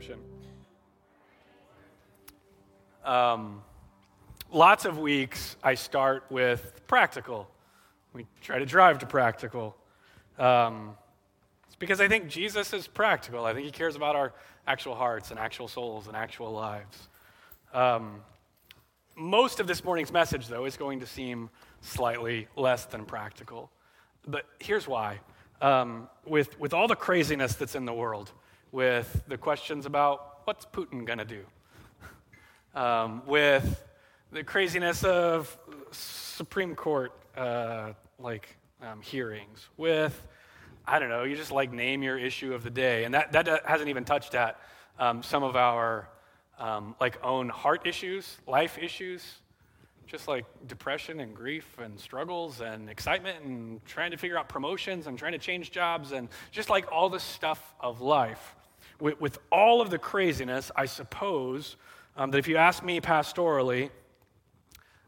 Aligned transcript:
Redemption. 0.00 0.20
Um, 3.04 3.62
lots 4.50 4.86
of 4.86 4.98
weeks 4.98 5.56
I 5.62 5.74
start 5.74 6.24
with 6.30 6.80
practical. 6.86 7.50
We 8.14 8.26
try 8.40 8.58
to 8.58 8.64
drive 8.66 8.98
to 9.00 9.06
practical. 9.06 9.76
Um, 10.38 10.96
it's 11.66 11.76
because 11.76 12.00
I 12.00 12.08
think 12.08 12.28
Jesus 12.28 12.72
is 12.72 12.86
practical. 12.86 13.44
I 13.44 13.52
think 13.52 13.66
he 13.66 13.72
cares 13.72 13.94
about 13.94 14.16
our 14.16 14.32
actual 14.66 14.94
hearts 14.94 15.30
and 15.30 15.38
actual 15.38 15.68
souls 15.68 16.06
and 16.06 16.16
actual 16.16 16.50
lives. 16.50 17.08
Um, 17.74 18.22
most 19.16 19.60
of 19.60 19.66
this 19.66 19.84
morning's 19.84 20.12
message, 20.12 20.48
though, 20.48 20.64
is 20.64 20.78
going 20.78 21.00
to 21.00 21.06
seem 21.06 21.50
slightly 21.82 22.48
less 22.56 22.86
than 22.86 23.04
practical. 23.04 23.70
But 24.26 24.46
here's 24.60 24.88
why. 24.88 25.20
Um, 25.60 26.08
with, 26.24 26.58
with 26.58 26.72
all 26.72 26.88
the 26.88 26.96
craziness 26.96 27.54
that's 27.54 27.74
in 27.74 27.84
the 27.84 27.92
world, 27.92 28.32
with 28.72 29.22
the 29.28 29.36
questions 29.36 29.86
about 29.86 30.40
what's 30.44 30.64
Putin 30.64 31.04
going 31.04 31.18
to 31.18 31.24
do, 31.24 31.44
um, 32.74 33.22
with 33.26 33.82
the 34.32 34.44
craziness 34.44 35.04
of 35.04 35.56
Supreme 35.90 36.74
Court 36.74 37.12
uh, 37.36 37.92
like 38.18 38.56
um, 38.82 39.00
hearings, 39.00 39.68
with 39.76 40.26
I 40.86 40.98
don't 40.98 41.08
know, 41.08 41.24
you 41.24 41.36
just 41.36 41.52
like 41.52 41.72
name 41.72 42.02
your 42.02 42.18
issue 42.18 42.54
of 42.54 42.64
the 42.64 42.70
day, 42.70 43.04
and 43.04 43.14
that 43.14 43.32
that 43.32 43.66
hasn't 43.66 43.88
even 43.88 44.04
touched 44.04 44.34
at 44.34 44.60
um, 44.98 45.22
some 45.22 45.42
of 45.42 45.56
our 45.56 46.08
um, 46.58 46.94
like 47.00 47.22
own 47.24 47.48
heart 47.48 47.86
issues, 47.86 48.38
life 48.46 48.78
issues, 48.78 49.40
just 50.06 50.26
like 50.26 50.44
depression 50.66 51.20
and 51.20 51.34
grief 51.34 51.78
and 51.78 51.98
struggles 51.98 52.60
and 52.60 52.90
excitement 52.90 53.44
and 53.44 53.84
trying 53.86 54.10
to 54.10 54.16
figure 54.16 54.36
out 54.38 54.48
promotions 54.48 55.06
and 55.06 55.16
trying 55.18 55.32
to 55.32 55.38
change 55.38 55.70
jobs 55.70 56.12
and 56.12 56.28
just 56.50 56.68
like 56.68 56.90
all 56.90 57.08
the 57.08 57.20
stuff 57.20 57.74
of 57.80 58.00
life. 58.00 58.56
With, 59.00 59.20
with 59.20 59.38
all 59.50 59.80
of 59.80 59.90
the 59.90 59.98
craziness, 59.98 60.70
I 60.76 60.86
suppose 60.86 61.76
um, 62.16 62.30
that 62.30 62.38
if 62.38 62.48
you 62.48 62.56
ask 62.56 62.84
me 62.84 63.00
pastorally, 63.00 63.90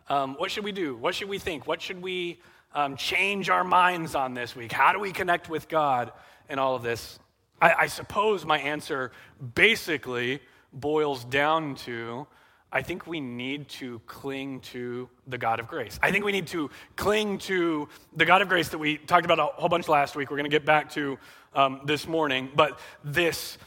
um, 0.08 0.34
what 0.34 0.50
should 0.50 0.64
we 0.64 0.72
do? 0.72 0.96
What 0.96 1.14
should 1.14 1.28
we 1.28 1.38
think? 1.38 1.66
What 1.66 1.80
should 1.80 2.02
we 2.02 2.40
um, 2.74 2.96
change 2.96 3.50
our 3.50 3.64
minds 3.64 4.14
on 4.14 4.34
this 4.34 4.56
week? 4.56 4.72
How 4.72 4.92
do 4.92 4.98
we 4.98 5.12
connect 5.12 5.48
with 5.48 5.68
God 5.68 6.12
in 6.48 6.58
all 6.58 6.74
of 6.74 6.82
this? 6.82 7.18
I, 7.60 7.74
I 7.80 7.86
suppose 7.86 8.44
my 8.44 8.58
answer 8.58 9.12
basically 9.54 10.40
boils 10.72 11.24
down 11.24 11.74
to 11.76 12.26
I 12.74 12.80
think 12.80 13.06
we 13.06 13.20
need 13.20 13.68
to 13.68 14.00
cling 14.06 14.60
to 14.60 15.10
the 15.26 15.36
God 15.36 15.60
of 15.60 15.68
grace. 15.68 16.00
I 16.02 16.10
think 16.10 16.24
we 16.24 16.32
need 16.32 16.46
to 16.48 16.70
cling 16.96 17.36
to 17.40 17.86
the 18.16 18.24
God 18.24 18.40
of 18.40 18.48
grace 18.48 18.70
that 18.70 18.78
we 18.78 18.96
talked 18.96 19.26
about 19.26 19.38
a 19.38 19.44
whole 19.44 19.68
bunch 19.68 19.88
last 19.88 20.16
week. 20.16 20.30
We're 20.30 20.38
going 20.38 20.50
to 20.50 20.56
get 20.56 20.64
back 20.64 20.90
to 20.92 21.18
um, 21.54 21.82
this 21.84 22.08
morning. 22.08 22.50
But 22.54 22.80
this 23.04 23.58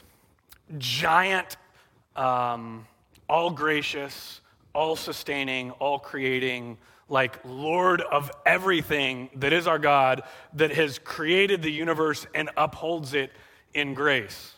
giant, 0.78 1.58
um, 2.16 2.88
all 3.30 3.52
gracious, 3.52 4.42
all 4.74 4.96
sustaining, 4.96 5.72
all 5.72 6.00
creating, 6.00 6.78
like 7.10 7.40
Lord 7.46 8.02
of 8.02 8.32
everything 8.46 9.30
that 9.36 9.54
is 9.54 9.68
our 9.68 9.80
God, 9.80 10.24
that 10.54 10.72
has 10.72 11.00
created 11.00 11.62
the 11.62 11.72
universe 11.72 12.26
and 12.34 12.50
upholds 12.58 13.14
it 13.14 13.32
in 13.74 13.94
grace. 13.94 14.54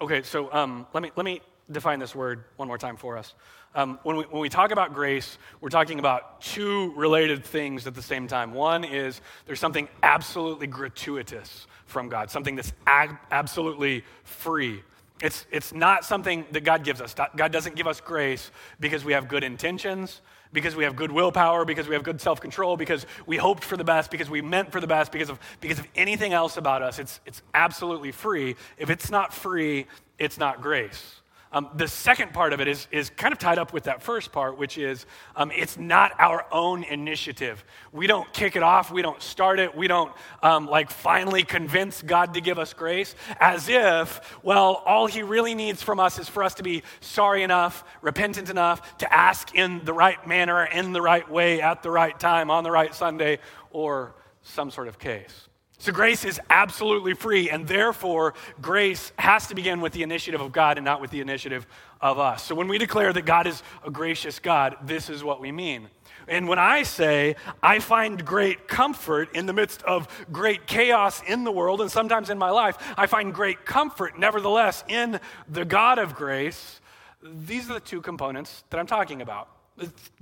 Okay, 0.00 0.22
so 0.22 0.52
um, 0.52 0.86
let, 0.94 1.02
me, 1.02 1.10
let 1.16 1.24
me 1.24 1.40
define 1.70 1.98
this 1.98 2.14
word 2.14 2.44
one 2.56 2.66
more 2.68 2.78
time 2.78 2.96
for 2.96 3.16
us. 3.16 3.34
Um, 3.74 3.98
when, 4.02 4.16
we, 4.16 4.24
when 4.24 4.40
we 4.40 4.48
talk 4.48 4.70
about 4.70 4.92
grace, 4.92 5.38
we're 5.60 5.70
talking 5.70 5.98
about 5.98 6.40
two 6.42 6.92
related 6.94 7.44
things 7.44 7.86
at 7.86 7.94
the 7.94 8.02
same 8.02 8.26
time. 8.26 8.52
One 8.52 8.84
is 8.84 9.20
there's 9.46 9.60
something 9.60 9.88
absolutely 10.02 10.66
gratuitous 10.66 11.66
from 11.86 12.08
God, 12.08 12.30
something 12.30 12.56
that's 12.56 12.72
ag- 12.86 13.16
absolutely 13.30 14.04
free. 14.24 14.82
It's, 15.22 15.46
it's 15.52 15.72
not 15.72 16.04
something 16.04 16.44
that 16.50 16.64
God 16.64 16.82
gives 16.82 17.00
us. 17.00 17.14
God 17.14 17.52
doesn't 17.52 17.76
give 17.76 17.86
us 17.86 18.00
grace 18.00 18.50
because 18.80 19.04
we 19.04 19.12
have 19.12 19.28
good 19.28 19.44
intentions, 19.44 20.20
because 20.52 20.74
we 20.74 20.82
have 20.82 20.96
good 20.96 21.12
willpower, 21.12 21.64
because 21.64 21.86
we 21.86 21.94
have 21.94 22.02
good 22.02 22.20
self 22.20 22.40
control, 22.40 22.76
because 22.76 23.06
we 23.24 23.36
hoped 23.36 23.62
for 23.62 23.76
the 23.76 23.84
best, 23.84 24.10
because 24.10 24.28
we 24.28 24.42
meant 24.42 24.72
for 24.72 24.80
the 24.80 24.86
best, 24.88 25.12
because 25.12 25.30
of, 25.30 25.38
because 25.60 25.78
of 25.78 25.86
anything 25.94 26.32
else 26.32 26.56
about 26.56 26.82
us. 26.82 26.98
It's, 26.98 27.20
it's 27.24 27.40
absolutely 27.54 28.10
free. 28.10 28.56
If 28.76 28.90
it's 28.90 29.12
not 29.12 29.32
free, 29.32 29.86
it's 30.18 30.38
not 30.38 30.60
grace. 30.60 31.21
Um, 31.52 31.68
the 31.74 31.86
second 31.86 32.32
part 32.32 32.54
of 32.54 32.60
it 32.60 32.68
is, 32.68 32.88
is 32.90 33.10
kind 33.10 33.30
of 33.30 33.38
tied 33.38 33.58
up 33.58 33.74
with 33.74 33.84
that 33.84 34.02
first 34.02 34.32
part, 34.32 34.56
which 34.56 34.78
is 34.78 35.04
um, 35.36 35.50
it's 35.54 35.76
not 35.76 36.12
our 36.18 36.46
own 36.50 36.82
initiative. 36.84 37.62
We 37.92 38.06
don't 38.06 38.32
kick 38.32 38.56
it 38.56 38.62
off, 38.62 38.90
we 38.90 39.02
don't 39.02 39.20
start 39.20 39.58
it, 39.58 39.76
we 39.76 39.86
don't 39.86 40.10
um, 40.42 40.66
like 40.66 40.90
finally 40.90 41.42
convince 41.42 42.00
God 42.00 42.34
to 42.34 42.40
give 42.40 42.58
us 42.58 42.72
grace 42.72 43.14
as 43.38 43.68
if, 43.68 44.38
well, 44.42 44.82
all 44.86 45.06
He 45.06 45.22
really 45.22 45.54
needs 45.54 45.82
from 45.82 46.00
us 46.00 46.18
is 46.18 46.28
for 46.28 46.42
us 46.42 46.54
to 46.54 46.62
be 46.62 46.82
sorry 47.00 47.42
enough, 47.42 47.84
repentant 48.00 48.48
enough 48.48 48.96
to 48.98 49.12
ask 49.12 49.54
in 49.54 49.84
the 49.84 49.92
right 49.92 50.26
manner, 50.26 50.64
in 50.64 50.92
the 50.92 51.02
right 51.02 51.30
way, 51.30 51.60
at 51.60 51.82
the 51.82 51.90
right 51.90 52.18
time, 52.18 52.50
on 52.50 52.64
the 52.64 52.70
right 52.70 52.94
Sunday, 52.94 53.38
or 53.70 54.14
some 54.42 54.70
sort 54.70 54.88
of 54.88 54.98
case. 54.98 55.48
So 55.82 55.90
grace 55.90 56.24
is 56.24 56.40
absolutely 56.48 57.14
free, 57.14 57.50
and 57.50 57.66
therefore, 57.66 58.34
grace 58.60 59.10
has 59.18 59.48
to 59.48 59.56
begin 59.56 59.80
with 59.80 59.92
the 59.92 60.04
initiative 60.04 60.40
of 60.40 60.52
God 60.52 60.78
and 60.78 60.84
not 60.84 61.00
with 61.00 61.10
the 61.10 61.20
initiative 61.20 61.66
of 62.00 62.20
us. 62.20 62.44
So 62.44 62.54
when 62.54 62.68
we 62.68 62.78
declare 62.78 63.12
that 63.12 63.22
God 63.22 63.48
is 63.48 63.64
a 63.84 63.90
gracious 63.90 64.38
God, 64.38 64.76
this 64.84 65.10
is 65.10 65.24
what 65.24 65.40
we 65.40 65.50
mean. 65.50 65.88
And 66.28 66.46
when 66.46 66.60
I 66.60 66.84
say 66.84 67.34
I 67.64 67.80
find 67.80 68.24
great 68.24 68.68
comfort 68.68 69.34
in 69.34 69.46
the 69.46 69.52
midst 69.52 69.82
of 69.82 70.06
great 70.30 70.68
chaos 70.68 71.20
in 71.26 71.42
the 71.42 71.50
world 71.50 71.80
and 71.80 71.90
sometimes 71.90 72.30
in 72.30 72.38
my 72.38 72.50
life, 72.50 72.78
I 72.96 73.08
find 73.08 73.34
great 73.34 73.66
comfort, 73.66 74.16
nevertheless, 74.16 74.84
in 74.86 75.18
the 75.48 75.64
God 75.64 75.98
of 75.98 76.14
grace, 76.14 76.80
these 77.24 77.68
are 77.68 77.74
the 77.74 77.80
two 77.80 78.00
components 78.00 78.62
that 78.70 78.78
I'm 78.78 78.86
talking 78.86 79.20
about 79.20 79.48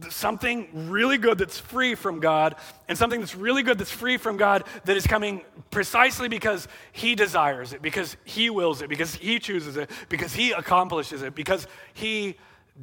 something 0.08 0.88
really 0.90 1.18
good 1.18 1.38
that's 1.38 1.58
free 1.58 1.94
from 1.94 2.20
God, 2.20 2.54
and 2.88 2.96
something 2.96 3.20
that's 3.20 3.34
really 3.34 3.62
good 3.62 3.78
that's 3.78 3.90
free 3.90 4.16
from 4.16 4.36
God 4.36 4.64
that 4.84 4.96
is 4.96 5.06
coming 5.06 5.42
precisely 5.70 6.28
because 6.28 6.68
He 6.92 7.14
desires 7.14 7.72
it, 7.72 7.82
because 7.82 8.16
He 8.24 8.48
wills 8.48 8.80
it, 8.82 8.88
because 8.88 9.14
He 9.14 9.38
chooses 9.38 9.76
it, 9.76 9.90
because 10.08 10.32
He 10.32 10.52
accomplishes 10.52 11.22
it, 11.22 11.34
because 11.34 11.66
He 11.94 12.36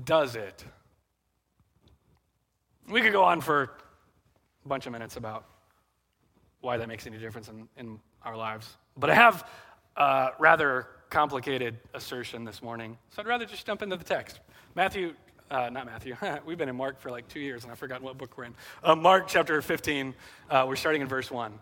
does 0.03 0.35
it. 0.35 0.63
We 2.89 3.01
could 3.01 3.13
go 3.13 3.23
on 3.23 3.41
for 3.41 3.71
a 4.65 4.67
bunch 4.67 4.85
of 4.85 4.91
minutes 4.91 5.15
about 5.15 5.45
why 6.61 6.77
that 6.77 6.87
makes 6.87 7.07
any 7.07 7.17
difference 7.17 7.47
in, 7.47 7.67
in 7.77 7.99
our 8.23 8.35
lives, 8.35 8.77
but 8.97 9.09
I 9.09 9.15
have 9.15 9.47
a 9.95 10.31
rather 10.39 10.87
complicated 11.09 11.77
assertion 11.93 12.43
this 12.43 12.61
morning, 12.61 12.97
so 13.09 13.21
I'd 13.21 13.27
rather 13.27 13.45
just 13.45 13.65
jump 13.65 13.81
into 13.81 13.95
the 13.95 14.03
text. 14.03 14.41
Matthew 14.75 15.13
uh, 15.49 15.69
not 15.69 15.85
Matthew. 15.85 16.15
We've 16.45 16.57
been 16.57 16.69
in 16.69 16.75
Mark 16.75 16.99
for 16.99 17.11
like 17.11 17.27
two 17.27 17.39
years, 17.39 17.63
and 17.63 17.71
I've 17.71 17.79
forgotten 17.79 18.05
what 18.05 18.17
book 18.17 18.37
we're 18.37 18.45
in. 18.45 18.55
Uh, 18.83 18.95
Mark 18.95 19.27
chapter 19.27 19.61
15. 19.61 20.13
Uh, 20.49 20.65
we're 20.67 20.75
starting 20.75 21.01
in 21.01 21.07
verse 21.07 21.31
1. 21.31 21.53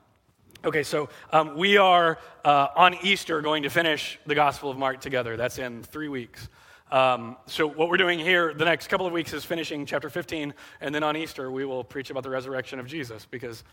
Okay, 0.64 0.84
so 0.84 1.10
um, 1.32 1.56
we 1.56 1.78
are 1.78 2.18
uh, 2.44 2.68
on 2.76 2.96
Easter 3.04 3.42
going 3.42 3.64
to 3.64 3.70
finish 3.70 4.20
the 4.26 4.34
Gospel 4.34 4.72
of 4.72 4.78
Mark 4.78 5.00
together. 5.00 5.38
That's 5.38 5.60
in 5.60 5.84
three 5.84 6.08
weeks. 6.08 6.50
Um, 6.92 7.38
so, 7.46 7.68
what 7.68 7.90
we're 7.90 7.98
doing 7.98 8.20
here 8.20 8.54
the 8.54 8.66
next 8.66 8.88
couple 8.88 9.06
of 9.06 9.14
weeks 9.14 9.34
is 9.34 9.44
finishing 9.44 9.86
chapter 9.86 10.10
15, 10.10 10.54
and 10.82 10.96
then 10.96 11.04
on 11.04 11.18
Easter, 11.18 11.52
we 11.52 11.66
will 11.66 11.84
preach 11.84 12.10
about 12.10 12.24
the 12.24 12.30
resurrection 12.30 12.80
of 12.80 12.88
Jesus 12.88 13.26
because 13.30 13.64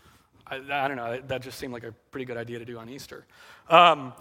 I, 0.47 0.57
I 0.57 0.87
don't 0.87 0.97
know, 0.97 1.21
that 1.27 1.41
just 1.41 1.57
seemed 1.57 1.73
like 1.73 1.83
a 1.83 1.93
pretty 2.11 2.25
good 2.25 2.37
idea 2.37 2.59
to 2.59 2.65
do 2.65 2.77
on 2.77 2.89
Easter. 2.89 3.25
Um, 3.69 4.13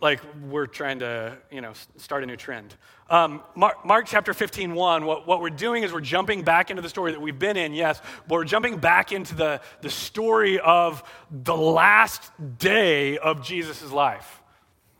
like 0.00 0.20
we're 0.48 0.66
trying 0.66 1.00
to, 1.00 1.36
you 1.50 1.60
know, 1.60 1.72
start 1.96 2.22
a 2.22 2.26
new 2.26 2.36
trend. 2.36 2.74
Um, 3.10 3.42
Mark, 3.54 3.84
Mark, 3.84 4.06
chapter 4.06 4.32
15, 4.32 4.74
1, 4.74 5.04
what, 5.04 5.26
what 5.26 5.40
we're 5.40 5.50
doing 5.50 5.82
is 5.82 5.92
we're 5.92 6.00
jumping 6.00 6.42
back 6.42 6.70
into 6.70 6.80
the 6.80 6.88
story 6.88 7.12
that 7.12 7.20
we've 7.20 7.38
been 7.38 7.56
in, 7.56 7.74
yes, 7.74 8.00
but 8.26 8.36
we're 8.36 8.44
jumping 8.44 8.78
back 8.78 9.12
into 9.12 9.34
the, 9.34 9.60
the 9.82 9.90
story 9.90 10.58
of 10.60 11.02
the 11.30 11.56
last 11.56 12.30
day 12.58 13.18
of 13.18 13.42
Jesus' 13.42 13.90
life, 13.90 14.42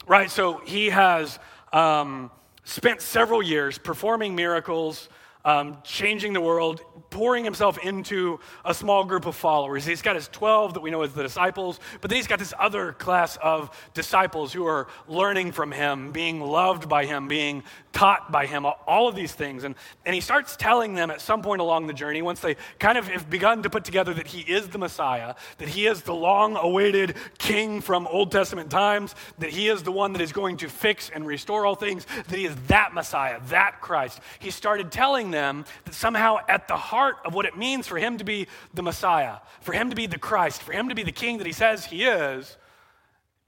right? 0.06 0.30
So 0.30 0.60
he 0.66 0.90
has 0.90 1.38
um, 1.72 2.30
spent 2.64 3.00
several 3.00 3.42
years 3.42 3.78
performing 3.78 4.34
miracles, 4.34 5.08
um, 5.44 5.78
changing 5.82 6.32
the 6.32 6.40
world, 6.40 6.82
pouring 7.10 7.44
himself 7.44 7.78
into 7.78 8.40
a 8.64 8.74
small 8.74 9.04
group 9.04 9.26
of 9.26 9.34
followers. 9.34 9.84
He's 9.84 10.02
got 10.02 10.16
his 10.16 10.28
12 10.28 10.74
that 10.74 10.80
we 10.80 10.90
know 10.90 11.02
as 11.02 11.12
the 11.12 11.22
disciples, 11.22 11.80
but 12.00 12.10
then 12.10 12.16
he's 12.16 12.26
got 12.26 12.38
this 12.38 12.54
other 12.58 12.92
class 12.92 13.36
of 13.42 13.70
disciples 13.94 14.52
who 14.52 14.66
are 14.66 14.88
learning 15.08 15.52
from 15.52 15.72
him, 15.72 16.12
being 16.12 16.40
loved 16.40 16.88
by 16.88 17.06
him, 17.06 17.28
being 17.28 17.62
taught 17.92 18.30
by 18.30 18.46
him, 18.46 18.64
all 18.86 19.08
of 19.08 19.14
these 19.14 19.32
things. 19.32 19.64
And, 19.64 19.74
and 20.06 20.14
he 20.14 20.20
starts 20.20 20.56
telling 20.56 20.94
them 20.94 21.10
at 21.10 21.20
some 21.20 21.42
point 21.42 21.60
along 21.60 21.86
the 21.86 21.92
journey, 21.92 22.22
once 22.22 22.40
they 22.40 22.56
kind 22.78 22.96
of 22.96 23.08
have 23.08 23.28
begun 23.28 23.62
to 23.62 23.70
put 23.70 23.84
together 23.84 24.14
that 24.14 24.28
he 24.28 24.40
is 24.40 24.68
the 24.68 24.78
Messiah, 24.78 25.34
that 25.58 25.68
he 25.68 25.86
is 25.86 26.02
the 26.02 26.14
long 26.14 26.56
awaited 26.56 27.16
king 27.38 27.80
from 27.80 28.06
Old 28.06 28.30
Testament 28.30 28.70
times, 28.70 29.14
that 29.38 29.50
he 29.50 29.68
is 29.68 29.82
the 29.82 29.92
one 29.92 30.12
that 30.12 30.22
is 30.22 30.32
going 30.32 30.56
to 30.58 30.68
fix 30.68 31.10
and 31.12 31.26
restore 31.26 31.66
all 31.66 31.74
things, 31.74 32.06
that 32.28 32.36
he 32.36 32.46
is 32.46 32.54
that 32.68 32.94
Messiah, 32.94 33.40
that 33.48 33.80
Christ. 33.80 34.20
He 34.38 34.50
started 34.50 34.92
telling 34.92 35.30
them 35.30 35.64
that 35.84 35.94
somehow 35.94 36.38
at 36.48 36.68
the 36.68 36.76
heart 36.76 37.16
of 37.24 37.34
what 37.34 37.46
it 37.46 37.56
means 37.56 37.86
for 37.86 37.98
him 37.98 38.18
to 38.18 38.24
be 38.24 38.46
the 38.74 38.82
Messiah, 38.82 39.36
for 39.60 39.72
him 39.72 39.90
to 39.90 39.96
be 39.96 40.06
the 40.06 40.18
Christ, 40.18 40.62
for 40.62 40.72
him 40.72 40.88
to 40.88 40.94
be 40.94 41.02
the 41.02 41.12
king 41.12 41.38
that 41.38 41.46
he 41.46 41.52
says 41.52 41.84
he 41.84 42.04
is, 42.04 42.56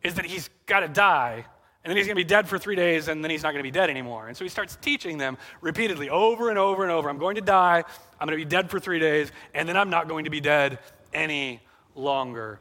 is 0.03 0.15
that 0.15 0.27
he's 0.27 0.51
got 0.67 0.81
to 0.81 0.89
die 0.89 1.47
and 1.85 1.91
then 1.91 1.97
he's 1.97 2.07
going 2.07 2.17
to 2.17 2.21
be 2.21 2.29
dead 2.29 2.49
for 2.49 2.59
three 2.59 2.77
days, 2.77 3.09
and 3.09 3.25
then 3.25 3.31
he's 3.31 3.43
not 3.43 3.51
going 3.51 3.61
to 3.61 3.67
be 3.67 3.71
dead 3.71 3.91
anymore. 3.91 4.29
And 4.29 4.37
so 4.37 4.45
he 4.45 4.49
starts 4.49 4.77
teaching 4.81 5.19
them 5.19 5.37
repeatedly, 5.61 6.11
over 6.11 6.51
and 6.51 6.59
over 6.59 6.83
and 6.83 6.93
over 6.93 7.09
I'm 7.09 7.19
going 7.19 7.37
to 7.37 7.43
die, 7.43 7.85
I'm 8.21 8.27
going 8.27 8.39
to 8.39 8.45
be 8.45 8.49
dead 8.49 8.71
for 8.71 8.79
three 8.79 8.99
days, 8.99 9.33
and 9.55 9.69
then 9.69 9.77
I'm 9.77 9.91
not 9.91 10.09
going 10.09 10.25
to 10.25 10.31
be 10.31 10.41
dead 10.41 10.79
any 11.13 11.61
longer. 11.95 12.61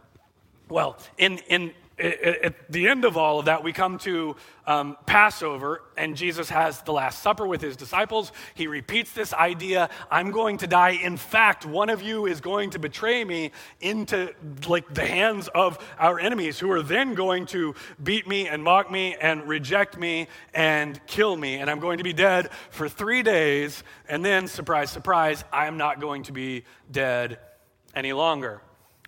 Well, 0.69 0.97
in, 1.18 1.38
in 1.50 1.73
at 2.01 2.71
the 2.71 2.88
end 2.88 3.06
of 3.06 3.15
all 3.15 3.39
of 3.39 3.45
that, 3.45 3.63
we 3.63 3.74
come 3.74 3.98
to 4.00 4.36
um, 4.65 4.98
Passover, 5.06 5.83
and 5.98 6.15
Jesus 6.15 6.50
has 6.50 6.81
the 6.81 6.94
Last 6.94 7.21
Supper 7.21 7.45
with 7.45 7.62
his 7.62 7.75
disciples. 7.75 8.31
He 8.56 8.68
repeats 8.68 9.12
this 9.13 9.33
idea 9.33 9.89
I'm 10.09 10.31
going 10.31 10.57
to 10.57 10.68
die. 10.68 10.92
In 10.92 11.18
fact, 11.18 11.65
one 11.65 11.89
of 11.89 12.01
you 12.01 12.25
is 12.25 12.42
going 12.42 12.71
to 12.71 12.80
betray 12.80 13.24
me 13.24 13.51
into 13.80 14.33
like 14.68 14.92
the 14.94 15.06
hands 15.06 15.48
of 15.50 15.77
our 16.00 16.19
enemies, 16.19 16.59
who 16.59 16.71
are 16.71 16.81
then 16.81 17.13
going 17.13 17.45
to 17.48 17.75
beat 18.01 18.27
me 18.27 18.47
and 18.47 18.63
mock 18.63 18.92
me 18.92 19.15
and 19.15 19.47
reject 19.47 19.97
me 19.97 20.27
and 20.54 21.00
kill 21.07 21.36
me. 21.38 21.56
And 21.56 21.69
I'm 21.69 21.80
going 21.80 22.00
to 22.00 22.04
be 22.04 22.13
dead 22.13 22.50
for 22.71 22.89
three 22.89 23.21
days. 23.24 23.83
And 24.09 24.25
then, 24.25 24.47
surprise, 24.47 24.92
surprise, 24.92 25.44
I 25.51 25.68
am 25.68 25.77
not 25.77 26.01
going 26.01 26.24
to 26.24 26.31
be 26.31 26.63
dead 26.92 27.39
any 27.94 28.13
longer. 28.13 28.62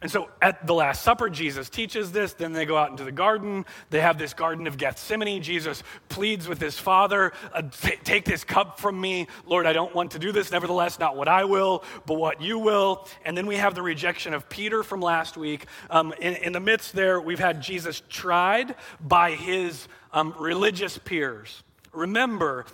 And 0.04 0.12
so 0.12 0.30
at 0.42 0.68
the 0.68 0.74
Last 0.74 1.02
Supper, 1.02 1.30
Jesus 1.30 1.70
teaches 1.70 2.12
this. 2.12 2.34
Then 2.34 2.52
they 2.52 2.66
go 2.66 2.76
out 2.76 2.92
into 2.92 3.06
the 3.06 3.12
garden. 3.12 3.66
They 3.90 4.02
have 4.02 4.18
this 4.18 4.34
Garden 4.34 4.68
of 4.68 4.78
Gethsemane. 4.78 5.42
Jesus 5.42 5.82
pleads 6.10 6.46
with 6.46 6.60
his 6.60 6.78
Father, 6.78 7.32
uh, 7.54 7.62
Take 8.04 8.26
this 8.26 8.44
cup 8.44 8.82
from 8.82 9.00
me. 9.00 9.28
Lord, 9.46 9.66
I 9.66 9.72
don't 9.72 9.96
want 9.96 10.12
to 10.12 10.20
do 10.20 10.34
this. 10.34 10.52
Nevertheless, 10.52 11.00
not 11.00 11.16
what 11.16 11.30
I 11.30 11.46
will, 11.46 11.86
but 12.06 12.16
what 12.16 12.42
you 12.42 12.60
will. 12.60 13.08
And 13.24 13.38
then 13.38 13.48
we 13.48 13.56
have 13.56 13.76
the 13.76 13.82
rejection 13.82 14.34
of 14.34 14.50
Peter 14.50 14.84
from 14.84 15.00
last 15.00 15.38
week. 15.38 15.68
Um, 15.90 16.14
in, 16.20 16.36
in, 16.36 16.52
the 16.52 16.60
midst 16.60 16.92
there, 16.92 17.22
we've 17.22 17.40
had 17.40 17.62
Jesus 17.62 18.02
tried 18.10 18.76
by 19.00 19.32
his 19.32 19.88
um, 20.12 20.36
religious 20.38 20.98
peers. 20.98 21.64
Remember, 21.94 22.66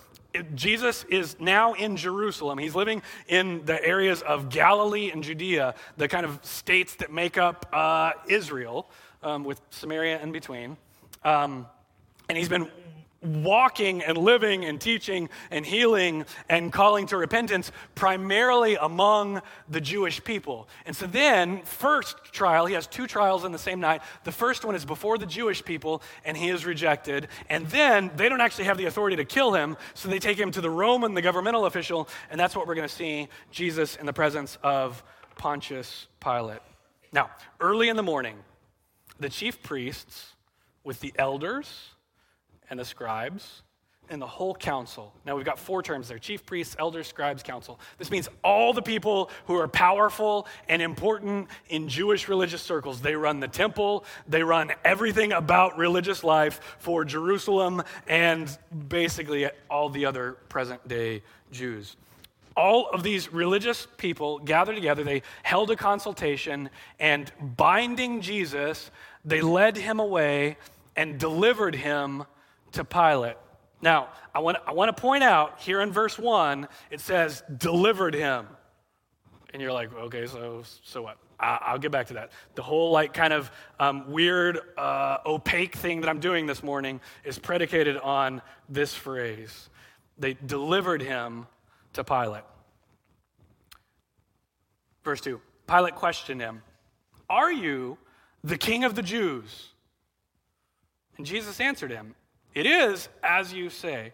Jesus 0.54 1.04
is 1.08 1.38
now 1.40 1.74
in 1.74 1.96
Jerusalem. 1.96 2.58
He's 2.58 2.74
living 2.74 3.02
in 3.28 3.64
the 3.64 3.84
areas 3.84 4.22
of 4.22 4.48
Galilee 4.48 5.10
and 5.10 5.22
Judea, 5.24 5.74
the 5.96 6.08
kind 6.08 6.24
of 6.24 6.38
states 6.44 6.94
that 6.96 7.12
make 7.12 7.38
up 7.38 7.66
uh, 7.72 8.12
Israel, 8.28 8.88
um, 9.22 9.44
with 9.44 9.60
Samaria 9.70 10.20
in 10.22 10.32
between. 10.32 10.76
Um, 11.24 11.66
and 12.28 12.38
he's 12.38 12.48
been 12.48 12.70
walking 13.22 14.02
and 14.02 14.16
living 14.16 14.64
and 14.64 14.80
teaching 14.80 15.28
and 15.50 15.66
healing 15.66 16.24
and 16.48 16.72
calling 16.72 17.06
to 17.06 17.16
repentance 17.16 17.70
primarily 17.94 18.76
among 18.76 19.42
the 19.68 19.80
Jewish 19.80 20.24
people. 20.24 20.68
And 20.86 20.96
so 20.96 21.06
then, 21.06 21.62
first 21.62 22.16
trial, 22.32 22.66
he 22.66 22.74
has 22.74 22.86
two 22.86 23.06
trials 23.06 23.44
in 23.44 23.52
the 23.52 23.58
same 23.58 23.80
night. 23.80 24.02
The 24.24 24.32
first 24.32 24.64
one 24.64 24.74
is 24.74 24.84
before 24.84 25.18
the 25.18 25.26
Jewish 25.26 25.62
people, 25.64 26.02
and 26.24 26.36
he 26.36 26.48
is 26.48 26.64
rejected. 26.64 27.28
And 27.50 27.66
then 27.68 28.10
they 28.16 28.28
don't 28.28 28.40
actually 28.40 28.64
have 28.64 28.78
the 28.78 28.86
authority 28.86 29.16
to 29.16 29.24
kill 29.24 29.52
him, 29.52 29.76
so 29.94 30.08
they 30.08 30.18
take 30.18 30.38
him 30.38 30.50
to 30.52 30.60
the 30.60 30.70
Roman, 30.70 31.14
the 31.14 31.22
governmental 31.22 31.66
official, 31.66 32.08
and 32.30 32.40
that's 32.40 32.56
what 32.56 32.66
we're 32.66 32.74
going 32.74 32.88
to 32.88 32.94
see 32.94 33.28
Jesus 33.50 33.96
in 33.96 34.06
the 34.06 34.12
presence 34.12 34.56
of 34.62 35.02
Pontius 35.36 36.06
Pilate. 36.20 36.60
Now, 37.12 37.30
early 37.60 37.88
in 37.88 37.96
the 37.96 38.02
morning, 38.02 38.36
the 39.18 39.28
chief 39.28 39.62
priests 39.62 40.34
with 40.84 41.00
the 41.00 41.12
elders, 41.16 41.90
and 42.70 42.78
the 42.78 42.84
scribes 42.84 43.62
and 44.10 44.20
the 44.20 44.26
whole 44.26 44.54
council. 44.54 45.14
Now 45.24 45.36
we've 45.36 45.44
got 45.44 45.58
four 45.58 45.82
terms 45.82 46.08
there 46.08 46.18
chief 46.18 46.44
priests, 46.44 46.74
elders, 46.78 47.06
scribes, 47.06 47.42
council. 47.42 47.78
This 47.96 48.10
means 48.10 48.28
all 48.42 48.72
the 48.72 48.82
people 48.82 49.30
who 49.46 49.56
are 49.56 49.68
powerful 49.68 50.46
and 50.68 50.82
important 50.82 51.48
in 51.68 51.88
Jewish 51.88 52.28
religious 52.28 52.60
circles. 52.60 53.00
They 53.00 53.14
run 53.14 53.40
the 53.40 53.48
temple, 53.48 54.04
they 54.28 54.42
run 54.42 54.72
everything 54.84 55.32
about 55.32 55.78
religious 55.78 56.24
life 56.24 56.60
for 56.78 57.04
Jerusalem 57.04 57.82
and 58.08 58.56
basically 58.88 59.48
all 59.70 59.88
the 59.88 60.06
other 60.06 60.32
present 60.48 60.86
day 60.86 61.22
Jews. 61.52 61.96
All 62.56 62.90
of 62.90 63.04
these 63.04 63.32
religious 63.32 63.86
people 63.96 64.40
gathered 64.40 64.74
together, 64.74 65.04
they 65.04 65.22
held 65.44 65.70
a 65.70 65.76
consultation, 65.76 66.68
and 66.98 67.30
binding 67.56 68.20
Jesus, 68.20 68.90
they 69.24 69.40
led 69.40 69.76
him 69.76 70.00
away 70.00 70.56
and 70.96 71.18
delivered 71.18 71.76
him 71.76 72.24
to 72.72 72.84
Pilate. 72.84 73.36
Now, 73.82 74.08
I 74.34 74.40
want, 74.40 74.58
I 74.66 74.72
want 74.72 74.94
to 74.94 75.00
point 75.00 75.22
out 75.24 75.60
here 75.60 75.80
in 75.80 75.90
verse 75.90 76.18
1, 76.18 76.68
it 76.90 77.00
says, 77.00 77.42
delivered 77.56 78.14
him. 78.14 78.46
And 79.52 79.60
you're 79.60 79.72
like, 79.72 79.92
okay, 79.94 80.26
so, 80.26 80.62
so 80.82 81.02
what? 81.02 81.16
I, 81.38 81.72
will 81.72 81.78
get 81.78 81.90
back 81.90 82.08
to 82.08 82.14
that. 82.14 82.32
The 82.54 82.62
whole, 82.62 82.90
like, 82.90 83.14
kind 83.14 83.32
of 83.32 83.50
um, 83.78 84.10
weird, 84.10 84.60
uh, 84.76 85.18
opaque 85.24 85.74
thing 85.74 86.02
that 86.02 86.10
I'm 86.10 86.20
doing 86.20 86.46
this 86.46 86.62
morning 86.62 87.00
is 87.24 87.38
predicated 87.38 87.96
on 87.96 88.42
this 88.68 88.94
phrase. 88.94 89.70
They 90.18 90.34
delivered 90.34 91.00
him 91.00 91.46
to 91.94 92.04
Pilate. 92.04 92.44
Verse 95.02 95.20
2 95.22 95.40
Pilate 95.66 95.94
questioned 95.94 96.40
him, 96.40 96.62
Are 97.30 97.50
you 97.50 97.96
the 98.44 98.58
king 98.58 98.84
of 98.84 98.94
the 98.94 99.02
Jews? 99.02 99.68
And 101.16 101.26
Jesus 101.26 101.60
answered 101.60 101.90
him, 101.90 102.14
it 102.54 102.66
is 102.66 103.08
as 103.22 103.52
you 103.52 103.70
say. 103.70 104.12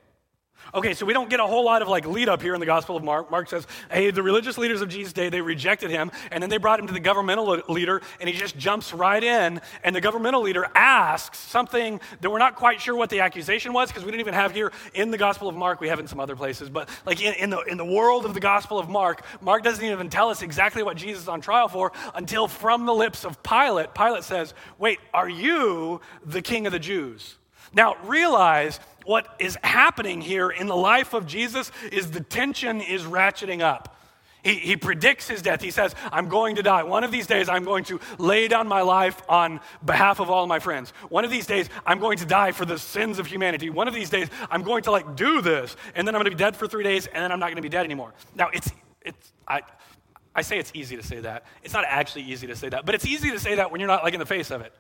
Okay, 0.75 0.95
so 0.95 1.07
we 1.07 1.13
don't 1.13 1.31
get 1.31 1.39
a 1.39 1.47
whole 1.47 1.65
lot 1.65 1.83
of 1.83 1.89
like 1.89 2.07
lead 2.07 2.29
up 2.29 2.43
here 2.43 2.55
in 2.55 2.61
the 2.61 2.67
Gospel 2.67 2.97
of 2.97 3.05
Mark. 3.05 3.31
Mark 3.31 3.49
says, 3.49 3.67
hey, 3.91 4.11
the 4.11 4.23
religious 4.23 4.59
leaders 4.59 4.83
of 4.83 4.89
Jesus' 4.89 5.13
day, 5.13 5.29
they 5.29 5.41
rejected 5.41 5.91
him, 5.91 6.11
and 6.33 6.43
then 6.43 6.51
they 6.51 6.57
brought 6.57 6.81
him 6.81 6.87
to 6.89 6.93
the 6.93 7.01
governmental 7.01 7.63
leader, 7.69 8.03
and 8.21 8.29
he 8.29 8.35
just 8.37 8.57
jumps 8.59 8.93
right 8.93 9.23
in, 9.23 9.61
and 9.85 9.95
the 9.95 10.01
governmental 10.01 10.43
leader 10.43 10.67
asks 10.75 11.39
something 11.39 12.01
that 12.21 12.31
we're 12.31 12.39
not 12.39 12.57
quite 12.57 12.81
sure 12.81 12.97
what 12.97 13.11
the 13.11 13.21
accusation 13.21 13.73
was, 13.73 13.91
because 13.91 14.05
we 14.05 14.11
didn't 14.11 14.21
even 14.21 14.35
have 14.35 14.53
here 14.53 14.73
in 14.95 15.11
the 15.11 15.19
Gospel 15.19 15.49
of 15.49 15.55
Mark. 15.55 15.81
We 15.81 15.89
have 15.89 16.01
in 16.01 16.09
some 16.09 16.21
other 16.21 16.37
places, 16.37 16.69
but 16.69 16.89
like 17.05 17.23
in, 17.23 17.35
in, 17.35 17.51
the, 17.51 17.61
in 17.61 17.77
the 17.77 17.85
world 17.85 18.25
of 18.25 18.35
the 18.35 18.41
Gospel 18.41 18.79
of 18.79 18.89
Mark, 18.89 19.25
Mark 19.41 19.63
doesn't 19.63 19.85
even 19.85 20.09
tell 20.09 20.31
us 20.31 20.43
exactly 20.43 20.83
what 20.83 20.97
Jesus 20.97 21.23
is 21.23 21.29
on 21.29 21.41
trial 21.41 21.69
for 21.69 21.93
until 22.15 22.49
from 22.49 22.87
the 22.87 22.95
lips 22.95 23.25
of 23.25 23.41
Pilate, 23.43 23.95
Pilate 23.95 24.25
says, 24.25 24.53
wait, 24.79 24.99
are 25.15 25.29
you 25.29 26.01
the 26.25 26.43
king 26.43 26.67
of 26.67 26.73
the 26.73 26.79
Jews? 26.79 27.37
Now, 27.77 27.97
realize 28.05 28.81
what 29.05 29.29
is 29.39 29.57
happening 29.63 30.23
here 30.23 30.49
in 30.49 30.67
the 30.67 30.75
life 30.75 31.13
of 31.13 31.27
Jesus 31.27 31.71
is 31.93 32.11
the 32.11 32.21
tension 32.21 32.81
is 32.81 33.03
ratcheting 33.03 33.61
up. 33.61 33.93
He, 34.43 34.55
he 34.55 34.77
predicts 34.77 35.29
his 35.29 35.43
death. 35.43 35.61
He 35.61 35.71
says, 35.71 35.95
I'm 36.11 36.29
going 36.29 36.57
to 36.57 36.63
die. 36.63 36.85
One 36.85 37.05
of 37.05 37.11
these 37.11 37.27
days, 37.27 37.49
I'm 37.49 37.65
going 37.65 37.85
to 37.85 38.01
lay 38.17 38.49
down 38.49 38.67
my 38.67 38.81
life 38.81 39.21
on 39.29 39.61
behalf 39.85 40.21
of 40.21 40.31
all 40.31 40.47
my 40.47 40.59
friends. 40.59 40.91
One 41.11 41.25
of 41.25 41.31
these 41.31 41.47
days, 41.47 41.69
I'm 41.85 41.99
going 41.99 42.17
to 42.19 42.25
die 42.25 42.53
for 42.53 42.65
the 42.65 42.79
sins 42.79 43.19
of 43.19 43.27
humanity. 43.27 43.69
One 43.69 43.89
of 43.89 43.95
these 43.95 44.09
days, 44.09 44.29
I'm 44.51 44.63
going 44.63 44.85
to 44.85 44.91
like 44.91 45.15
do 45.15 45.43
this, 45.43 45.77
and 45.95 46.09
then 46.09 46.15
I'm 46.15 46.21
going 46.21 46.31
to 46.31 46.37
be 46.37 46.43
dead 46.43 46.57
for 46.57 46.67
three 46.67 46.85
days, 46.85 47.07
and 47.09 47.25
then 47.25 47.33
I'm 47.33 47.41
not 47.41 47.47
going 47.47 47.57
to 47.57 47.63
be 47.63 47.69
dead 47.69 47.85
anymore. 47.85 48.15
Now, 48.35 48.49
it's, 48.55 48.71
it's, 49.03 49.33
I, 49.47 49.63
I 50.35 50.43
say 50.43 50.59
it's 50.59 50.71
easy 50.75 50.97
to 50.97 51.03
say 51.03 51.21
that. 51.21 51.45
It's 51.63 51.75
not 51.75 51.85
actually 51.87 52.23
easy 52.23 52.47
to 52.47 52.57
say 52.57 52.69
that, 52.71 52.87
but 52.87 52.95
it's 52.95 53.05
easy 53.05 53.33
to 53.33 53.41
say 53.41 53.57
that 53.57 53.71
when 53.71 53.81
you're 53.81 53.89
not 53.89 54.03
like 54.03 54.15
in 54.15 54.21
the 54.21 54.27
face 54.27 54.51
of 54.51 54.63
it. 54.63 54.73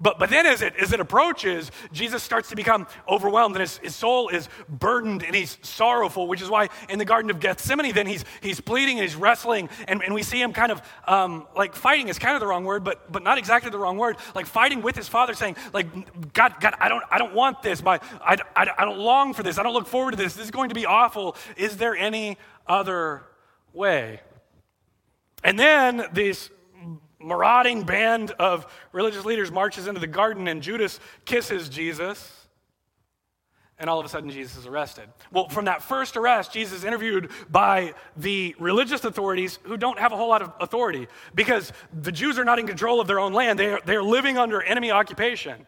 But, 0.00 0.18
but 0.18 0.30
then 0.30 0.46
as 0.46 0.62
it, 0.62 0.74
as 0.76 0.92
it 0.92 1.00
approaches, 1.00 1.70
Jesus 1.92 2.22
starts 2.22 2.50
to 2.50 2.56
become 2.56 2.86
overwhelmed 3.08 3.56
and 3.56 3.60
his, 3.60 3.78
his 3.78 3.94
soul 3.94 4.28
is 4.28 4.48
burdened 4.68 5.22
and 5.22 5.34
he's 5.34 5.58
sorrowful, 5.62 6.28
which 6.28 6.42
is 6.42 6.50
why 6.50 6.68
in 6.88 6.98
the 6.98 7.04
Garden 7.04 7.30
of 7.30 7.40
Gethsemane, 7.40 7.94
then 7.94 8.06
he's, 8.06 8.24
he's 8.40 8.60
pleading 8.60 8.98
and 8.98 9.08
he's 9.08 9.16
wrestling. 9.16 9.68
And, 9.88 10.02
and 10.02 10.14
we 10.14 10.22
see 10.22 10.40
him 10.40 10.52
kind 10.52 10.72
of 10.72 10.82
um, 11.06 11.46
like 11.56 11.74
fighting 11.74 12.08
is 12.08 12.18
kind 12.18 12.34
of 12.34 12.40
the 12.40 12.46
wrong 12.46 12.64
word, 12.64 12.84
but, 12.84 13.10
but 13.10 13.22
not 13.22 13.38
exactly 13.38 13.70
the 13.70 13.78
wrong 13.78 13.96
word. 13.96 14.16
Like 14.34 14.46
fighting 14.46 14.82
with 14.82 14.96
his 14.96 15.08
father, 15.08 15.34
saying, 15.34 15.56
like, 15.72 16.32
God, 16.32 16.60
God, 16.60 16.74
I 16.78 16.88
don't, 16.88 17.04
I 17.10 17.18
don't 17.18 17.34
want 17.34 17.62
this. 17.62 17.82
My, 17.82 18.00
I, 18.20 18.36
I, 18.54 18.66
I 18.78 18.84
don't 18.84 18.98
long 18.98 19.32
for 19.32 19.42
this. 19.42 19.58
I 19.58 19.62
don't 19.62 19.74
look 19.74 19.86
forward 19.86 20.12
to 20.12 20.16
this. 20.16 20.34
This 20.34 20.44
is 20.44 20.50
going 20.50 20.68
to 20.68 20.74
be 20.74 20.86
awful. 20.86 21.36
Is 21.56 21.76
there 21.76 21.96
any 21.96 22.38
other 22.66 23.22
way? 23.72 24.20
And 25.42 25.58
then 25.58 26.06
these 26.12 26.50
marauding 27.20 27.82
band 27.84 28.32
of 28.32 28.66
religious 28.92 29.24
leaders 29.24 29.50
marches 29.50 29.86
into 29.86 30.00
the 30.00 30.06
garden, 30.06 30.48
and 30.48 30.62
Judas 30.62 31.00
kisses 31.24 31.68
Jesus. 31.68 32.46
And 33.78 33.90
all 33.90 33.98
of 34.00 34.06
a 34.06 34.08
sudden, 34.08 34.30
Jesus 34.30 34.56
is 34.56 34.66
arrested. 34.66 35.04
Well, 35.30 35.50
from 35.50 35.66
that 35.66 35.82
first 35.82 36.16
arrest, 36.16 36.52
Jesus 36.52 36.78
is 36.78 36.84
interviewed 36.84 37.30
by 37.50 37.92
the 38.16 38.54
religious 38.58 39.04
authorities 39.04 39.58
who 39.64 39.76
don't 39.76 39.98
have 39.98 40.12
a 40.12 40.16
whole 40.16 40.30
lot 40.30 40.40
of 40.40 40.52
authority 40.60 41.08
because 41.34 41.72
the 41.92 42.12
Jews 42.12 42.38
are 42.38 42.44
not 42.44 42.58
in 42.58 42.66
control 42.66 43.02
of 43.02 43.06
their 43.06 43.18
own 43.18 43.34
land. 43.34 43.58
They 43.58 43.72
are, 43.72 43.80
they 43.84 43.94
are 43.94 44.02
living 44.02 44.38
under 44.38 44.62
enemy 44.62 44.90
occupation. 44.90 45.66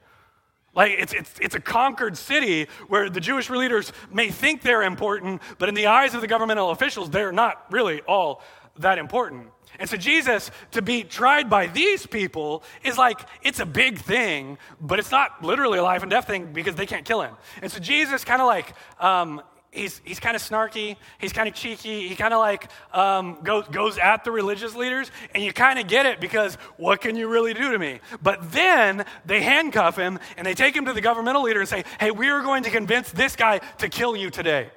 Like, 0.74 0.92
it's, 0.92 1.12
it's, 1.12 1.34
it's 1.40 1.54
a 1.54 1.60
conquered 1.60 2.16
city 2.16 2.68
where 2.86 3.10
the 3.10 3.20
Jewish 3.20 3.50
leaders 3.50 3.92
may 4.10 4.30
think 4.30 4.62
they're 4.62 4.84
important, 4.84 5.42
but 5.58 5.68
in 5.68 5.74
the 5.74 5.88
eyes 5.88 6.14
of 6.14 6.22
the 6.22 6.26
governmental 6.26 6.70
officials, 6.70 7.10
they're 7.10 7.32
not 7.32 7.66
really 7.70 8.00
all 8.02 8.42
that 8.78 8.96
important. 8.96 9.48
And 9.78 9.88
so, 9.88 9.96
Jesus, 9.96 10.50
to 10.72 10.82
be 10.82 11.04
tried 11.04 11.48
by 11.48 11.66
these 11.66 12.06
people 12.06 12.62
is 12.82 12.98
like, 12.98 13.20
it's 13.42 13.60
a 13.60 13.66
big 13.66 13.98
thing, 13.98 14.58
but 14.80 14.98
it's 14.98 15.10
not 15.10 15.42
literally 15.44 15.78
a 15.78 15.82
life 15.82 16.02
and 16.02 16.10
death 16.10 16.26
thing 16.26 16.52
because 16.52 16.75
they 16.75 16.87
can't 16.87 17.04
kill 17.04 17.22
him. 17.22 17.34
And 17.62 17.70
so, 17.70 17.78
Jesus 17.78 18.25
kind 18.25 18.40
of 18.40 18.46
like, 18.46 18.75
um, 19.00 19.42
he's, 19.70 20.00
he's 20.04 20.20
kind 20.20 20.37
of 20.37 20.42
snarky, 20.42 20.96
he's 21.18 21.32
kind 21.32 21.48
of 21.48 21.54
cheeky, 21.54 22.08
he 22.08 22.14
kind 22.14 22.34
of 22.34 22.40
like 22.40 22.70
um, 22.92 23.38
goes, 23.42 23.66
goes 23.68 23.98
at 23.98 24.25
the 24.25 24.30
religious 24.30 24.75
leaders, 24.75 25.10
and 25.34 25.42
you 25.42 25.52
kind 25.52 25.78
of 25.78 25.87
get 25.87 26.06
it 26.06 26.20
because 26.20 26.56
what 26.76 27.00
can 27.00 27.16
you 27.16 27.28
really 27.28 27.54
do 27.54 27.72
to 27.72 27.78
me? 27.78 28.00
But 28.22 28.52
then 28.52 29.04
they 29.26 29.42
handcuff 29.42 29.96
him 29.96 30.18
and 30.37 30.46
they 30.46 30.54
take 30.54 30.76
him 30.76 30.84
to 30.87 30.92
the 30.92 31.00
governmental 31.00 31.42
leader 31.42 31.60
and 31.60 31.68
say, 31.68 31.84
hey, 32.00 32.10
we 32.10 32.28
are 32.28 32.42
going 32.42 32.64
to 32.64 32.70
convince 32.70 33.10
this 33.10 33.37
guy 33.37 33.58
to 33.78 33.88
kill 33.88 34.16
you 34.16 34.30
today. 34.30 34.70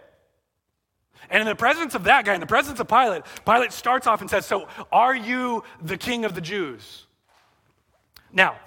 And 1.31 1.41
in 1.41 1.47
the 1.47 1.55
presence 1.55 1.95
of 1.95 2.03
that 2.03 2.25
guy, 2.25 2.33
in 2.33 2.41
the 2.41 2.45
presence 2.45 2.79
of 2.79 2.88
Pilate, 2.88 3.23
Pilate 3.45 3.71
starts 3.71 4.05
off 4.05 4.21
and 4.21 4.29
says, 4.29 4.45
So, 4.45 4.67
are 4.91 5.15
you 5.15 5.63
the 5.81 5.97
king 5.97 6.25
of 6.25 6.35
the 6.35 6.41
Jews? 6.41 7.07
Now, 8.33 8.57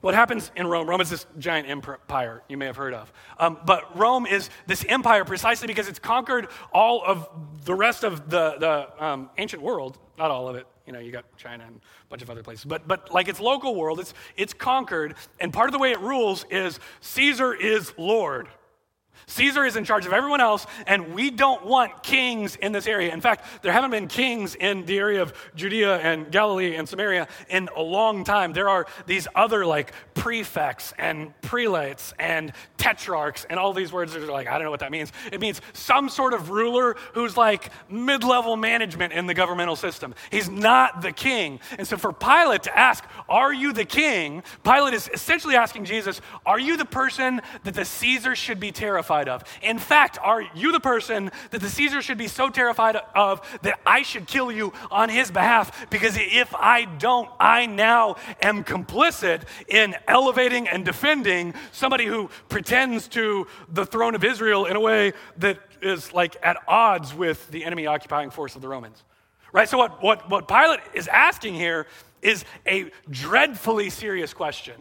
what 0.00 0.14
happens 0.14 0.50
in 0.56 0.66
Rome? 0.66 0.88
Rome 0.88 1.00
is 1.02 1.10
this 1.10 1.26
giant 1.38 1.68
empire 1.68 2.42
you 2.48 2.56
may 2.56 2.66
have 2.66 2.76
heard 2.76 2.94
of. 2.94 3.12
Um, 3.38 3.58
but 3.66 3.98
Rome 3.98 4.24
is 4.24 4.48
this 4.66 4.84
empire 4.88 5.24
precisely 5.24 5.66
because 5.66 5.88
it's 5.88 5.98
conquered 5.98 6.48
all 6.72 7.02
of 7.04 7.28
the 7.64 7.74
rest 7.74 8.04
of 8.04 8.30
the, 8.30 8.56
the 8.58 9.04
um, 9.04 9.28
ancient 9.36 9.60
world. 9.60 9.98
Not 10.16 10.30
all 10.30 10.48
of 10.48 10.56
it. 10.56 10.66
You 10.86 10.94
know, 10.94 11.00
you 11.00 11.12
got 11.12 11.24
China 11.36 11.64
and 11.66 11.76
a 11.76 12.08
bunch 12.08 12.22
of 12.22 12.30
other 12.30 12.42
places. 12.42 12.64
But, 12.64 12.88
but 12.88 13.12
like 13.12 13.28
its 13.28 13.40
local 13.40 13.74
world, 13.74 14.00
it's, 14.00 14.14
it's 14.36 14.54
conquered. 14.54 15.16
And 15.38 15.52
part 15.52 15.68
of 15.68 15.72
the 15.72 15.78
way 15.78 15.90
it 15.90 16.00
rules 16.00 16.46
is 16.50 16.80
Caesar 17.00 17.52
is 17.52 17.92
Lord. 17.98 18.48
Caesar 19.26 19.64
is 19.64 19.76
in 19.76 19.84
charge 19.84 20.06
of 20.06 20.12
everyone 20.12 20.40
else, 20.40 20.66
and 20.86 21.14
we 21.14 21.30
don't 21.30 21.64
want 21.64 22.02
kings 22.02 22.56
in 22.56 22.72
this 22.72 22.86
area. 22.86 23.12
In 23.12 23.20
fact, 23.20 23.62
there 23.62 23.72
haven't 23.72 23.90
been 23.90 24.08
kings 24.08 24.54
in 24.54 24.86
the 24.86 24.98
area 24.98 25.22
of 25.22 25.32
Judea 25.54 25.98
and 25.98 26.30
Galilee 26.30 26.76
and 26.76 26.88
Samaria 26.88 27.28
in 27.48 27.68
a 27.76 27.82
long 27.82 28.24
time. 28.24 28.52
There 28.52 28.68
are 28.68 28.86
these 29.06 29.26
other 29.34 29.64
like 29.66 29.92
prefects 30.14 30.92
and 30.98 31.38
prelates 31.42 32.12
and 32.18 32.52
tetrarchs, 32.80 33.46
and 33.48 33.58
all 33.58 33.72
these 33.72 33.92
words 33.92 34.14
are 34.16 34.26
like, 34.26 34.48
I 34.48 34.52
don't 34.52 34.64
know 34.64 34.70
what 34.70 34.80
that 34.80 34.90
means. 34.90 35.12
It 35.32 35.40
means 35.40 35.60
some 35.72 36.08
sort 36.08 36.34
of 36.34 36.50
ruler 36.50 36.96
who's 37.14 37.36
like 37.36 37.70
mid 37.88 38.24
level 38.24 38.56
management 38.56 39.12
in 39.12 39.26
the 39.26 39.34
governmental 39.34 39.76
system. 39.76 40.14
He's 40.30 40.48
not 40.48 41.02
the 41.02 41.12
king. 41.12 41.60
And 41.78 41.86
so 41.86 41.96
for 41.96 42.12
Pilate 42.12 42.64
to 42.64 42.78
ask, 42.78 43.04
Are 43.28 43.52
you 43.52 43.72
the 43.72 43.84
king? 43.84 44.42
Pilate 44.64 44.94
is 44.94 45.08
essentially 45.12 45.56
asking 45.56 45.84
Jesus, 45.84 46.20
Are 46.44 46.58
you 46.58 46.76
the 46.76 46.84
person 46.84 47.40
that 47.64 47.74
the 47.74 47.84
Caesar 47.84 48.34
should 48.34 48.60
be 48.60 48.72
terrified? 48.72 48.90
terrified 48.90 49.28
of? 49.28 49.44
In 49.62 49.78
fact, 49.78 50.18
are 50.22 50.42
you 50.54 50.72
the 50.72 50.80
person 50.80 51.30
that 51.50 51.60
the 51.60 51.68
Caesar 51.68 52.02
should 52.02 52.18
be 52.18 52.28
so 52.28 52.48
terrified 52.48 52.96
of 53.14 53.40
that 53.62 53.78
I 53.86 54.02
should 54.02 54.26
kill 54.26 54.52
you 54.52 54.72
on 54.90 55.08
his 55.08 55.30
behalf? 55.30 55.88
Because 55.90 56.16
if 56.18 56.54
I 56.54 56.84
don't, 56.84 57.28
I 57.38 57.66
now 57.66 58.16
am 58.42 58.64
complicit 58.64 59.42
in 59.68 59.96
elevating 60.06 60.68
and 60.68 60.84
defending 60.84 61.54
somebody 61.72 62.06
who 62.06 62.30
pretends 62.48 62.69
to 63.08 63.46
the 63.68 63.84
throne 63.84 64.14
of 64.14 64.24
Israel 64.24 64.66
in 64.66 64.76
a 64.76 64.80
way 64.80 65.12
that 65.38 65.58
is 65.82 66.12
like 66.12 66.36
at 66.42 66.56
odds 66.68 67.14
with 67.14 67.50
the 67.50 67.64
enemy 67.64 67.86
occupying 67.86 68.30
force 68.30 68.56
of 68.56 68.62
the 68.62 68.68
Romans. 68.68 69.02
Right? 69.52 69.68
So, 69.68 69.78
what, 69.78 70.02
what, 70.02 70.30
what 70.30 70.48
Pilate 70.48 70.80
is 70.94 71.08
asking 71.08 71.54
here 71.54 71.86
is 72.22 72.44
a 72.66 72.90
dreadfully 73.08 73.90
serious 73.90 74.32
question. 74.32 74.74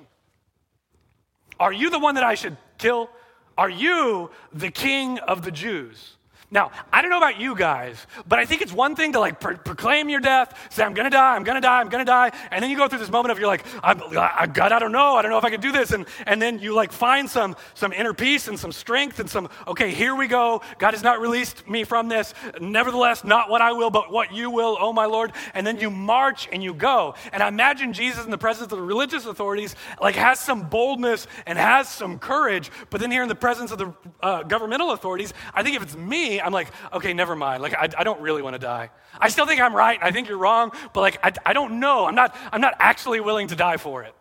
Are 1.59 1.73
you 1.73 1.89
the 1.89 1.99
one 1.99 2.15
that 2.15 2.23
I 2.23 2.35
should 2.35 2.57
kill? 2.77 3.09
Are 3.57 3.69
you 3.69 4.31
the 4.53 4.71
king 4.71 5.19
of 5.19 5.41
the 5.41 5.51
Jews? 5.51 6.15
Now, 6.51 6.71
I 6.91 7.03
don't 7.03 7.11
know 7.11 7.17
about 7.17 7.39
you 7.39 7.55
guys, 7.55 8.07
but 8.27 8.39
I 8.39 8.45
think 8.45 8.63
it's 8.63 8.73
one 8.73 8.95
thing 8.95 9.13
to 9.13 9.19
like 9.19 9.39
pro- 9.39 9.57
proclaim 9.57 10.09
your 10.09 10.19
death, 10.19 10.57
say, 10.71 10.83
I'm 10.83 10.95
gonna 10.95 11.11
die, 11.11 11.35
I'm 11.35 11.43
gonna 11.43 11.61
die, 11.61 11.79
I'm 11.79 11.89
gonna 11.89 12.05
die. 12.05 12.31
And 12.49 12.63
then 12.63 12.71
you 12.71 12.77
go 12.77 12.87
through 12.87 12.97
this 12.97 13.11
moment 13.11 13.31
of 13.31 13.37
you're 13.37 13.47
like, 13.47 13.63
I'm, 13.83 14.01
I, 14.17 14.47
God, 14.47 14.71
I 14.71 14.79
don't 14.79 14.91
know, 14.91 15.15
I 15.15 15.21
don't 15.21 15.29
know 15.29 15.37
if 15.37 15.43
I 15.43 15.51
can 15.51 15.61
do 15.61 15.71
this. 15.71 15.91
And, 15.91 16.07
and 16.25 16.41
then 16.41 16.57
you 16.57 16.73
like 16.73 16.91
find 16.91 17.29
some, 17.29 17.55
some 17.75 17.93
inner 17.93 18.15
peace 18.15 18.47
and 18.47 18.59
some 18.59 18.71
strength 18.71 19.19
and 19.19 19.29
some, 19.29 19.47
okay, 19.67 19.91
here 19.91 20.15
we 20.15 20.27
go. 20.27 20.63
God 20.79 20.95
has 20.95 21.03
not 21.03 21.19
released 21.19 21.67
me 21.69 21.83
from 21.83 22.09
this. 22.09 22.33
Nevertheless, 22.59 23.23
not 23.23 23.51
what 23.51 23.61
I 23.61 23.71
will, 23.71 23.91
but 23.91 24.11
what 24.11 24.33
you 24.33 24.49
will, 24.49 24.75
oh 24.79 24.91
my 24.91 25.05
Lord. 25.05 25.33
And 25.53 25.67
then 25.67 25.77
you 25.77 25.91
march 25.91 26.49
and 26.51 26.63
you 26.63 26.73
go. 26.73 27.13
And 27.31 27.43
I 27.43 27.47
imagine 27.47 27.93
Jesus 27.93 28.25
in 28.25 28.31
the 28.31 28.39
presence 28.39 28.71
of 28.71 28.79
the 28.79 28.81
religious 28.81 29.27
authorities 29.27 29.75
like 30.01 30.15
has 30.15 30.39
some 30.39 30.67
boldness 30.67 31.27
and 31.45 31.59
has 31.59 31.87
some 31.87 32.17
courage. 32.17 32.71
But 32.89 33.01
then 33.01 33.11
here 33.11 33.21
in 33.21 33.29
the 33.29 33.35
presence 33.35 33.71
of 33.71 33.77
the 33.77 33.93
uh, 34.23 34.41
governmental 34.43 34.93
authorities, 34.93 35.31
I 35.53 35.61
think 35.61 35.75
if 35.75 35.83
it's 35.83 35.95
me, 35.95 36.38
I'm 36.41 36.53
like, 36.53 36.69
okay, 36.93 37.13
never 37.13 37.35
mind. 37.35 37.61
Like, 37.61 37.73
I, 37.73 37.89
I 37.97 38.03
don't 38.03 38.21
really 38.21 38.41
want 38.41 38.55
to 38.55 38.59
die. 38.59 38.89
I 39.19 39.29
still 39.29 39.45
think 39.45 39.61
I'm 39.61 39.75
right. 39.75 39.99
I 40.01 40.11
think 40.11 40.27
you're 40.27 40.37
wrong, 40.37 40.71
but 40.93 41.01
like, 41.01 41.19
I, 41.23 41.33
I 41.45 41.53
don't 41.53 41.79
know. 41.79 42.05
I'm 42.05 42.15
not, 42.15 42.35
I'm 42.51 42.61
not 42.61 42.75
actually 42.79 43.19
willing 43.19 43.47
to 43.47 43.55
die 43.55 43.77
for 43.77 44.03
it. 44.03 44.13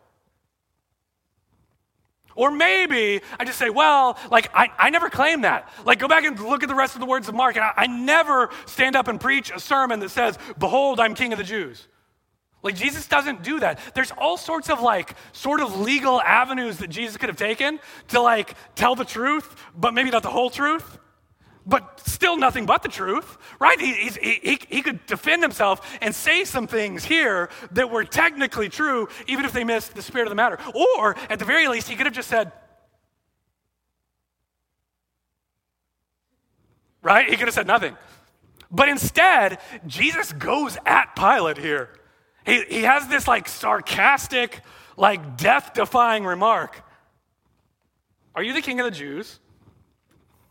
Or 2.38 2.52
maybe 2.52 3.20
I 3.36 3.44
just 3.44 3.58
say, 3.58 3.68
well, 3.68 4.16
like, 4.30 4.48
I, 4.54 4.70
I 4.78 4.90
never 4.90 5.10
claim 5.10 5.40
that. 5.40 5.68
Like, 5.84 5.98
go 5.98 6.06
back 6.06 6.22
and 6.22 6.38
look 6.38 6.62
at 6.62 6.68
the 6.68 6.74
rest 6.74 6.94
of 6.94 7.00
the 7.00 7.06
words 7.06 7.28
of 7.28 7.34
Mark, 7.34 7.56
and 7.56 7.64
I, 7.64 7.72
I 7.76 7.86
never 7.88 8.50
stand 8.66 8.94
up 8.94 9.08
and 9.08 9.20
preach 9.20 9.50
a 9.50 9.58
sermon 9.58 9.98
that 9.98 10.10
says, 10.10 10.38
Behold, 10.56 11.00
I'm 11.00 11.16
king 11.16 11.32
of 11.32 11.38
the 11.38 11.44
Jews. 11.44 11.88
Like, 12.62 12.76
Jesus 12.76 13.08
doesn't 13.08 13.42
do 13.42 13.58
that. 13.58 13.80
There's 13.92 14.12
all 14.12 14.36
sorts 14.36 14.70
of, 14.70 14.80
like, 14.80 15.16
sort 15.32 15.60
of 15.60 15.80
legal 15.80 16.20
avenues 16.20 16.78
that 16.78 16.90
Jesus 16.90 17.16
could 17.16 17.28
have 17.28 17.36
taken 17.36 17.80
to, 18.08 18.20
like, 18.20 18.54
tell 18.76 18.94
the 18.94 19.04
truth, 19.04 19.56
but 19.76 19.92
maybe 19.92 20.10
not 20.10 20.22
the 20.22 20.30
whole 20.30 20.48
truth 20.48 20.98
but 21.68 22.00
still 22.00 22.38
nothing 22.38 22.64
but 22.64 22.82
the 22.82 22.88
truth, 22.88 23.36
right? 23.60 23.78
He, 23.78 23.92
he, 23.92 24.58
he, 24.68 24.82
could 24.82 25.04
defend 25.04 25.42
himself 25.42 25.98
and 26.00 26.14
say 26.14 26.44
some 26.44 26.66
things 26.66 27.04
here 27.04 27.50
that 27.72 27.90
were 27.90 28.04
technically 28.04 28.70
true, 28.70 29.08
even 29.26 29.44
if 29.44 29.52
they 29.52 29.64
missed 29.64 29.94
the 29.94 30.00
spirit 30.00 30.26
of 30.26 30.30
the 30.30 30.34
matter. 30.34 30.58
Or, 30.74 31.14
at 31.28 31.38
the 31.38 31.44
very 31.44 31.68
least, 31.68 31.88
he 31.88 31.94
could 31.94 32.06
have 32.06 32.14
just 32.14 32.28
said, 32.28 32.52
right? 37.02 37.28
He 37.28 37.36
could 37.36 37.48
have 37.48 37.54
said 37.54 37.66
nothing. 37.66 37.96
But 38.70 38.88
instead, 38.88 39.58
Jesus 39.86 40.32
goes 40.32 40.78
at 40.86 41.14
Pilate 41.16 41.58
here. 41.58 41.90
He, 42.46 42.64
he 42.64 42.82
has 42.82 43.08
this 43.08 43.28
like 43.28 43.46
sarcastic, 43.46 44.62
like 44.96 45.36
death 45.36 45.74
defying 45.74 46.24
remark 46.24 46.82
Are 48.34 48.42
you 48.42 48.54
the 48.54 48.62
king 48.62 48.80
of 48.80 48.84
the 48.84 48.90
Jews? 48.90 49.38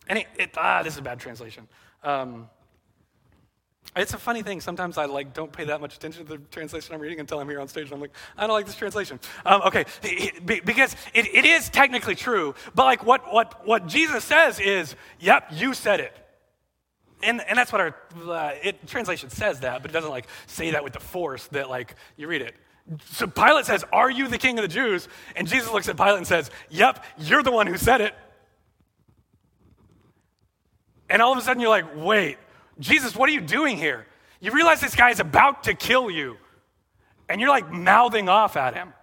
And 0.09 0.19
it, 0.19 0.27
it, 0.37 0.49
ah, 0.57 0.83
this 0.83 0.93
is 0.93 0.99
a 0.99 1.03
bad 1.03 1.19
translation. 1.19 1.67
Um, 2.03 2.49
it's 3.95 4.13
a 4.13 4.17
funny 4.17 4.43
thing. 4.43 4.61
Sometimes 4.61 4.97
I 4.97 5.05
like 5.05 5.33
don't 5.33 5.51
pay 5.51 5.65
that 5.65 5.81
much 5.81 5.95
attention 5.95 6.25
to 6.25 6.33
the 6.33 6.37
translation 6.51 6.93
I'm 6.93 7.01
reading 7.01 7.19
until 7.19 7.39
I'm 7.39 7.49
here 7.49 7.59
on 7.59 7.67
stage 7.67 7.85
and 7.85 7.93
I'm 7.93 8.01
like, 8.01 8.11
I 8.37 8.45
don't 8.45 8.55
like 8.55 8.65
this 8.65 8.75
translation. 8.75 9.19
Um, 9.45 9.61
okay, 9.63 9.85
because 10.43 10.95
it, 11.13 11.25
it 11.33 11.45
is 11.45 11.69
technically 11.69 12.15
true, 12.15 12.53
but 12.75 12.85
like 12.85 13.05
what, 13.05 13.33
what, 13.33 13.65
what 13.65 13.87
Jesus 13.87 14.23
says 14.23 14.59
is, 14.59 14.95
yep, 15.19 15.47
you 15.51 15.73
said 15.73 15.99
it. 15.99 16.15
And, 17.23 17.41
and 17.41 17.57
that's 17.57 17.71
what 17.71 17.81
our 17.81 17.95
uh, 18.29 18.51
it, 18.61 18.85
translation 18.87 19.29
says 19.29 19.61
that, 19.61 19.81
but 19.81 19.89
it 19.89 19.93
doesn't 19.93 20.11
like 20.11 20.27
say 20.45 20.71
that 20.71 20.83
with 20.83 20.93
the 20.93 20.99
force 20.99 21.47
that 21.47 21.69
like 21.69 21.95
you 22.15 22.27
read 22.27 22.43
it. 22.43 22.55
So 23.05 23.27
Pilate 23.27 23.65
says, 23.65 23.83
Are 23.91 24.09
you 24.09 24.27
the 24.27 24.37
king 24.37 24.59
of 24.59 24.63
the 24.63 24.69
Jews? 24.69 25.09
And 25.35 25.47
Jesus 25.47 25.71
looks 25.71 25.89
at 25.89 25.97
Pilate 25.97 26.17
and 26.17 26.27
says, 26.27 26.51
Yep, 26.69 27.03
you're 27.17 27.43
the 27.43 27.51
one 27.51 27.67
who 27.67 27.77
said 27.77 28.01
it. 28.01 28.13
And 31.09 31.21
all 31.21 31.31
of 31.31 31.37
a 31.37 31.41
sudden 31.41 31.61
you're 31.61 31.69
like, 31.69 31.95
wait, 31.95 32.37
Jesus, 32.79 33.15
what 33.15 33.29
are 33.29 33.33
you 33.33 33.41
doing 33.41 33.77
here? 33.77 34.05
You 34.39 34.51
realize 34.51 34.81
this 34.81 34.95
guy 34.95 35.09
is 35.09 35.19
about 35.19 35.63
to 35.63 35.73
kill 35.73 36.09
you. 36.09 36.37
And 37.29 37.41
you're 37.41 37.49
like 37.49 37.71
mouthing 37.71 38.29
off 38.29 38.55
at 38.55 38.73
him. 38.73 38.93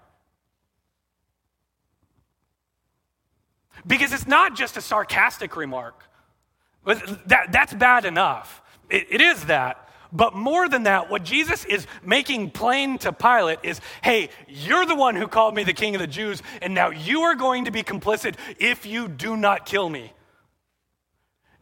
Because 3.86 4.12
it's 4.12 4.26
not 4.26 4.56
just 4.56 4.76
a 4.76 4.80
sarcastic 4.80 5.56
remark. 5.56 6.08
That, 6.84 7.48
that's 7.50 7.74
bad 7.74 8.04
enough. 8.04 8.62
It, 8.88 9.06
it 9.10 9.20
is 9.20 9.44
that. 9.46 9.88
But 10.12 10.34
more 10.34 10.68
than 10.68 10.84
that, 10.84 11.10
what 11.10 11.24
Jesus 11.24 11.64
is 11.64 11.88
making 12.04 12.52
plain 12.52 12.98
to 12.98 13.12
Pilate 13.12 13.58
is 13.64 13.80
hey, 14.00 14.30
you're 14.46 14.86
the 14.86 14.94
one 14.94 15.16
who 15.16 15.26
called 15.26 15.56
me 15.56 15.64
the 15.64 15.72
king 15.72 15.96
of 15.96 16.00
the 16.00 16.06
Jews, 16.06 16.40
and 16.62 16.72
now 16.72 16.90
you 16.90 17.22
are 17.22 17.34
going 17.34 17.64
to 17.64 17.72
be 17.72 17.82
complicit 17.82 18.36
if 18.60 18.86
you 18.86 19.08
do 19.08 19.36
not 19.36 19.66
kill 19.66 19.90
me. 19.90 20.12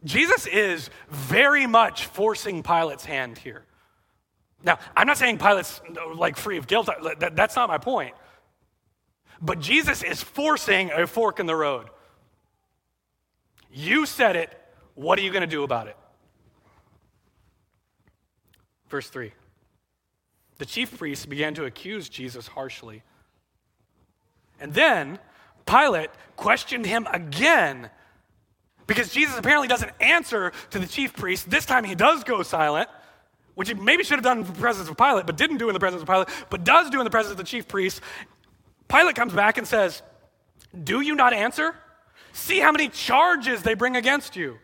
Jesus 0.05 0.47
is 0.47 0.91
very 1.09 1.67
much 1.67 2.07
forcing 2.07 2.63
Pilate's 2.63 3.05
hand 3.05 3.39
here. 3.39 3.65
Now, 4.65 4.79
I'm 4.97 5.07
not 5.07 5.19
saying 5.19 5.39
Pilate's 5.39 5.81
like 6.15 6.37
free 6.37 6.57
of 6.57 6.67
guilt. 6.67 6.89
That's 7.19 7.57
not 7.57 7.69
my 7.69 7.79
point. 7.79 8.15
But 9.41 9.61
Jesus 9.61 10.03
is 10.03 10.23
forcing 10.23 10.91
a 10.93 11.07
fork 11.07 11.41
in 11.41 11.47
the 11.47 11.57
road. 11.57 11.89
You 13.73 14.07
said 14.07 14.37
it. 14.37 14.57
What 14.95 15.19
are 15.19 15.23
you 15.23 15.31
going 15.31 15.43
to 15.43 15.47
do 15.47 15.63
about 15.65 15.89
it? 15.89 15.97
Verse 18.89 19.09
3 19.09 19.33
The 20.59 20.67
chief 20.67 20.97
priests 20.97 21.27
began 21.27 21.55
to 21.55 21.65
accuse 21.65 22.09
Jesus 22.09 22.47
harshly. 22.47 23.03
And 24.61 24.75
then 24.75 25.19
Pilate 25.67 26.11
questioned 26.37 26.87
him 26.87 27.09
again 27.11 27.91
because 28.87 29.13
Jesus 29.13 29.37
apparently 29.39 29.69
doesn't 29.69 29.93
answer 30.01 30.53
to 30.71 30.79
the 30.79 30.87
chief 30.87 31.15
priest. 31.15 31.49
This 31.51 31.67
time 31.67 31.85
he 31.85 31.95
does 31.95 32.25
go 32.25 32.43
silent, 32.43 32.89
which 33.55 33.69
he 33.69 33.75
maybe 33.75 34.05
should 34.05 34.17
have 34.17 34.25
done 34.25 34.39
in 34.39 34.45
the 34.45 34.53
presence 34.53 34.89
of 34.89 34.97
Pilate, 34.97 35.27
but 35.27 35.37
didn't 35.37 35.59
do 35.59 35.69
in 35.69 35.75
the 35.75 35.81
presence 35.81 36.03
of 36.03 36.09
Pilate, 36.09 36.29
but 36.51 36.65
does 36.65 36.91
do 36.91 36.99
in 37.01 37.05
the 37.05 37.11
presence 37.11 37.33
of 37.33 37.39
the 37.39 37.45
chief 37.45 37.69
priest. 37.69 38.01
Pilate 38.89 39.15
comes 39.15 39.33
back 39.33 39.59
and 39.59 39.67
says, 39.67 40.03
Do 40.85 41.01
you 41.01 41.15
not 41.15 41.33
answer? 41.33 41.75
See 42.33 42.59
how 42.59 42.73
many 42.73 42.89
charges 42.89 43.63
they 43.63 43.75
bring 43.75 43.97
against 43.97 44.37
you. 44.37 44.59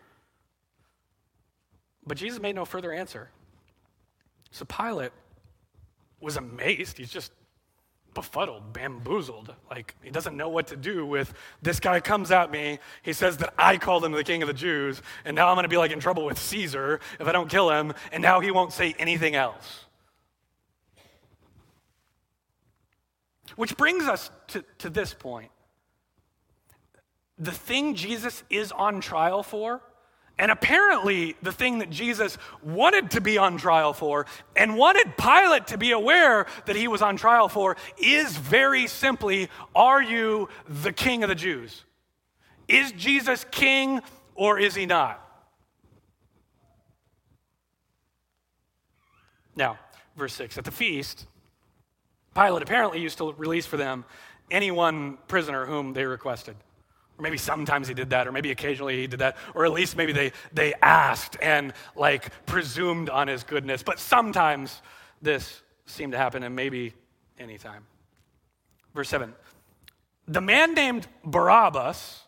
But 2.07 2.17
Jesus 2.17 2.41
made 2.41 2.55
no 2.55 2.65
further 2.65 2.93
answer. 2.93 3.31
So 4.51 4.65
Pilate 4.65 5.13
was 6.21 6.37
amazed. 6.37 6.97
He's 6.97 7.11
just 7.11 7.33
befuddled, 8.15 8.73
bamboozled. 8.73 9.55
Like 9.71 9.95
he 10.03 10.11
doesn't 10.11 10.37
know 10.37 10.49
what 10.49 10.69
to 10.69 10.77
do 10.77 11.07
with 11.07 11.33
this 11.63 11.81
guy 11.81 12.01
comes 12.01 12.31
at 12.31 12.51
me. 12.51 12.79
He 13.03 13.13
says 13.13 13.37
that 13.39 13.55
I 13.59 13.77
called 13.77 14.05
him 14.05 14.13
the 14.13 14.25
king 14.25 14.43
of 14.43 14.49
the 14.49 14.55
Jews, 14.55 15.03
and 15.25 15.35
now 15.35 15.49
I'm 15.49 15.55
going 15.55 15.65
to 15.65 15.69
be 15.69 15.77
like 15.77 15.91
in 15.91 16.01
trouble 16.01 16.25
with 16.25 16.39
Caesar 16.39 17.01
if 17.19 17.27
I 17.27 17.33
don't 17.33 17.49
kill 17.49 17.71
him, 17.71 17.93
and 18.13 18.23
now 18.23 18.41
he 18.41 18.51
won't 18.51 18.73
say 18.73 18.95
anything 18.99 19.35
else. 19.35 19.85
Which 23.57 23.77
brings 23.77 24.05
us 24.05 24.31
to, 24.49 24.65
to 24.79 24.91
this 24.91 25.15
point. 25.15 25.51
The 27.39 27.53
thing 27.53 27.95
Jesus 27.95 28.43
is 28.51 28.73
on 28.73 29.01
trial 29.01 29.43
for 29.43 29.81
and 30.39 30.53
apparently, 30.53 31.35
the 31.43 31.51
thing 31.51 31.79
that 31.79 31.91
Jesus 31.91 32.39
wanted 32.63 33.11
to 33.13 33.21
be 33.21 33.39
on 33.39 33.57
trial 33.57 33.93
for 33.93 34.27
and 34.55 34.77
wanted 34.77 35.17
Pilate 35.17 35.67
to 35.69 35.79
be 35.79 35.91
aware 35.91 36.47
that 36.67 36.77
he 36.77 36.87
was 36.87 37.03
on 37.03 37.17
trial 37.17 37.49
for 37.49 37.77
is 37.97 38.37
very 38.37 38.87
simply 38.87 39.49
Are 39.75 40.01
you 40.01 40.49
the 40.69 40.93
king 40.93 41.25
of 41.25 41.29
the 41.29 41.35
Jews? 41.35 41.85
Is 42.69 42.93
Jesus 42.93 43.45
king 43.51 44.01
or 44.37 44.61
is 44.61 44.77
he 44.77 44.87
not? 44.87 45.25
Now, 49.57 49.77
verse 50.17 50.35
6 50.35 50.57
At 50.57 50.65
the 50.65 50.71
feast, 50.71 51.27
Pilate 52.33 52.63
apparently 52.63 53.01
used 53.01 53.19
to 53.19 53.33
release 53.33 53.67
for 53.67 53.77
them 53.77 54.05
any 54.53 54.71
one 54.71 55.19
prisoner 55.27 55.67
whom 55.67 55.95
they 55.95 56.05
requested. 56.05 56.55
Or 57.19 57.23
maybe 57.23 57.39
sometimes 57.39 57.89
he 57.89 57.95
did 57.95 58.11
that, 58.11 58.29
or 58.29 58.33
maybe 58.33 58.51
occasionally 58.51 58.97
he 58.97 59.07
did 59.07 59.21
that, 59.21 59.37
or 59.55 59.65
at 59.65 59.73
least 59.73 59.97
maybe 59.97 60.13
they, 60.13 60.33
they 60.53 60.75
asked 60.81 61.37
and 61.43 61.73
like 61.97 62.31
presumed 62.47 63.11
on 63.11 63.27
his 63.29 63.43
goodness. 63.43 63.83
But 63.83 63.99
sometimes 63.99 64.81
this 65.21 65.63
seemed 65.87 66.13
to 66.13 66.19
happen, 66.19 66.43
and 66.43 66.55
maybe 66.55 66.95
anytime. 67.39 67.87
Verse 68.95 69.09
7 69.09 69.35
The 70.29 70.41
man 70.41 70.75
named 70.75 71.07
Barabbas 71.25 72.23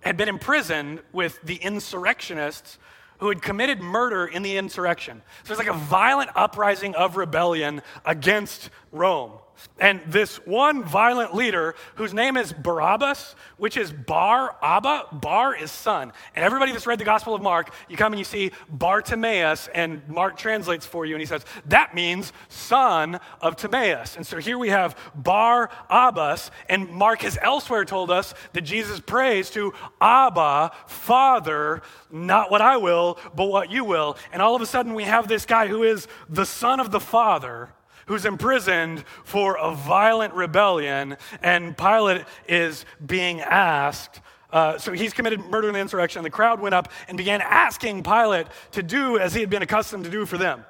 had 0.00 0.16
been 0.16 0.28
imprisoned 0.28 1.00
with 1.12 1.40
the 1.42 1.56
insurrectionists 1.56 2.78
who 3.18 3.28
had 3.28 3.40
committed 3.40 3.80
murder 3.80 4.26
in 4.26 4.42
the 4.42 4.56
insurrection. 4.58 5.22
So 5.44 5.52
it's 5.52 5.58
like 5.58 5.68
a 5.68 5.78
violent 5.78 6.30
uprising 6.34 6.94
of 6.94 7.16
rebellion 7.16 7.82
against 8.04 8.70
Rome. 8.96 9.32
And 9.78 10.00
this 10.06 10.36
one 10.46 10.84
violent 10.84 11.34
leader, 11.34 11.74
whose 11.94 12.12
name 12.12 12.36
is 12.36 12.52
Barabbas, 12.52 13.34
which 13.56 13.76
is 13.76 13.92
Bar 13.92 14.56
Abba, 14.62 15.06
Bar 15.12 15.54
is 15.54 15.70
son. 15.70 16.12
And 16.34 16.44
everybody 16.44 16.72
that's 16.72 16.86
read 16.86 16.98
the 16.98 17.04
Gospel 17.04 17.34
of 17.34 17.42
Mark, 17.42 17.72
you 17.88 17.96
come 17.96 18.12
and 18.12 18.18
you 18.18 18.24
see 18.24 18.52
Bartimaeus, 18.68 19.68
and 19.74 20.06
Mark 20.08 20.36
translates 20.36 20.84
for 20.84 21.06
you, 21.06 21.14
and 21.14 21.20
he 21.20 21.26
says, 21.26 21.44
that 21.66 21.94
means 21.94 22.32
son 22.48 23.20
of 23.40 23.56
Timaeus. 23.56 24.16
And 24.16 24.26
so 24.26 24.38
here 24.38 24.58
we 24.58 24.68
have 24.68 24.96
Bar 25.14 25.70
Abbas, 25.88 26.50
and 26.68 26.90
Mark 26.90 27.22
has 27.22 27.38
elsewhere 27.40 27.84
told 27.84 28.10
us 28.10 28.34
that 28.52 28.62
Jesus 28.62 29.00
prays 29.00 29.50
to 29.50 29.72
Abba, 30.00 30.72
Father, 30.86 31.82
not 32.10 32.50
what 32.50 32.60
I 32.60 32.76
will, 32.76 33.18
but 33.34 33.46
what 33.46 33.70
you 33.70 33.84
will. 33.84 34.16
And 34.32 34.42
all 34.42 34.54
of 34.54 34.62
a 34.62 34.66
sudden 34.66 34.94
we 34.94 35.04
have 35.04 35.28
this 35.28 35.46
guy 35.46 35.66
who 35.66 35.82
is 35.82 36.08
the 36.28 36.46
son 36.46 36.80
of 36.80 36.90
the 36.90 37.00
Father 37.00 37.70
who's 38.06 38.24
imprisoned 38.24 39.04
for 39.24 39.56
a 39.58 39.74
violent 39.74 40.34
rebellion, 40.34 41.16
and 41.42 41.76
Pilate 41.76 42.24
is 42.48 42.84
being 43.04 43.40
asked. 43.40 44.20
Uh, 44.50 44.78
so 44.78 44.92
he's 44.92 45.12
committed 45.12 45.40
murder 45.40 45.68
and 45.68 45.76
insurrection. 45.76 46.20
and 46.20 46.26
The 46.26 46.30
crowd 46.30 46.60
went 46.60 46.74
up 46.74 46.90
and 47.08 47.18
began 47.18 47.40
asking 47.42 48.02
Pilate 48.02 48.46
to 48.72 48.82
do 48.82 49.18
as 49.18 49.34
he 49.34 49.40
had 49.40 49.50
been 49.50 49.62
accustomed 49.62 50.04
to 50.04 50.10
do 50.10 50.24
for 50.24 50.38
them. 50.38 50.64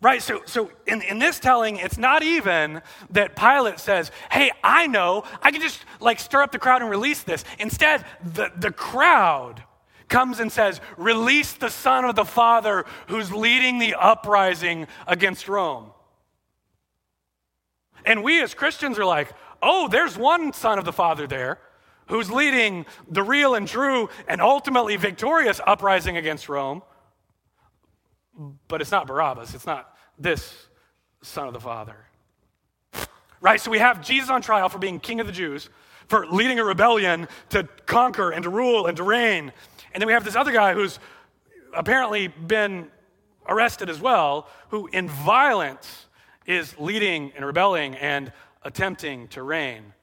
Right, 0.00 0.22
so, 0.22 0.42
so 0.46 0.70
in, 0.86 1.02
in 1.02 1.18
this 1.18 1.40
telling, 1.40 1.76
it's 1.76 1.98
not 1.98 2.22
even 2.22 2.82
that 3.10 3.34
Pilate 3.34 3.80
says, 3.80 4.12
Hey, 4.30 4.52
I 4.62 4.86
know, 4.86 5.24
I 5.42 5.50
can 5.50 5.60
just 5.60 5.84
like 5.98 6.20
stir 6.20 6.42
up 6.42 6.52
the 6.52 6.58
crowd 6.60 6.82
and 6.82 6.90
release 6.90 7.24
this. 7.24 7.44
Instead, 7.58 8.04
the, 8.22 8.52
the 8.56 8.70
crowd 8.70 9.64
comes 10.08 10.40
and 10.40 10.50
says, 10.50 10.80
Release 10.96 11.52
the 11.52 11.68
Son 11.70 12.04
of 12.04 12.16
the 12.16 12.24
Father 12.24 12.84
who's 13.08 13.32
leading 13.32 13.78
the 13.78 13.94
uprising 13.94 14.86
against 15.06 15.48
Rome. 15.48 15.90
And 18.04 18.22
we 18.22 18.42
as 18.42 18.54
Christians 18.54 18.98
are 18.98 19.04
like, 19.04 19.32
Oh, 19.62 19.88
there's 19.88 20.16
one 20.16 20.52
Son 20.52 20.78
of 20.78 20.84
the 20.84 20.92
Father 20.92 21.26
there 21.26 21.58
who's 22.08 22.30
leading 22.30 22.86
the 23.08 23.22
real 23.22 23.54
and 23.54 23.68
true 23.68 24.08
and 24.26 24.40
ultimately 24.40 24.96
victorious 24.96 25.60
uprising 25.66 26.16
against 26.16 26.48
Rome. 26.48 26.82
But 28.68 28.80
it's 28.80 28.90
not 28.90 29.06
Barabbas, 29.06 29.54
it's 29.54 29.66
not 29.66 29.96
this 30.18 30.68
Son 31.22 31.46
of 31.46 31.52
the 31.52 31.60
Father. 31.60 31.96
Right? 33.40 33.60
So 33.60 33.70
we 33.70 33.78
have 33.78 34.04
Jesus 34.04 34.30
on 34.30 34.42
trial 34.42 34.68
for 34.68 34.78
being 34.78 34.98
king 34.98 35.20
of 35.20 35.26
the 35.26 35.32
Jews, 35.32 35.68
for 36.08 36.26
leading 36.26 36.58
a 36.58 36.64
rebellion 36.64 37.28
to 37.50 37.68
conquer 37.86 38.30
and 38.30 38.42
to 38.42 38.50
rule 38.50 38.86
and 38.86 38.96
to 38.96 39.02
reign. 39.02 39.52
And 39.98 40.02
then 40.02 40.06
we 40.06 40.12
have 40.12 40.22
this 40.22 40.36
other 40.36 40.52
guy 40.52 40.74
who's 40.74 41.00
apparently 41.74 42.28
been 42.28 42.86
arrested 43.48 43.90
as 43.90 44.00
well, 44.00 44.48
who 44.68 44.86
in 44.92 45.08
violence 45.08 46.06
is 46.46 46.78
leading 46.78 47.32
and 47.34 47.44
rebelling 47.44 47.96
and 47.96 48.32
attempting 48.62 49.26
to 49.26 49.42
reign. 49.42 49.94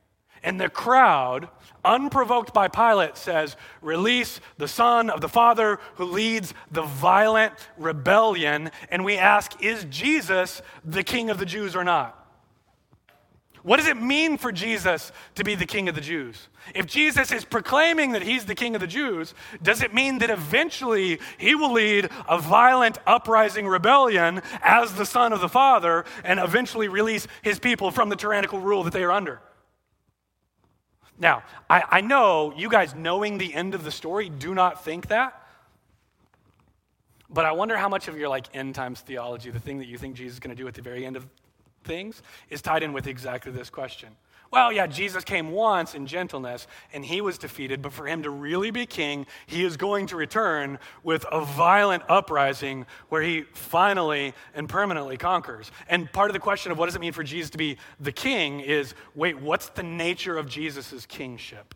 And 0.44 0.60
the 0.60 0.68
crowd, 0.68 1.48
unprovoked 1.86 2.54
by 2.54 2.68
Pilate, 2.68 3.16
says, 3.16 3.56
Release 3.82 4.42
the 4.58 4.68
Son 4.68 5.10
of 5.10 5.22
the 5.22 5.30
Father 5.30 5.80
who 5.94 6.04
leads 6.04 6.54
the 6.70 6.82
violent 6.82 7.54
rebellion. 7.78 8.72
And 8.90 9.06
we 9.06 9.16
ask, 9.16 9.64
Is 9.64 9.86
Jesus 9.86 10.62
the 10.84 11.04
King 11.04 11.30
of 11.30 11.38
the 11.38 11.46
Jews 11.46 11.74
or 11.74 11.86
not? 11.86 12.25
What 13.66 13.78
does 13.78 13.88
it 13.88 14.00
mean 14.00 14.38
for 14.38 14.52
Jesus 14.52 15.12
to 15.34 15.44
be 15.44 15.56
the 15.56 15.66
king 15.66 15.90
of 15.90 15.96
the 15.96 16.02
Jews? 16.02 16.50
If 16.76 16.86
Jesus 16.86 17.32
is 17.32 17.44
proclaiming 17.44 18.12
that 18.12 18.22
he's 18.22 18.46
the 18.46 18.54
king 18.54 18.76
of 18.76 18.80
the 18.80 18.86
Jews, 18.86 19.34
does 19.64 19.82
it 19.82 19.92
mean 19.92 20.20
that 20.20 20.30
eventually 20.30 21.20
he 21.40 21.56
will 21.56 21.74
lead 21.74 22.12
a 22.30 22.38
violent 22.38 23.00
uprising 23.08 23.66
rebellion 23.66 24.44
as 24.62 24.94
the 24.94 25.06
son 25.06 25.34
of 25.34 25.42
the 25.42 25.50
Father 25.50 26.06
and 26.24 26.40
eventually 26.40 26.88
release 26.88 27.26
his 27.42 27.58
people 27.58 27.90
from 27.90 28.10
the 28.10 28.16
tyrannical 28.16 28.60
rule 28.60 28.84
that 28.84 28.94
they 28.94 29.02
are 29.02 29.12
under? 29.12 29.42
Now, 31.18 31.42
I, 31.68 31.84
I 31.90 32.02
know 32.02 32.54
you 32.56 32.70
guys, 32.70 32.94
knowing 32.94 33.40
the 33.40 33.52
end 33.52 33.74
of 33.74 33.84
the 33.84 33.90
story, 33.90 34.30
do 34.30 34.54
not 34.54 34.86
think 34.86 35.08
that. 35.08 35.42
But 37.32 37.46
I 37.46 37.52
wonder 37.54 37.78
how 37.78 37.90
much 37.90 38.08
of 38.10 38.16
your 38.16 38.30
like 38.30 38.46
end 38.54 38.76
times 38.76 39.02
theology, 39.02 39.50
the 39.50 39.60
thing 39.60 39.80
that 39.80 39.88
you 39.88 39.98
think 39.98 40.16
Jesus 40.18 40.36
is 40.36 40.40
going 40.40 40.56
to 40.56 40.62
do 40.62 40.68
at 40.68 40.76
the 40.76 40.84
very 40.84 41.04
end 41.04 41.16
of 41.16 41.26
things 41.86 42.22
is 42.50 42.62
tied 42.62 42.84
in 42.84 42.92
with 42.92 43.08
exactly 43.08 43.52
this 43.52 43.70
question. 43.70 44.10
Well, 44.52 44.72
yeah, 44.72 44.88
Jesus 44.88 45.24
came 45.24 45.52
once 45.52 45.96
in 45.96 46.08
gentleness 46.08 46.68
and 46.94 47.04
he 47.04 47.20
was 47.20 47.38
defeated, 47.38 47.82
but 47.82 47.92
for 47.92 48.06
him 48.06 48.24
to 48.24 48.30
really 48.30 48.72
be 48.72 48.86
king, 48.86 49.26
he 49.48 49.66
is 49.66 49.76
going 49.76 50.08
to 50.08 50.16
return 50.16 50.80
with 51.04 51.26
a 51.32 51.42
violent 51.44 52.04
uprising 52.08 52.86
where 53.10 53.22
he 53.22 53.42
finally 53.54 54.34
and 54.54 54.70
permanently 54.70 55.18
conquers. 55.18 55.72
And 55.90 56.12
part 56.12 56.30
of 56.30 56.34
the 56.34 56.40
question 56.40 56.72
of 56.72 56.78
what 56.78 56.86
does 56.86 56.96
it 56.96 57.02
mean 57.02 57.14
for 57.14 57.24
Jesus 57.24 57.50
to 57.52 57.58
be 57.58 57.78
the 58.00 58.12
king 58.12 58.60
is 58.60 58.94
wait, 59.14 59.40
what's 59.40 59.70
the 59.70 59.84
nature 59.84 60.38
of 60.38 60.48
Jesus' 60.48 61.06
kingship? 61.06 61.74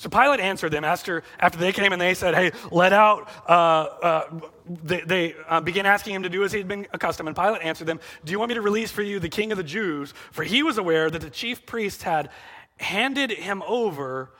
So 0.00 0.08
Pilate 0.08 0.40
answered 0.40 0.72
them 0.72 0.82
after, 0.82 1.22
after 1.38 1.58
they 1.58 1.72
came 1.72 1.92
and 1.92 2.00
they 2.00 2.14
said, 2.14 2.34
Hey, 2.34 2.52
let 2.70 2.94
out. 2.94 3.28
Uh, 3.46 3.52
uh, 3.52 4.40
they, 4.66 5.02
they 5.02 5.34
uh, 5.46 5.60
began 5.60 5.84
asking 5.84 6.14
him 6.14 6.22
to 6.22 6.30
do 6.30 6.42
as 6.42 6.52
he'd 6.52 6.66
been 6.66 6.86
accustomed. 6.94 7.28
And 7.28 7.36
Pilate 7.36 7.60
answered 7.60 7.86
them, 7.86 8.00
Do 8.24 8.32
you 8.32 8.38
want 8.38 8.48
me 8.48 8.54
to 8.54 8.62
release 8.62 8.90
for 8.90 9.02
you 9.02 9.18
the 9.20 9.28
king 9.28 9.52
of 9.52 9.58
the 9.58 9.62
Jews? 9.62 10.14
For 10.30 10.42
he 10.42 10.62
was 10.62 10.78
aware 10.78 11.10
that 11.10 11.20
the 11.20 11.28
chief 11.28 11.66
priests 11.66 12.02
had 12.02 12.30
handed 12.78 13.30
him 13.30 13.62
over 13.66 14.30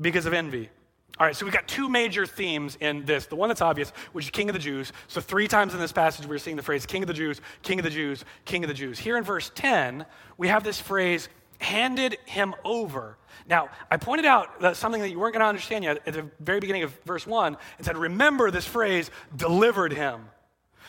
because 0.00 0.24
of 0.24 0.32
envy. 0.32 0.70
All 1.18 1.26
right, 1.26 1.36
so 1.36 1.44
we've 1.44 1.52
got 1.52 1.68
two 1.68 1.90
major 1.90 2.24
themes 2.24 2.78
in 2.80 3.04
this. 3.04 3.26
The 3.26 3.36
one 3.36 3.50
that's 3.50 3.60
obvious, 3.60 3.90
which 4.12 4.24
is 4.24 4.30
King 4.30 4.48
of 4.48 4.54
the 4.54 4.58
Jews. 4.58 4.90
So, 5.08 5.20
three 5.20 5.46
times 5.46 5.74
in 5.74 5.80
this 5.80 5.92
passage, 5.92 6.26
we're 6.26 6.38
seeing 6.38 6.56
the 6.56 6.62
phrase 6.62 6.86
King 6.86 7.02
of 7.02 7.08
the 7.08 7.14
Jews, 7.14 7.42
King 7.62 7.78
of 7.78 7.84
the 7.84 7.90
Jews, 7.90 8.24
King 8.46 8.64
of 8.64 8.68
the 8.68 8.74
Jews. 8.74 8.98
Here 8.98 9.18
in 9.18 9.22
verse 9.22 9.52
10, 9.54 10.06
we 10.38 10.48
have 10.48 10.64
this 10.64 10.80
phrase, 10.80 11.28
handed 11.58 12.18
him 12.24 12.54
over. 12.64 13.16
Now, 13.46 13.68
I 13.90 13.96
pointed 13.96 14.26
out 14.26 14.60
that 14.60 14.76
something 14.76 15.02
that 15.02 15.10
you 15.10 15.18
weren't 15.18 15.34
going 15.34 15.42
to 15.42 15.48
understand 15.48 15.84
yet 15.84 16.02
at 16.06 16.14
the 16.14 16.30
very 16.40 16.60
beginning 16.60 16.82
of 16.84 16.98
verse 17.04 17.26
1 17.26 17.56
and 17.78 17.86
said, 17.86 17.96
Remember 17.96 18.50
this 18.50 18.66
phrase, 18.66 19.10
delivered 19.36 19.92
him. 19.92 20.28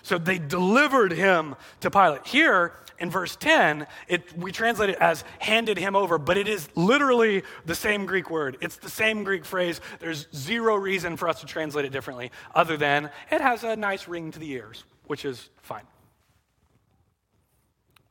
So 0.04 0.18
they 0.18 0.38
delivered 0.38 1.12
him 1.12 1.56
to 1.82 1.90
Pilate. 1.90 2.28
Here 2.28 2.74
in 3.00 3.10
verse 3.10 3.36
10, 3.36 3.88
it, 4.08 4.38
we 4.38 4.52
translate 4.52 4.90
it 4.92 4.98
as 5.00 5.24
handed 5.40 5.78
him 5.78 5.96
over, 5.96 6.18
but 6.18 6.38
it 6.38 6.48
is 6.48 6.70
literally 6.76 7.44
the 7.66 7.76
same 7.76 8.06
Greek 8.06 8.30
word. 8.30 8.58
It's 8.62 8.78
the 8.78 8.90
same 8.90 9.24
Greek 9.24 9.44
phrase. 9.44 9.82
There's 10.00 10.28
zero 10.34 10.76
reason 10.76 11.18
for 11.18 11.28
us 11.28 11.42
to 11.42 11.46
translate 11.46 11.86
it 11.86 11.92
differently, 11.92 12.32
other 12.54 12.78
than 12.78 13.10
it 13.32 13.42
has 13.42 13.64
a 13.64 13.76
nice 13.76 14.08
ring 14.08 14.32
to 14.32 14.40
the 14.40 14.50
ears, 14.52 14.86
which 15.08 15.26
is 15.26 15.50
fine. 15.62 15.84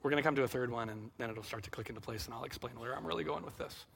We're 0.05 0.11
going 0.11 0.23
to 0.23 0.27
come 0.27 0.35
to 0.37 0.43
a 0.43 0.49
third 0.49 0.71
one, 0.71 0.91
and 0.91 1.11
then 1.17 1.31
it'll 1.31 1.43
start 1.43 1.63
to 1.63 1.71
click 1.71 1.89
into 1.89 1.99
place, 1.99 2.27
and 2.27 2.35
I'll 2.35 2.45
explain 2.45 2.79
where 2.79 2.95
I'm 2.95 3.07
really 3.07 3.25
going 3.25 3.43
with 3.43 3.57
this. 3.57 3.87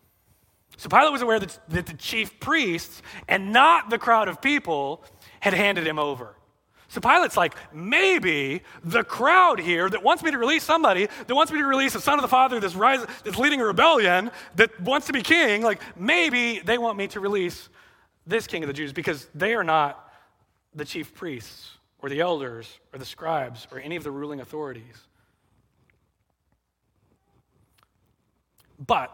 So 0.79 0.88
Pilate 0.88 1.12
was 1.12 1.21
aware 1.21 1.38
that, 1.38 1.59
that 1.68 1.85
the 1.85 1.92
chief 1.92 2.40
priests 2.40 3.03
and 3.29 3.53
not 3.53 3.90
the 3.90 3.99
crowd 3.99 4.27
of 4.27 4.40
people 4.40 5.05
had 5.40 5.53
handed 5.53 5.87
him 5.87 5.99
over. 5.99 6.35
So 6.88 7.03
Pilate's 7.03 7.37
like, 7.37 7.55
maybe 7.75 8.62
the 8.83 9.05
crowd 9.05 9.61
here 9.61 9.90
that 9.90 10.03
wants 10.03 10.23
me 10.23 10.31
to 10.31 10.38
release 10.38 10.64
somebody, 10.64 11.09
that 11.27 11.35
wants 11.35 11.53
me 11.53 11.59
to 11.59 11.66
release 11.66 11.94
a 11.94 12.01
son 12.01 12.14
of 12.14 12.23
the 12.23 12.29
father 12.29 12.59
that's, 12.59 12.75
rise, 12.75 13.05
that's 13.23 13.37
leading 13.37 13.61
a 13.61 13.66
rebellion, 13.66 14.31
that 14.57 14.81
wants 14.81 15.09
to 15.09 15.12
be 15.12 15.21
king, 15.21 15.61
like 15.61 15.83
maybe 15.94 16.61
they 16.61 16.79
want 16.79 16.97
me 16.97 17.07
to 17.09 17.21
release 17.21 17.68
this 18.27 18.47
king 18.47 18.62
of 18.62 18.66
the 18.66 18.73
Jews 18.73 18.94
because 18.94 19.29
they 19.35 19.53
are 19.53 19.64
not 19.64 20.11
the 20.75 20.87
chief 20.87 21.14
priests 21.14 21.73
or 21.99 22.09
the 22.09 22.21
elders 22.21 22.81
or 22.94 22.99
the 22.99 23.05
scribes 23.05 23.68
or 23.71 23.79
any 23.79 23.97
of 23.97 24.05
the 24.05 24.11
ruling 24.11 24.40
authorities. 24.40 25.05
But 28.79 29.12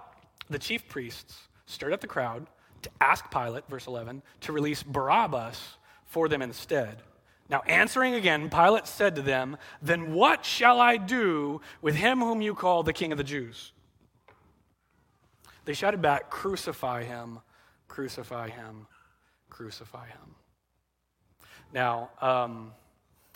the 0.50 0.58
chief 0.58 0.88
priests 0.88 1.48
stirred 1.66 1.92
up 1.92 2.00
the 2.00 2.06
crowd 2.06 2.46
to 2.82 2.90
ask 3.00 3.30
Pilate, 3.30 3.66
verse 3.68 3.86
11, 3.86 4.22
to 4.42 4.52
release 4.52 4.82
Barabbas 4.82 5.78
for 6.06 6.28
them 6.28 6.42
instead. 6.42 7.02
Now, 7.48 7.62
answering 7.66 8.14
again, 8.14 8.48
Pilate 8.48 8.86
said 8.86 9.16
to 9.16 9.22
them, 9.22 9.56
Then 9.82 10.12
what 10.12 10.44
shall 10.44 10.80
I 10.80 10.96
do 10.96 11.60
with 11.82 11.94
him 11.94 12.20
whom 12.20 12.40
you 12.40 12.54
call 12.54 12.82
the 12.82 12.92
king 12.92 13.12
of 13.12 13.18
the 13.18 13.24
Jews? 13.24 13.72
They 15.64 15.74
shouted 15.74 16.00
back, 16.02 16.30
Crucify 16.30 17.04
him, 17.04 17.40
crucify 17.88 18.48
him, 18.48 18.86
crucify 19.50 20.06
him. 20.06 20.34
Now, 21.72 22.10
um, 22.20 22.72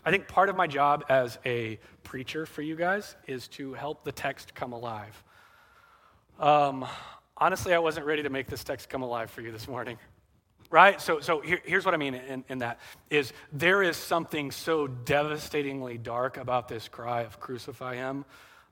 I 0.04 0.10
think 0.10 0.28
part 0.28 0.48
of 0.48 0.56
my 0.56 0.66
job 0.66 1.04
as 1.08 1.38
a 1.44 1.78
preacher 2.02 2.46
for 2.46 2.62
you 2.62 2.76
guys 2.76 3.16
is 3.26 3.48
to 3.48 3.74
help 3.74 4.04
the 4.04 4.12
text 4.12 4.54
come 4.54 4.72
alive. 4.72 5.22
Um, 6.38 6.86
honestly, 7.36 7.74
I 7.74 7.78
wasn't 7.78 8.06
ready 8.06 8.22
to 8.22 8.30
make 8.30 8.46
this 8.46 8.62
text 8.62 8.88
come 8.88 9.02
alive 9.02 9.30
for 9.30 9.40
you 9.40 9.50
this 9.50 9.66
morning. 9.66 9.98
Right? 10.70 11.00
So, 11.00 11.20
so 11.20 11.40
here, 11.40 11.60
here's 11.64 11.84
what 11.84 11.94
I 11.94 11.96
mean 11.96 12.14
in, 12.14 12.44
in 12.48 12.58
that 12.58 12.78
is 13.08 13.32
there 13.52 13.82
is 13.82 13.96
something 13.96 14.50
so 14.50 14.86
devastatingly 14.86 15.96
dark 15.96 16.36
about 16.36 16.68
this 16.68 16.88
cry 16.88 17.22
of 17.22 17.40
crucify 17.40 17.94
him 17.96 18.26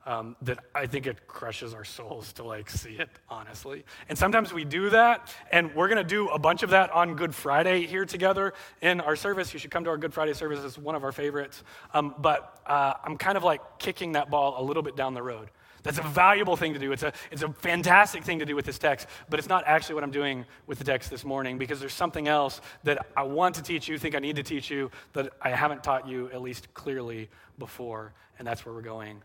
um, 0.07 0.37
that 0.41 0.59
I 0.73 0.87
think 0.87 1.05
it 1.05 1.27
crushes 1.27 1.73
our 1.73 1.83
souls 1.83 2.31
to 2.33 2.43
like 2.43 2.69
see 2.69 2.93
it, 2.93 3.09
honestly. 3.29 3.83
And 4.07 4.17
sometimes 4.17 4.53
we 4.53 4.63
do 4.63 4.89
that, 4.89 5.35
and 5.51 5.75
we're 5.75 5.89
going 5.89 5.97
to 5.97 6.03
do 6.03 6.29
a 6.29 6.39
bunch 6.39 6.63
of 6.63 6.69
that 6.69 6.91
on 6.91 7.15
Good 7.15 7.35
Friday 7.35 7.85
here 7.85 8.05
together 8.05 8.53
in 8.81 9.01
our 9.01 9.17
service. 9.17 9.53
You 9.53 9.59
should 9.59 9.69
come 9.69 9.83
to 9.83 9.89
our 9.89 9.97
Good 9.97 10.13
Friday 10.13 10.33
service; 10.33 10.63
it's 10.63 10.77
one 10.77 10.95
of 10.95 11.03
our 11.03 11.11
favorites. 11.11 11.61
Um, 11.93 12.15
but 12.19 12.61
uh, 12.65 12.93
I'm 13.03 13.17
kind 13.17 13.37
of 13.37 13.43
like 13.43 13.61
kicking 13.79 14.13
that 14.13 14.29
ball 14.29 14.55
a 14.57 14.63
little 14.63 14.81
bit 14.81 14.95
down 14.95 15.13
the 15.13 15.21
road. 15.21 15.49
That's 15.83 15.99
a 15.99 16.03
valuable 16.03 16.55
thing 16.55 16.73
to 16.73 16.79
do. 16.79 16.91
It's 16.91 17.03
a, 17.03 17.13
it's 17.29 17.43
a 17.43 17.49
fantastic 17.49 18.23
thing 18.23 18.39
to 18.39 18.45
do 18.45 18.55
with 18.55 18.65
this 18.65 18.77
text, 18.77 19.07
but 19.29 19.39
it's 19.39 19.47
not 19.47 19.63
actually 19.67 19.95
what 19.95 20.03
I'm 20.03 20.11
doing 20.11 20.45
with 20.65 20.79
the 20.79 20.83
text 20.83 21.09
this 21.09 21.23
morning 21.23 21.57
because 21.57 21.79
there's 21.79 21.93
something 21.93 22.27
else 22.27 22.59
that 22.83 23.05
I 23.15 23.23
want 23.23 23.55
to 23.55 23.61
teach 23.61 23.87
you, 23.87 23.97
think 23.97 24.15
I 24.15 24.19
need 24.19 24.35
to 24.37 24.43
teach 24.43 24.69
you, 24.69 24.91
that 25.13 25.31
I 25.41 25.49
haven't 25.49 25.83
taught 25.83 26.07
you 26.07 26.29
at 26.31 26.41
least 26.41 26.73
clearly 26.73 27.29
before, 27.57 28.13
and 28.37 28.45
that's 28.45 28.65
where 28.65 28.73
we're 28.75 28.81
going 28.81 29.21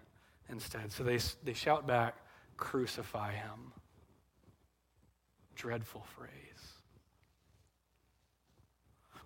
instead. 0.52 0.92
So 0.92 1.02
they, 1.02 1.18
they 1.42 1.54
shout 1.54 1.86
back, 1.86 2.16
Crucify 2.56 3.32
him. 3.32 3.72
Dreadful 5.56 6.04
phrase. 6.16 6.30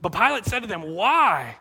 But 0.00 0.12
Pilate 0.12 0.46
said 0.46 0.60
to 0.60 0.68
them, 0.68 0.82
Why? 0.82 1.56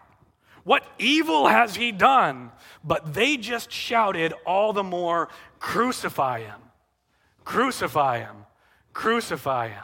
What 0.63 0.83
evil 0.97 1.47
has 1.47 1.75
he 1.75 1.91
done? 1.91 2.51
But 2.83 3.13
they 3.13 3.37
just 3.37 3.71
shouted 3.71 4.33
all 4.45 4.73
the 4.73 4.83
more, 4.83 5.29
Crucify 5.59 6.41
him! 6.41 6.59
Crucify 7.43 8.19
him! 8.19 8.35
Crucify 8.91 9.67
him! 9.69 9.83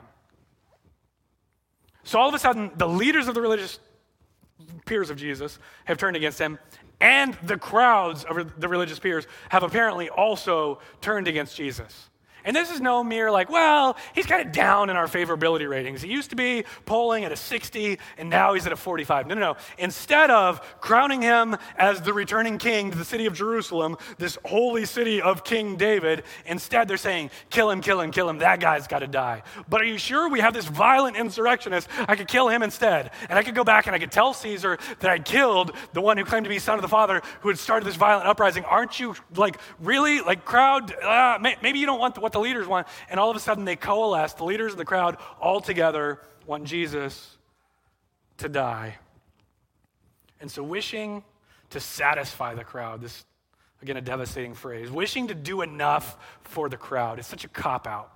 So 2.04 2.20
all 2.20 2.28
of 2.28 2.34
a 2.34 2.40
sudden, 2.40 2.72
the 2.76 2.88
leaders 2.88 3.28
of 3.28 3.36
the 3.36 3.42
religious 3.42 3.80
peers 4.86 5.12
of 5.12 5.18
Jesus 5.18 5.60
have 5.86 6.00
turned 6.00 6.16
against 6.16 6.40
him, 6.40 6.58
and 7.02 7.34
the 7.44 7.58
crowds 7.58 8.24
of 8.24 8.60
the 8.60 8.68
religious 8.68 9.00
peers 9.00 9.26
have 9.50 9.64
apparently 9.64 10.10
also 10.10 10.80
turned 11.02 11.28
against 11.28 11.56
Jesus. 11.56 12.11
And 12.46 12.56
this 12.56 12.72
is 12.72 12.82
no 12.82 13.04
mere 13.04 13.32
like, 13.32 13.50
well, 13.50 13.98
he's 14.14 14.26
kind 14.26 14.46
of 14.46 14.52
down 14.52 14.90
in 14.90 14.96
our 14.96 15.08
favorability 15.08 15.70
ratings. 15.70 16.02
He 16.02 16.12
used 16.12 16.30
to 16.32 16.36
be 16.36 16.64
polling 16.86 17.24
at 17.24 17.32
a 17.32 17.36
60, 17.36 18.00
and 18.18 18.30
now 18.30 18.54
he's 18.54 18.66
at 18.66 18.72
a 18.72 18.76
45. 18.76 19.28
No, 19.28 19.36
no, 19.36 19.42
no. 19.42 19.58
Instead 19.78 20.32
of 20.32 20.62
crowning 20.82 21.22
him 21.22 21.58
as 21.78 22.02
the 22.02 22.14
returning 22.14 22.58
king 22.58 22.92
to 22.92 22.98
the 22.98 23.06
city 23.06 23.26
of 23.26 23.34
Jerusalem, 23.34 23.98
this 24.18 24.38
holy 24.46 24.86
city 24.86 25.22
of 25.22 25.44
King 25.44 25.76
David, 25.76 26.24
instead 26.46 26.88
they're 26.88 26.98
saying, 26.98 27.32
kill 27.50 27.70
him, 27.70 27.82
kill 27.82 28.02
him, 28.02 28.12
kill 28.12 28.30
him. 28.30 28.40
That 28.40 28.60
guy's 28.60 28.88
got 28.88 29.00
to 29.00 29.08
die. 29.08 29.44
But 29.70 29.82
are 29.82 29.86
you 29.86 29.98
sure 29.98 30.30
we 30.30 30.40
have 30.40 30.54
this 30.54 30.66
violent 30.66 31.18
insurrectionist? 31.18 31.88
I 32.08 32.16
could 32.16 32.28
kill 32.28 32.50
him 32.50 32.64
instead. 32.64 33.12
And 33.30 33.38
I 33.38 33.44
could 33.44 33.56
go 33.56 33.64
back 33.64 33.88
and 33.88 33.96
I 33.96 34.00
could 34.00 34.12
tell 34.12 34.34
Caesar 34.34 34.78
that 35.00 35.12
I 35.12 35.20
killed 35.20 35.72
the 35.94 36.02
one 36.02 36.18
who 36.18 36.26
claimed 36.26 36.46
to 36.46 36.50
be 36.50 36.60
son 36.60 36.76
of 36.76 36.82
the 36.82 36.88
father 36.88 37.22
who 37.42 37.50
had 37.50 37.60
started 37.60 37.86
this 37.86 37.96
violent 37.96 38.28
uprising. 38.28 38.64
Aren't 38.66 39.00
you 39.00 39.16
like, 39.36 39.58
really? 39.80 40.22
Like, 40.22 40.46
crowd, 40.46 40.94
uh, 40.96 41.38
maybe 41.62 41.80
you 41.80 41.86
don't 41.86 42.00
want 42.00 42.16
the, 42.16 42.31
what 42.32 42.42
the 42.42 42.50
leaders 42.50 42.68
want. 42.68 42.88
And 43.10 43.20
all 43.20 43.30
of 43.30 43.36
a 43.36 43.40
sudden 43.40 43.66
they 43.66 43.76
coalesce, 43.76 44.34
the 44.34 44.46
leaders 44.46 44.72
of 44.72 44.78
the 44.78 44.86
crowd 44.86 45.18
all 45.40 45.60
together 45.60 46.22
want 46.46 46.64
Jesus 46.64 47.38
to 48.38 48.48
die. 48.48 48.98
And 50.40 50.50
so, 50.50 50.64
wishing 50.64 51.24
to 51.72 51.80
satisfy 51.80 52.56
the 52.56 52.64
crowd, 52.64 53.02
this, 53.02 53.26
again, 53.82 53.98
a 53.98 54.02
devastating 54.02 54.54
phrase, 54.54 54.90
wishing 54.90 55.28
to 55.28 55.36
do 55.36 55.62
enough 55.62 56.18
for 56.44 56.70
the 56.70 56.78
crowd 56.78 57.20
is 57.20 57.28
such 57.28 57.44
a 57.44 57.48
cop 57.48 57.86
out. 57.86 58.12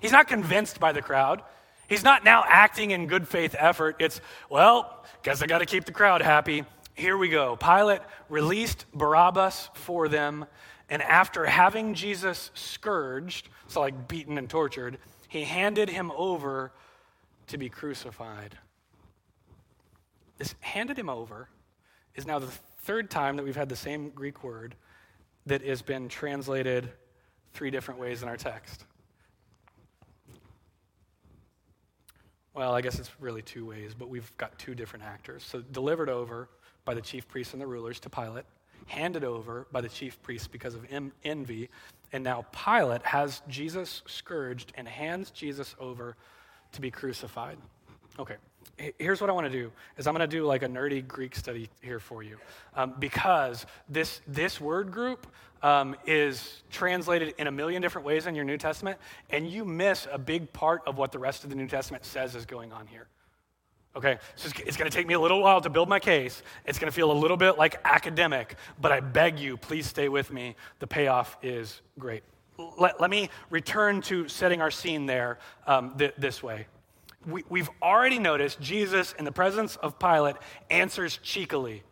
He's 0.00 0.12
not 0.12 0.26
convinced 0.26 0.80
by 0.80 0.92
the 0.92 1.02
crowd. 1.02 1.42
He's 1.88 2.02
not 2.02 2.24
now 2.24 2.44
acting 2.46 2.90
in 2.90 3.06
good 3.06 3.28
faith 3.28 3.54
effort. 3.58 3.96
It's, 4.00 4.20
well, 4.50 5.04
guess 5.22 5.40
I 5.40 5.46
got 5.46 5.58
to 5.58 5.66
keep 5.66 5.84
the 5.84 5.92
crowd 5.92 6.20
happy. 6.20 6.64
Here 6.94 7.16
we 7.16 7.28
go. 7.28 7.56
Pilate 7.56 8.00
released 8.28 8.86
Barabbas 8.92 9.70
for 9.74 10.08
them 10.08 10.46
and 10.92 11.00
after 11.00 11.46
having 11.46 11.94
Jesus 11.94 12.50
scourged, 12.52 13.48
so 13.66 13.80
like 13.80 14.08
beaten 14.08 14.36
and 14.36 14.48
tortured, 14.48 14.98
he 15.26 15.42
handed 15.42 15.88
him 15.88 16.12
over 16.14 16.70
to 17.46 17.56
be 17.56 17.70
crucified. 17.70 18.58
This 20.36 20.54
handed 20.60 20.98
him 20.98 21.08
over 21.08 21.48
is 22.14 22.26
now 22.26 22.38
the 22.38 22.52
third 22.82 23.10
time 23.10 23.36
that 23.36 23.42
we've 23.42 23.56
had 23.56 23.70
the 23.70 23.76
same 23.76 24.10
Greek 24.10 24.44
word 24.44 24.74
that 25.46 25.62
has 25.62 25.80
been 25.80 26.10
translated 26.10 26.92
three 27.54 27.70
different 27.70 27.98
ways 27.98 28.22
in 28.22 28.28
our 28.28 28.36
text. 28.36 28.84
Well, 32.52 32.74
I 32.74 32.82
guess 32.82 32.98
it's 32.98 33.10
really 33.18 33.40
two 33.40 33.64
ways, 33.64 33.94
but 33.98 34.10
we've 34.10 34.30
got 34.36 34.58
two 34.58 34.74
different 34.74 35.06
actors. 35.06 35.42
So, 35.42 35.62
delivered 35.62 36.10
over 36.10 36.50
by 36.84 36.92
the 36.92 37.00
chief 37.00 37.26
priests 37.28 37.54
and 37.54 37.62
the 37.62 37.66
rulers 37.66 37.98
to 38.00 38.10
Pilate, 38.10 38.44
handed 38.86 39.24
over 39.24 39.66
by 39.72 39.80
the 39.80 39.88
chief 39.88 40.20
priests 40.22 40.48
because 40.48 40.74
of 40.74 40.86
envy. 41.24 41.68
And 42.12 42.22
now 42.24 42.44
Pilate 42.52 43.04
has 43.04 43.42
Jesus 43.48 44.02
scourged 44.06 44.72
and 44.76 44.86
hands 44.86 45.30
Jesus 45.30 45.74
over 45.80 46.16
to 46.72 46.80
be 46.80 46.90
crucified. 46.90 47.58
Okay, 48.18 48.36
here's 48.98 49.20
what 49.20 49.30
I 49.30 49.32
want 49.32 49.46
to 49.46 49.52
do 49.52 49.70
is 49.96 50.06
I'm 50.06 50.14
going 50.14 50.28
to 50.28 50.36
do 50.36 50.44
like 50.44 50.62
a 50.62 50.68
nerdy 50.68 51.06
Greek 51.06 51.34
study 51.34 51.68
here 51.80 51.98
for 51.98 52.22
you 52.22 52.36
um, 52.74 52.94
because 52.98 53.66
this, 53.88 54.20
this 54.26 54.60
word 54.60 54.90
group 54.90 55.26
um, 55.62 55.94
is 56.06 56.62
translated 56.70 57.34
in 57.38 57.46
a 57.46 57.52
million 57.52 57.80
different 57.80 58.06
ways 58.06 58.26
in 58.26 58.34
your 58.34 58.44
New 58.44 58.58
Testament, 58.58 58.98
and 59.30 59.48
you 59.48 59.64
miss 59.64 60.08
a 60.10 60.18
big 60.18 60.52
part 60.52 60.82
of 60.86 60.98
what 60.98 61.12
the 61.12 61.18
rest 61.18 61.44
of 61.44 61.50
the 61.50 61.56
New 61.56 61.68
Testament 61.68 62.04
says 62.04 62.34
is 62.34 62.44
going 62.44 62.72
on 62.72 62.86
here. 62.86 63.06
Okay, 63.94 64.18
so 64.36 64.48
it's, 64.64 64.76
going 64.78 64.90
to 64.90 64.96
take 64.96 65.06
me 65.06 65.12
a 65.12 65.20
little 65.20 65.42
while 65.42 65.60
to 65.60 65.68
build 65.68 65.88
my 65.88 66.00
case. 66.00 66.42
It's 66.64 66.78
going 66.78 66.90
to 66.90 66.94
feel 66.94 67.12
a 67.12 67.12
little 67.12 67.36
bit 67.36 67.58
like 67.58 67.78
academic, 67.84 68.56
but 68.80 68.90
I 68.90 69.00
beg 69.00 69.38
you, 69.38 69.58
please 69.58 69.86
stay 69.86 70.08
with 70.08 70.32
me. 70.32 70.56
The 70.78 70.86
payoff 70.86 71.36
is 71.42 71.82
great. 71.98 72.22
Let, 72.78 73.00
let 73.02 73.10
me 73.10 73.28
return 73.50 74.00
to 74.02 74.28
setting 74.28 74.62
our 74.62 74.70
scene 74.70 75.04
there 75.04 75.38
um, 75.66 75.94
th- 75.98 76.14
this 76.16 76.42
way 76.42 76.66
we, 77.26 77.44
we've 77.48 77.70
already 77.80 78.18
noticed 78.18 78.60
Jesus, 78.60 79.14
in 79.18 79.24
the 79.24 79.32
presence 79.32 79.76
of 79.76 79.98
Pilate, 79.98 80.36
answers 80.70 81.18
cheekily. 81.22 81.82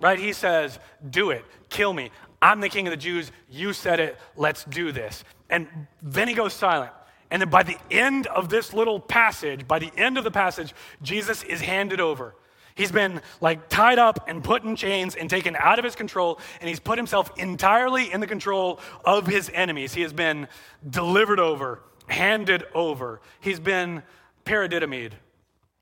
Right? 0.00 0.18
He 0.18 0.32
says, 0.32 0.78
Do 1.10 1.30
it, 1.30 1.44
kill 1.68 1.92
me. 1.92 2.10
I'm 2.40 2.60
the 2.60 2.68
king 2.68 2.86
of 2.86 2.92
the 2.92 2.96
Jews. 2.96 3.32
You 3.50 3.72
said 3.72 3.98
it. 3.98 4.16
Let's 4.36 4.64
do 4.64 4.92
this. 4.92 5.24
And 5.50 5.66
then 6.02 6.28
he 6.28 6.34
goes 6.34 6.52
silent. 6.52 6.92
And 7.30 7.42
then 7.42 7.50
by 7.50 7.62
the 7.62 7.76
end 7.90 8.26
of 8.28 8.48
this 8.48 8.72
little 8.72 9.00
passage, 9.00 9.68
by 9.68 9.78
the 9.78 9.92
end 9.96 10.16
of 10.16 10.24
the 10.24 10.30
passage, 10.30 10.74
Jesus 11.02 11.42
is 11.42 11.60
handed 11.60 12.00
over. 12.00 12.34
He's 12.74 12.92
been 12.92 13.20
like 13.40 13.68
tied 13.68 13.98
up 13.98 14.28
and 14.28 14.42
put 14.42 14.62
in 14.62 14.76
chains 14.76 15.16
and 15.16 15.28
taken 15.28 15.56
out 15.56 15.78
of 15.80 15.84
his 15.84 15.96
control, 15.96 16.38
and 16.60 16.68
he's 16.68 16.78
put 16.78 16.96
himself 16.96 17.30
entirely 17.36 18.12
in 18.12 18.20
the 18.20 18.26
control 18.26 18.78
of 19.04 19.26
his 19.26 19.50
enemies. 19.52 19.92
He 19.92 20.02
has 20.02 20.12
been 20.12 20.46
delivered 20.88 21.40
over, 21.40 21.82
handed 22.06 22.64
over. 22.74 23.20
He's 23.40 23.58
been 23.58 24.04
paradidomied. 24.44 25.12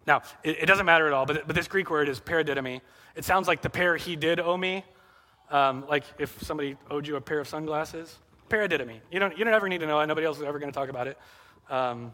Now, 0.06 0.22
it, 0.42 0.62
it, 0.62 0.66
doesn't 0.66 0.86
matter 0.86 1.06
at 1.06 1.12
all, 1.12 1.26
but, 1.26 1.46
but 1.46 1.54
this 1.54 1.68
Greek 1.68 1.90
word 1.90 2.08
is 2.08 2.18
paradidomi. 2.18 2.80
It 3.14 3.24
sounds 3.24 3.46
like 3.46 3.60
the 3.60 3.70
pair 3.70 3.96
he 3.96 4.16
did 4.16 4.40
owe 4.40 4.56
me, 4.56 4.82
um, 5.50 5.84
like 5.88 6.04
if 6.18 6.42
somebody 6.42 6.76
owed 6.90 7.06
you 7.06 7.16
a 7.16 7.20
pair 7.20 7.40
of 7.40 7.48
sunglasses. 7.48 8.16
Paradidomi. 8.48 9.00
You 9.10 9.20
don't, 9.20 9.36
you 9.36 9.44
don't 9.44 9.54
ever 9.54 9.68
need 9.68 9.80
to 9.80 9.86
know 9.86 10.00
it. 10.00 10.06
Nobody 10.06 10.26
else 10.26 10.38
is 10.38 10.44
ever 10.44 10.58
going 10.58 10.72
to 10.72 10.78
talk 10.78 10.88
about 10.88 11.08
it. 11.08 11.18
Um, 11.68 12.12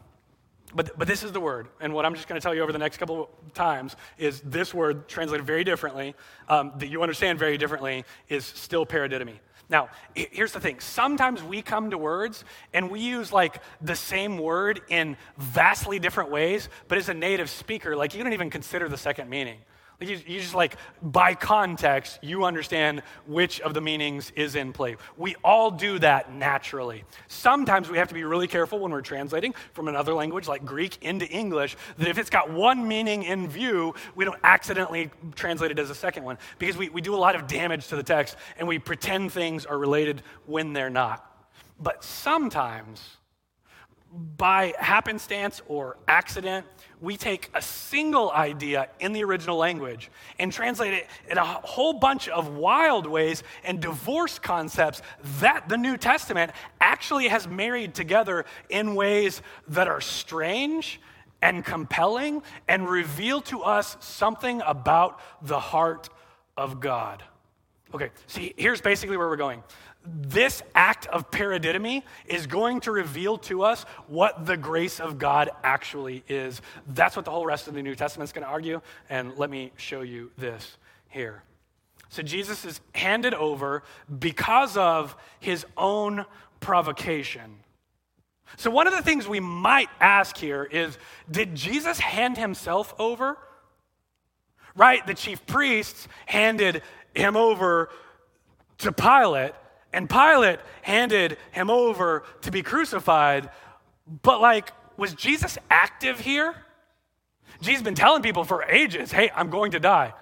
but, 0.75 0.97
but 0.97 1.07
this 1.07 1.23
is 1.23 1.31
the 1.31 1.39
word. 1.39 1.67
And 1.79 1.93
what 1.93 2.05
I'm 2.05 2.15
just 2.15 2.27
going 2.27 2.39
to 2.39 2.43
tell 2.43 2.55
you 2.55 2.61
over 2.61 2.71
the 2.71 2.79
next 2.79 2.97
couple 2.97 3.29
of 3.45 3.53
times 3.53 3.95
is 4.17 4.41
this 4.41 4.73
word, 4.73 5.07
translated 5.07 5.45
very 5.45 5.63
differently, 5.63 6.15
um, 6.49 6.73
that 6.77 6.87
you 6.87 7.01
understand 7.03 7.37
very 7.37 7.57
differently, 7.57 8.05
is 8.29 8.45
still 8.45 8.85
paradidomi. 8.85 9.35
Now, 9.69 9.89
here's 10.13 10.51
the 10.51 10.59
thing. 10.59 10.79
Sometimes 10.79 11.41
we 11.41 11.61
come 11.61 11.91
to 11.91 11.97
words 11.97 12.43
and 12.73 12.91
we 12.91 12.99
use 12.99 13.31
like 13.31 13.61
the 13.81 13.95
same 13.95 14.37
word 14.37 14.81
in 14.89 15.15
vastly 15.37 15.99
different 15.99 16.31
ways, 16.31 16.69
but 16.87 16.97
as 16.97 17.09
a 17.09 17.13
native 17.13 17.49
speaker, 17.49 17.95
like 17.95 18.13
you 18.13 18.23
don't 18.23 18.33
even 18.33 18.49
consider 18.49 18.89
the 18.89 18.97
second 18.97 19.29
meaning. 19.29 19.59
You, 19.99 20.19
you 20.27 20.39
just 20.39 20.55
like, 20.55 20.75
by 21.01 21.33
context, 21.33 22.19
you 22.21 22.43
understand 22.43 23.03
which 23.25 23.61
of 23.61 23.73
the 23.73 23.81
meanings 23.81 24.31
is 24.35 24.55
in 24.55 24.73
play. 24.73 24.97
We 25.17 25.35
all 25.43 25.71
do 25.71 25.99
that 25.99 26.33
naturally. 26.33 27.05
Sometimes 27.27 27.89
we 27.89 27.97
have 27.97 28.09
to 28.09 28.13
be 28.13 28.23
really 28.23 28.47
careful 28.47 28.79
when 28.79 28.91
we're 28.91 29.01
translating 29.01 29.53
from 29.71 29.87
another 29.87 30.13
language 30.13 30.47
like 30.47 30.65
Greek 30.65 30.97
into 31.01 31.27
English 31.27 31.77
that 31.97 32.07
if 32.07 32.17
it's 32.17 32.29
got 32.29 32.51
one 32.51 32.87
meaning 32.87 33.23
in 33.23 33.47
view, 33.47 33.93
we 34.15 34.25
don't 34.25 34.39
accidentally 34.43 35.09
translate 35.35 35.71
it 35.71 35.79
as 35.79 35.89
a 35.89 35.95
second 35.95 36.23
one 36.23 36.37
because 36.59 36.75
we, 36.75 36.89
we 36.89 37.01
do 37.01 37.15
a 37.15 37.17
lot 37.17 37.35
of 37.35 37.47
damage 37.47 37.87
to 37.87 37.95
the 37.95 38.03
text 38.03 38.35
and 38.57 38.67
we 38.67 38.79
pretend 38.79 39.31
things 39.31 39.65
are 39.65 39.77
related 39.77 40.21
when 40.45 40.73
they're 40.73 40.89
not. 40.89 41.29
But 41.79 42.03
sometimes, 42.03 43.17
by 44.37 44.73
happenstance 44.77 45.61
or 45.67 45.97
accident, 46.07 46.65
we 47.03 47.17
take 47.17 47.49
a 47.53 47.61
single 47.61 48.31
idea 48.31 48.87
in 49.01 49.11
the 49.11 49.23
original 49.25 49.57
language 49.57 50.09
and 50.39 50.53
translate 50.53 50.93
it 50.93 51.07
in 51.29 51.37
a 51.37 51.43
whole 51.43 51.91
bunch 51.91 52.29
of 52.29 52.55
wild 52.55 53.05
ways 53.05 53.43
and 53.65 53.81
divorce 53.81 54.39
concepts 54.39 55.01
that 55.41 55.67
the 55.67 55.75
New 55.75 55.97
Testament 55.97 56.53
actually 56.79 57.27
has 57.27 57.45
married 57.45 57.93
together 57.93 58.45
in 58.69 58.95
ways 58.95 59.41
that 59.67 59.89
are 59.89 59.99
strange 59.99 61.01
and 61.41 61.65
compelling 61.65 62.41
and 62.69 62.89
reveal 62.89 63.41
to 63.41 63.63
us 63.63 63.97
something 63.99 64.61
about 64.65 65.19
the 65.41 65.59
heart 65.59 66.07
of 66.55 66.79
God. 66.79 67.21
Okay, 67.93 68.09
see, 68.27 68.53
here's 68.57 68.81
basically 68.81 69.17
where 69.17 69.27
we're 69.27 69.35
going 69.35 69.63
this 70.05 70.61
act 70.75 71.05
of 71.07 71.31
paradidomi 71.31 72.03
is 72.25 72.45
going 72.45 72.81
to 72.81 72.91
reveal 72.91 73.37
to 73.37 73.63
us 73.63 73.83
what 74.07 74.45
the 74.45 74.57
grace 74.57 74.99
of 74.99 75.17
God 75.17 75.49
actually 75.63 76.23
is. 76.27 76.61
That's 76.87 77.15
what 77.15 77.25
the 77.25 77.31
whole 77.31 77.45
rest 77.45 77.67
of 77.67 77.73
the 77.73 77.81
New 77.81 77.95
Testament 77.95 78.27
is 78.27 78.33
going 78.33 78.43
to 78.43 78.51
argue. 78.51 78.81
And 79.09 79.37
let 79.37 79.49
me 79.49 79.71
show 79.77 80.01
you 80.01 80.31
this 80.37 80.77
here. 81.07 81.43
So 82.09 82.21
Jesus 82.21 82.65
is 82.65 82.81
handed 82.93 83.33
over 83.33 83.83
because 84.19 84.75
of 84.75 85.15
his 85.39 85.65
own 85.77 86.25
provocation. 86.59 87.59
So, 88.57 88.69
one 88.69 88.85
of 88.85 88.93
the 88.93 89.01
things 89.01 89.27
we 89.27 89.39
might 89.39 89.89
ask 89.99 90.37
here 90.37 90.63
is 90.63 90.97
Did 91.31 91.55
Jesus 91.55 91.99
hand 91.99 92.37
himself 92.37 92.93
over? 92.99 93.37
Right? 94.75 95.05
The 95.07 95.15
chief 95.15 95.43
priests 95.47 96.07
handed 96.27 96.83
him 97.15 97.35
over 97.35 97.89
to 98.79 98.91
Pilate 98.91 99.53
and 99.91 100.09
Pilate 100.09 100.59
handed 100.81 101.37
him 101.51 101.69
over 101.69 102.23
to 102.41 102.51
be 102.51 102.63
crucified. 102.63 103.49
But, 104.23 104.41
like, 104.41 104.71
was 104.97 105.13
Jesus 105.13 105.57
active 105.69 106.19
here? 106.19 106.55
Jesus 107.61 107.83
been 107.83 107.95
telling 107.95 108.21
people 108.23 108.43
for 108.43 108.63
ages, 108.63 109.11
hey, 109.11 109.31
I'm 109.35 109.49
going 109.49 109.71
to 109.71 109.79
die. 109.79 110.13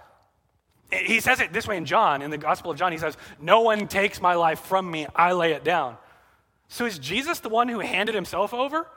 He 0.91 1.21
says 1.21 1.39
it 1.39 1.53
this 1.53 1.67
way 1.67 1.77
in 1.77 1.85
John, 1.85 2.21
in 2.21 2.31
the 2.31 2.37
Gospel 2.37 2.71
of 2.71 2.77
John. 2.77 2.91
He 2.91 2.97
says, 2.97 3.15
No 3.39 3.61
one 3.61 3.87
takes 3.87 4.21
my 4.21 4.33
life 4.35 4.59
from 4.59 4.91
me, 4.91 5.07
I 5.15 5.31
lay 5.31 5.53
it 5.53 5.63
down. 5.63 5.95
So 6.67 6.85
is 6.85 6.99
Jesus 6.99 7.39
the 7.39 7.49
one 7.49 7.69
who 7.69 7.79
handed 7.79 8.13
himself 8.13 8.53
over? 8.53 8.87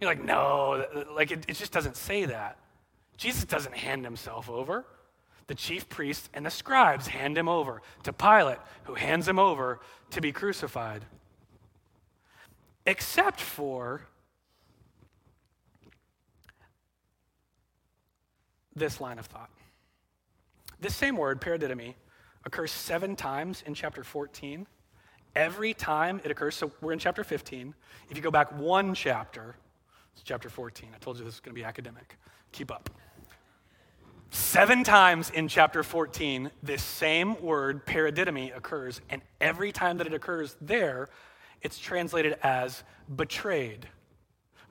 You're 0.00 0.10
like, 0.10 0.24
no, 0.24 0.86
like 1.14 1.30
it, 1.30 1.44
it 1.46 1.56
just 1.56 1.72
doesn't 1.72 1.96
say 1.96 2.24
that. 2.24 2.56
Jesus 3.20 3.44
doesn't 3.44 3.76
hand 3.76 4.02
himself 4.02 4.48
over 4.48 4.86
the 5.46 5.54
chief 5.54 5.90
priests 5.90 6.30
and 6.32 6.46
the 6.46 6.50
scribes 6.50 7.06
hand 7.06 7.36
him 7.36 7.50
over 7.50 7.82
to 8.04 8.14
Pilate, 8.14 8.56
who 8.84 8.94
hands 8.94 9.28
him 9.28 9.38
over 9.38 9.80
to 10.12 10.22
be 10.22 10.32
crucified. 10.32 11.04
Except 12.86 13.38
for 13.38 14.06
this 18.74 19.02
line 19.02 19.18
of 19.18 19.26
thought. 19.26 19.50
This 20.80 20.96
same 20.96 21.18
word, 21.18 21.42
paradidomi, 21.42 21.92
occurs 22.46 22.70
seven 22.70 23.14
times 23.14 23.62
in 23.66 23.74
chapter 23.74 24.02
14. 24.02 24.66
Every 25.36 25.74
time 25.74 26.22
it 26.24 26.30
occurs, 26.30 26.54
so 26.54 26.72
we're 26.80 26.92
in 26.92 26.98
chapter 26.98 27.22
15. 27.22 27.74
If 28.08 28.16
you 28.16 28.22
go 28.22 28.30
back 28.30 28.50
one 28.58 28.94
chapter, 28.94 29.56
it's 30.14 30.22
chapter 30.22 30.48
14. 30.48 30.88
I 30.94 30.98
told 30.98 31.18
you 31.18 31.24
this 31.24 31.34
is 31.34 31.40
going 31.40 31.54
to 31.54 31.60
be 31.60 31.66
academic. 31.66 32.16
Keep 32.52 32.70
up. 32.70 32.88
Seven 34.32 34.84
times 34.84 35.30
in 35.30 35.48
chapter 35.48 35.82
14, 35.82 36.52
this 36.62 36.84
same 36.84 37.40
word, 37.42 37.84
paradidomi, 37.84 38.56
occurs, 38.56 39.00
and 39.10 39.22
every 39.40 39.72
time 39.72 39.98
that 39.98 40.06
it 40.06 40.14
occurs 40.14 40.56
there, 40.60 41.08
it's 41.62 41.80
translated 41.80 42.38
as 42.42 42.84
betrayed. 43.14 43.88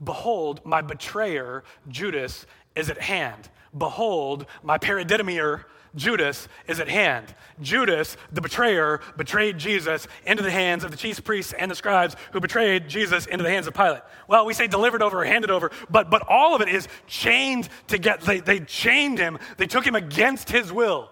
Behold, 0.04 0.62
my 0.66 0.82
betrayer, 0.82 1.64
Judas, 1.90 2.46
is 2.76 2.90
at 2.90 3.00
hand. 3.00 3.50
Behold, 3.78 4.46
my 4.64 4.78
paradidomier, 4.78 5.66
Judas 5.96 6.48
is 6.68 6.80
at 6.80 6.88
hand. 6.88 7.34
Judas, 7.62 8.16
the 8.32 8.42
betrayer, 8.42 9.02
betrayed 9.18 9.58
Jesus 9.58 10.08
into 10.26 10.44
the 10.44 10.52
hands 10.52 10.84
of 10.84 10.92
the 10.92 10.98
chief 10.98 11.24
priests 11.24 11.54
and 11.54 11.70
the 11.70 11.76
scribes 11.76 12.16
who 12.32 12.40
betrayed 12.40 12.88
Jesus 12.88 13.26
into 13.26 13.44
the 13.44 13.50
hands 13.50 13.68
of 13.68 13.74
Pilate. 13.74 14.02
Well, 14.28 14.46
we 14.46 14.54
say 14.54 14.68
delivered 14.68 15.02
over 15.02 15.22
or 15.22 15.26
handed 15.26 15.52
over, 15.52 15.72
but, 15.90 16.10
but 16.10 16.24
all 16.28 16.56
of 16.56 16.62
it 16.62 16.70
is 16.70 16.88
chained 17.08 17.70
together. 17.88 18.24
They, 18.24 18.40
they 18.40 18.60
chained 18.60 19.18
him, 19.18 19.40
they 19.58 19.68
took 19.68 19.86
him 19.86 19.96
against 19.96 20.50
his 20.50 20.72
will. 20.72 21.10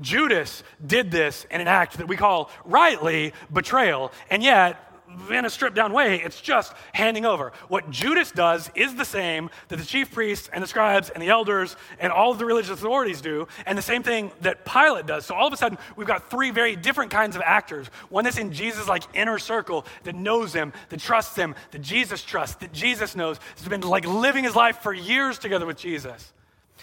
Judas 0.00 0.62
did 0.84 1.10
this 1.10 1.46
in 1.50 1.60
an 1.60 1.68
act 1.68 1.98
that 1.98 2.08
we 2.08 2.16
call 2.16 2.50
rightly 2.64 3.32
betrayal, 3.52 4.12
and 4.30 4.42
yet 4.42 4.80
in 5.30 5.44
a 5.44 5.50
stripped 5.50 5.76
down 5.76 5.92
way, 5.92 6.20
it's 6.20 6.40
just 6.40 6.72
handing 6.92 7.24
over. 7.24 7.52
What 7.68 7.90
Judas 7.90 8.30
does 8.30 8.70
is 8.74 8.94
the 8.94 9.04
same 9.04 9.50
that 9.68 9.76
the 9.76 9.84
chief 9.84 10.12
priests 10.12 10.48
and 10.52 10.62
the 10.62 10.66
scribes 10.66 11.10
and 11.10 11.22
the 11.22 11.28
elders 11.28 11.76
and 11.98 12.12
all 12.12 12.32
of 12.32 12.38
the 12.38 12.44
religious 12.44 12.70
authorities 12.70 13.20
do, 13.20 13.46
and 13.66 13.76
the 13.76 13.82
same 13.82 14.02
thing 14.02 14.32
that 14.40 14.64
Pilate 14.64 15.06
does. 15.06 15.26
So 15.26 15.34
all 15.34 15.46
of 15.46 15.52
a 15.52 15.56
sudden, 15.56 15.78
we've 15.96 16.06
got 16.06 16.30
three 16.30 16.50
very 16.50 16.76
different 16.76 17.10
kinds 17.10 17.36
of 17.36 17.42
actors. 17.42 17.88
One 18.08 18.24
that's 18.24 18.38
in 18.38 18.52
Jesus' 18.52 18.88
like 18.88 19.04
inner 19.14 19.38
circle 19.38 19.86
that 20.04 20.14
knows 20.14 20.52
him, 20.52 20.72
that 20.88 21.00
trusts 21.00 21.36
him, 21.36 21.54
that 21.70 21.82
Jesus 21.82 22.22
trusts, 22.22 22.56
that 22.56 22.72
Jesus 22.72 23.14
knows, 23.14 23.38
has 23.56 23.68
been 23.68 23.82
like 23.82 24.06
living 24.06 24.44
his 24.44 24.56
life 24.56 24.78
for 24.78 24.92
years 24.92 25.38
together 25.38 25.66
with 25.66 25.76
Jesus. 25.76 26.32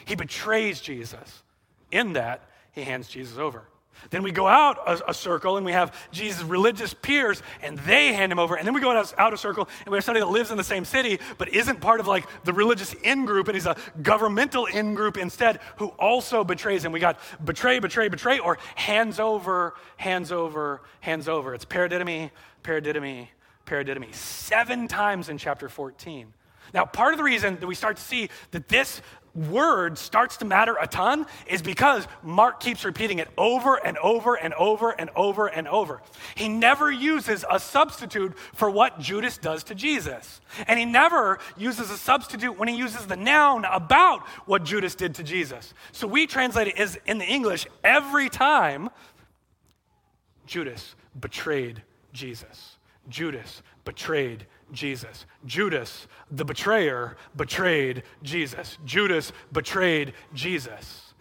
He 0.05 0.15
betrays 0.15 0.79
Jesus. 0.79 1.43
In 1.91 2.13
that, 2.13 2.41
he 2.71 2.83
hands 2.83 3.09
Jesus 3.09 3.37
over. 3.37 3.63
Then 4.09 4.23
we 4.23 4.31
go 4.31 4.47
out 4.47 4.77
a, 4.85 5.11
a, 5.11 5.13
circle 5.13 5.57
and 5.57 5.65
we 5.65 5.71
have 5.71 5.95
Jesus' 6.11 6.43
religious 6.43 6.93
peers 6.93 7.41
and 7.61 7.77
they 7.79 8.13
hand 8.13 8.31
him 8.31 8.39
over. 8.39 8.55
And 8.55 8.65
then 8.65 8.73
we 8.73 8.81
go 8.81 8.91
out, 8.91 9.13
out 9.17 9.33
a 9.33 9.37
circle 9.37 9.69
and 9.85 9.91
we 9.91 9.97
have 9.97 10.03
somebody 10.03 10.25
that 10.25 10.31
lives 10.31 10.51
in 10.51 10.57
the 10.57 10.63
same 10.63 10.85
city 10.85 11.19
but 11.37 11.49
isn't 11.49 11.79
part 11.79 11.99
of 11.99 12.07
like 12.07 12.25
the 12.43 12.53
religious 12.53 12.93
in 12.93 13.25
group 13.25 13.47
and 13.47 13.55
he's 13.55 13.65
a 13.65 13.75
governmental 14.01 14.65
in 14.65 14.95
group 14.95 15.17
instead 15.17 15.59
who 15.77 15.87
also 15.99 16.43
betrays 16.43 16.83
him. 16.83 16.91
We 16.91 16.99
got 16.99 17.19
betray, 17.43 17.79
betray, 17.79 18.09
betray, 18.09 18.39
or 18.39 18.57
hands 18.75 19.19
over, 19.19 19.75
hands 19.97 20.31
over, 20.31 20.81
hands 20.99 21.27
over. 21.27 21.53
It's 21.53 21.65
paradidomi, 21.65 22.31
paradidomi, 22.63 23.27
paradidomi. 23.65 24.13
Seven 24.13 24.87
times 24.87 25.29
in 25.29 25.37
chapter 25.37 25.69
14. 25.69 26.33
Now, 26.73 26.85
part 26.85 27.13
of 27.13 27.17
the 27.17 27.23
reason 27.23 27.59
that 27.59 27.67
we 27.67 27.75
start 27.75 27.97
to 27.97 28.03
see 28.03 28.29
that 28.51 28.67
this 28.67 29.01
word 29.33 29.97
starts 29.97 30.37
to 30.37 30.45
matter 30.45 30.75
a 30.79 30.87
ton 30.87 31.25
is 31.47 31.61
because 31.61 32.07
Mark 32.21 32.59
keeps 32.59 32.83
repeating 32.83 33.19
it 33.19 33.29
over 33.37 33.75
and 33.75 33.97
over 33.99 34.35
and 34.35 34.53
over 34.55 34.91
and 34.91 35.09
over 35.15 35.47
and 35.47 35.67
over. 35.67 36.01
He 36.35 36.49
never 36.49 36.91
uses 36.91 37.45
a 37.49 37.59
substitute 37.59 38.37
for 38.53 38.69
what 38.69 38.99
Judas 38.99 39.37
does 39.37 39.63
to 39.65 39.75
Jesus. 39.75 40.41
And 40.67 40.77
he 40.77 40.85
never 40.85 41.39
uses 41.57 41.89
a 41.89 41.97
substitute 41.97 42.57
when 42.57 42.67
he 42.67 42.75
uses 42.75 43.07
the 43.07 43.15
noun 43.15 43.65
about 43.65 44.27
what 44.45 44.63
Judas 44.63 44.95
did 44.95 45.15
to 45.15 45.23
Jesus. 45.23 45.73
So 45.91 46.07
we 46.07 46.27
translate 46.27 46.67
it 46.67 46.77
as 46.77 46.97
in 47.05 47.17
the 47.17 47.25
English 47.25 47.67
every 47.83 48.29
time 48.29 48.89
Judas 50.45 50.95
betrayed 51.19 51.81
Jesus. 52.11 52.77
Judas 53.07 53.63
betrayed 53.85 54.45
Jesus. 54.71 55.25
Judas, 55.45 56.07
the 56.29 56.45
betrayer, 56.45 57.17
betrayed 57.35 58.03
Jesus. 58.23 58.77
Judas 58.85 59.31
betrayed 59.51 60.13
Jesus. 60.33 61.11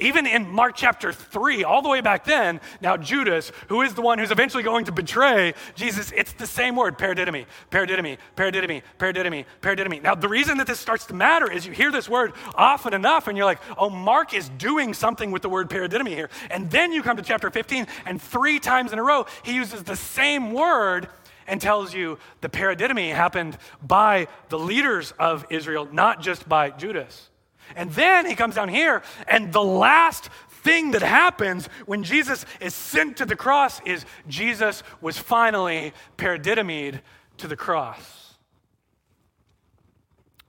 Even 0.00 0.26
in 0.26 0.48
Mark 0.48 0.74
chapter 0.76 1.12
3, 1.12 1.64
all 1.64 1.82
the 1.82 1.88
way 1.88 2.00
back 2.00 2.24
then, 2.24 2.60
now 2.80 2.96
Judas, 2.96 3.50
who 3.68 3.82
is 3.82 3.94
the 3.94 4.02
one 4.02 4.18
who's 4.18 4.30
eventually 4.30 4.62
going 4.62 4.84
to 4.84 4.92
betray 4.92 5.54
Jesus, 5.74 6.12
it's 6.12 6.32
the 6.34 6.46
same 6.46 6.76
word, 6.76 6.96
paradidomi, 6.96 7.46
paradidomi, 7.70 8.18
paradidomi, 8.36 8.82
paradidomi, 8.96 9.44
paradidomi. 9.60 10.00
Now, 10.00 10.14
the 10.14 10.28
reason 10.28 10.58
that 10.58 10.68
this 10.68 10.78
starts 10.78 11.06
to 11.06 11.14
matter 11.14 11.50
is 11.50 11.66
you 11.66 11.72
hear 11.72 11.90
this 11.90 12.08
word 12.08 12.32
often 12.54 12.94
enough 12.94 13.26
and 13.26 13.36
you're 13.36 13.46
like, 13.46 13.60
oh, 13.76 13.90
Mark 13.90 14.34
is 14.34 14.48
doing 14.50 14.94
something 14.94 15.32
with 15.32 15.42
the 15.42 15.48
word 15.48 15.68
paradidomi 15.68 16.10
here. 16.10 16.30
And 16.48 16.70
then 16.70 16.92
you 16.92 17.02
come 17.02 17.16
to 17.16 17.22
chapter 17.22 17.50
15, 17.50 17.88
and 18.06 18.22
three 18.22 18.60
times 18.60 18.92
in 18.92 19.00
a 19.00 19.02
row, 19.02 19.26
he 19.42 19.54
uses 19.54 19.82
the 19.82 19.96
same 19.96 20.52
word 20.52 21.08
and 21.48 21.60
tells 21.60 21.92
you 21.92 22.18
the 22.42 22.48
paradidomi 22.48 23.12
happened 23.12 23.58
by 23.82 24.28
the 24.50 24.58
leaders 24.58 25.12
of 25.18 25.46
Israel, 25.50 25.88
not 25.90 26.20
just 26.20 26.48
by 26.48 26.70
Judas. 26.70 27.30
And 27.74 27.90
then 27.92 28.26
he 28.26 28.34
comes 28.34 28.54
down 28.54 28.68
here, 28.68 29.02
and 29.26 29.52
the 29.52 29.62
last 29.62 30.28
thing 30.62 30.92
that 30.92 31.02
happens 31.02 31.66
when 31.86 32.04
Jesus 32.04 32.44
is 32.60 32.74
sent 32.74 33.16
to 33.16 33.24
the 33.24 33.36
cross 33.36 33.80
is 33.84 34.04
Jesus 34.28 34.82
was 35.00 35.18
finally 35.18 35.92
paradidomied 36.16 37.00
to 37.38 37.48
the 37.48 37.56
cross. 37.56 38.36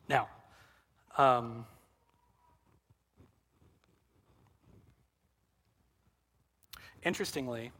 Now, 0.08 0.28
um, 1.18 1.66
interestingly, 7.04 7.72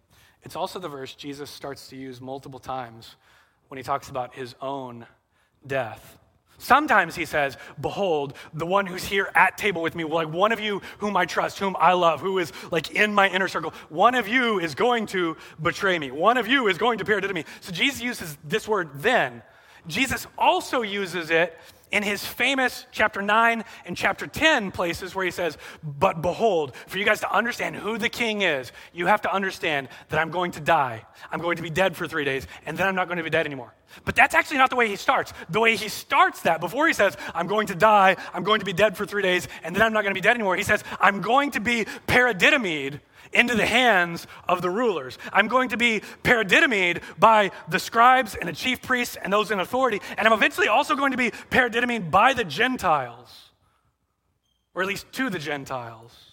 it's 0.44 0.56
also 0.56 0.80
the 0.80 0.90
verse 0.90 1.14
Jesus 1.16 1.50
starts 1.50 1.88
to 1.90 1.96
use 1.96 2.22
multiple 2.22 2.60
times 2.60 3.16
when 3.68 3.78
he 3.78 3.84
talks 3.84 4.10
about 4.10 4.34
his 4.34 4.56
own 4.62 5.06
death. 5.66 6.18
Sometimes 6.58 7.16
he 7.16 7.24
says, 7.24 7.58
Behold, 7.80 8.34
the 8.54 8.66
one 8.66 8.86
who's 8.86 9.06
here 9.06 9.32
at 9.34 9.58
table 9.58 9.82
with 9.82 9.96
me, 9.96 10.04
like 10.04 10.30
one 10.30 10.52
of 10.52 10.60
you 10.60 10.82
whom 10.98 11.16
I 11.16 11.26
trust, 11.26 11.58
whom 11.58 11.76
I 11.80 11.94
love, 11.94 12.20
who 12.20 12.38
is 12.38 12.52
like 12.70 12.92
in 12.92 13.14
my 13.14 13.30
inner 13.30 13.48
circle, 13.48 13.74
one 13.88 14.14
of 14.14 14.28
you 14.28 14.60
is 14.60 14.76
going 14.76 15.06
to 15.08 15.38
betray 15.62 15.98
me. 15.98 16.12
One 16.12 16.38
of 16.38 16.48
you 16.48 16.68
is 16.68 16.78
going 16.78 16.98
to 16.98 17.04
appear 17.04 17.22
to 17.22 17.34
me. 17.34 17.46
So 17.62 17.72
Jesus 17.72 18.02
uses 18.02 18.38
this 18.44 18.68
word 18.68 18.90
then. 18.96 19.42
Jesus 19.88 20.28
also 20.38 20.82
uses 20.82 21.32
it 21.32 21.58
in 21.92 22.04
his 22.04 22.26
famous 22.26 22.86
chapter 22.92 23.22
9 23.22 23.64
and 23.86 23.98
chapter 23.98 24.28
10 24.28 24.72
places 24.72 25.16
where 25.16 25.26
he 25.26 25.32
says, 25.32 25.58
But 25.84 26.22
behold, 26.22 26.76
for 26.88 26.98
you 26.98 27.06
guys 27.06 27.20
to 27.22 27.34
understand 27.34 27.76
who 27.76 27.98
the 27.98 28.10
king 28.10 28.42
is, 28.42 28.72
you 28.94 29.08
have 29.08 29.22
to 29.24 29.34
understand 29.34 29.90
that 30.10 30.20
I'm 30.20 30.32
going 30.32 30.52
to 30.52 30.60
die. 30.60 31.06
I'm 31.32 31.40
going 31.40 31.58
to 31.58 31.64
be 31.64 31.70
dead 31.70 31.96
for 31.96 32.08
three 32.08 32.26
days, 32.26 32.48
and 32.66 32.78
then 32.78 32.88
I'm 32.88 32.96
not 32.96 33.08
going 33.08 33.18
to 33.18 33.24
be 33.24 33.30
dead 33.30 33.46
anymore. 33.46 33.74
But 34.06 34.16
that's 34.16 34.36
actually 34.36 34.58
not 34.58 34.70
the 34.70 34.76
way 34.76 34.88
he 34.88 34.96
starts. 34.96 35.34
The 35.50 35.60
way 35.60 35.76
he 35.76 35.90
starts 35.90 36.42
that, 36.42 36.60
before 36.60 36.88
he 36.88 36.94
says, 36.94 37.18
I'm 37.34 37.48
going 37.48 37.68
to 37.68 37.76
die, 37.76 38.16
I'm 38.34 38.44
going 38.44 38.60
to 38.60 38.66
be 38.66 38.74
dead 38.74 38.96
for 38.96 39.06
three 39.06 39.24
days, 39.24 39.48
and 39.64 39.76
then 39.76 39.82
I'm 39.82 39.94
not 39.94 40.04
going 40.04 40.14
to 40.14 40.20
be 40.20 40.24
dead 40.24 40.36
anymore, 40.36 40.56
he 40.56 40.64
says, 40.64 40.84
I'm 41.00 41.22
going 41.22 41.52
to 41.52 41.60
be 41.60 41.86
paradidomied 42.08 43.00
into 43.34 43.56
the 43.56 43.66
hands 43.66 44.28
of 44.48 44.62
the 44.62 44.70
rulers. 44.70 45.18
I'm 45.32 45.48
going 45.48 45.70
to 45.70 45.78
be 45.78 46.02
paradidomied 46.24 47.02
by 47.20 47.52
the 47.68 47.80
scribes 47.80 48.36
and 48.36 48.48
the 48.50 48.54
chief 48.54 48.82
priests 48.82 49.18
and 49.22 49.32
those 49.32 49.52
in 49.52 49.60
authority. 49.60 50.02
And 50.18 50.28
I'm 50.28 50.34
eventually 50.34 50.68
also 50.68 50.96
going 50.96 51.12
to 51.12 51.18
be 51.18 51.32
paradidomied 51.52 52.12
by 52.12 52.34
the 52.34 52.44
Gentiles, 52.44 53.52
or 54.74 54.82
at 54.82 54.88
least 54.88 55.12
to 55.14 55.30
the 55.30 55.40
Gentiles. 55.40 56.29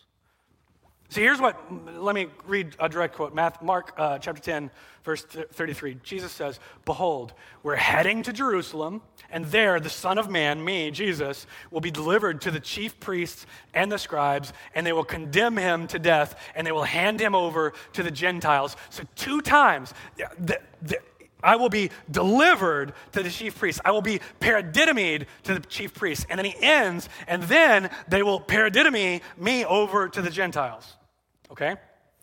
See, 1.08 1.20
here's 1.20 1.40
what, 1.40 1.56
let 2.00 2.14
me 2.14 2.26
read 2.46 2.74
a 2.80 2.88
direct 2.88 3.14
quote. 3.14 3.34
Mark 3.34 3.94
uh, 3.96 4.18
chapter 4.18 4.42
10, 4.42 4.70
verse 5.04 5.22
33. 5.22 5.98
Jesus 6.02 6.32
says, 6.32 6.58
Behold, 6.84 7.32
we're 7.62 7.76
heading 7.76 8.24
to 8.24 8.32
Jerusalem, 8.32 9.02
and 9.30 9.44
there 9.46 9.78
the 9.78 9.88
Son 9.88 10.18
of 10.18 10.28
Man, 10.28 10.64
me, 10.64 10.90
Jesus, 10.90 11.46
will 11.70 11.80
be 11.80 11.92
delivered 11.92 12.40
to 12.42 12.50
the 12.50 12.58
chief 12.58 12.98
priests 12.98 13.46
and 13.72 13.90
the 13.90 13.98
scribes, 13.98 14.52
and 14.74 14.84
they 14.84 14.92
will 14.92 15.04
condemn 15.04 15.56
him 15.56 15.86
to 15.88 15.98
death, 16.00 16.38
and 16.56 16.66
they 16.66 16.72
will 16.72 16.82
hand 16.82 17.20
him 17.20 17.36
over 17.36 17.72
to 17.92 18.02
the 18.02 18.10
Gentiles. 18.10 18.76
So, 18.90 19.04
two 19.14 19.40
times, 19.40 19.94
the, 20.16 20.60
the, 20.82 20.98
I 21.46 21.54
will 21.54 21.68
be 21.68 21.90
delivered 22.10 22.92
to 23.12 23.22
the 23.22 23.30
chief 23.30 23.56
priest. 23.56 23.80
I 23.84 23.92
will 23.92 24.02
be 24.02 24.20
paradidomied 24.40 25.26
to 25.44 25.54
the 25.54 25.60
chief 25.60 25.94
priest. 25.94 26.26
And 26.28 26.38
then 26.38 26.44
he 26.44 26.56
ends, 26.60 27.08
and 27.28 27.44
then 27.44 27.88
they 28.08 28.24
will 28.24 28.40
paradidomi 28.40 29.22
me 29.38 29.64
over 29.64 30.08
to 30.08 30.20
the 30.20 30.28
Gentiles. 30.28 30.96
Okay? 31.52 31.76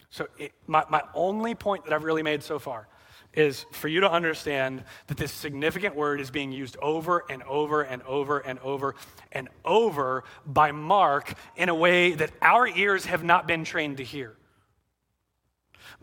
So, 0.09 0.27
it, 0.37 0.51
my, 0.67 0.83
my 0.89 1.01
only 1.13 1.55
point 1.55 1.85
that 1.85 1.93
I've 1.93 2.03
really 2.03 2.21
made 2.21 2.43
so 2.43 2.59
far 2.59 2.89
is 3.33 3.65
for 3.71 3.87
you 3.87 4.01
to 4.01 4.11
understand 4.11 4.83
that 5.07 5.17
this 5.17 5.31
significant 5.31 5.95
word 5.95 6.19
is 6.19 6.29
being 6.29 6.51
used 6.51 6.75
over 6.81 7.23
and 7.29 7.41
over 7.43 7.81
and 7.81 8.03
over 8.03 8.39
and 8.39 8.59
over 8.59 8.93
and 9.31 9.47
over 9.63 10.25
by 10.45 10.73
Mark 10.73 11.33
in 11.55 11.69
a 11.69 11.73
way 11.73 12.11
that 12.11 12.31
our 12.41 12.67
ears 12.67 13.05
have 13.05 13.23
not 13.23 13.47
been 13.47 13.63
trained 13.63 13.97
to 13.97 14.03
hear, 14.03 14.35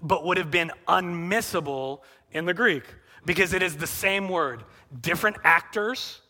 but 0.02 0.24
would 0.24 0.38
have 0.38 0.50
been 0.50 0.72
unmissable 0.88 2.00
in 2.32 2.46
the 2.46 2.54
Greek 2.54 2.84
because 3.24 3.52
it 3.52 3.62
is 3.62 3.76
the 3.76 3.86
same 3.86 4.28
word, 4.28 4.64
different 5.00 5.36
actors, 5.44 6.20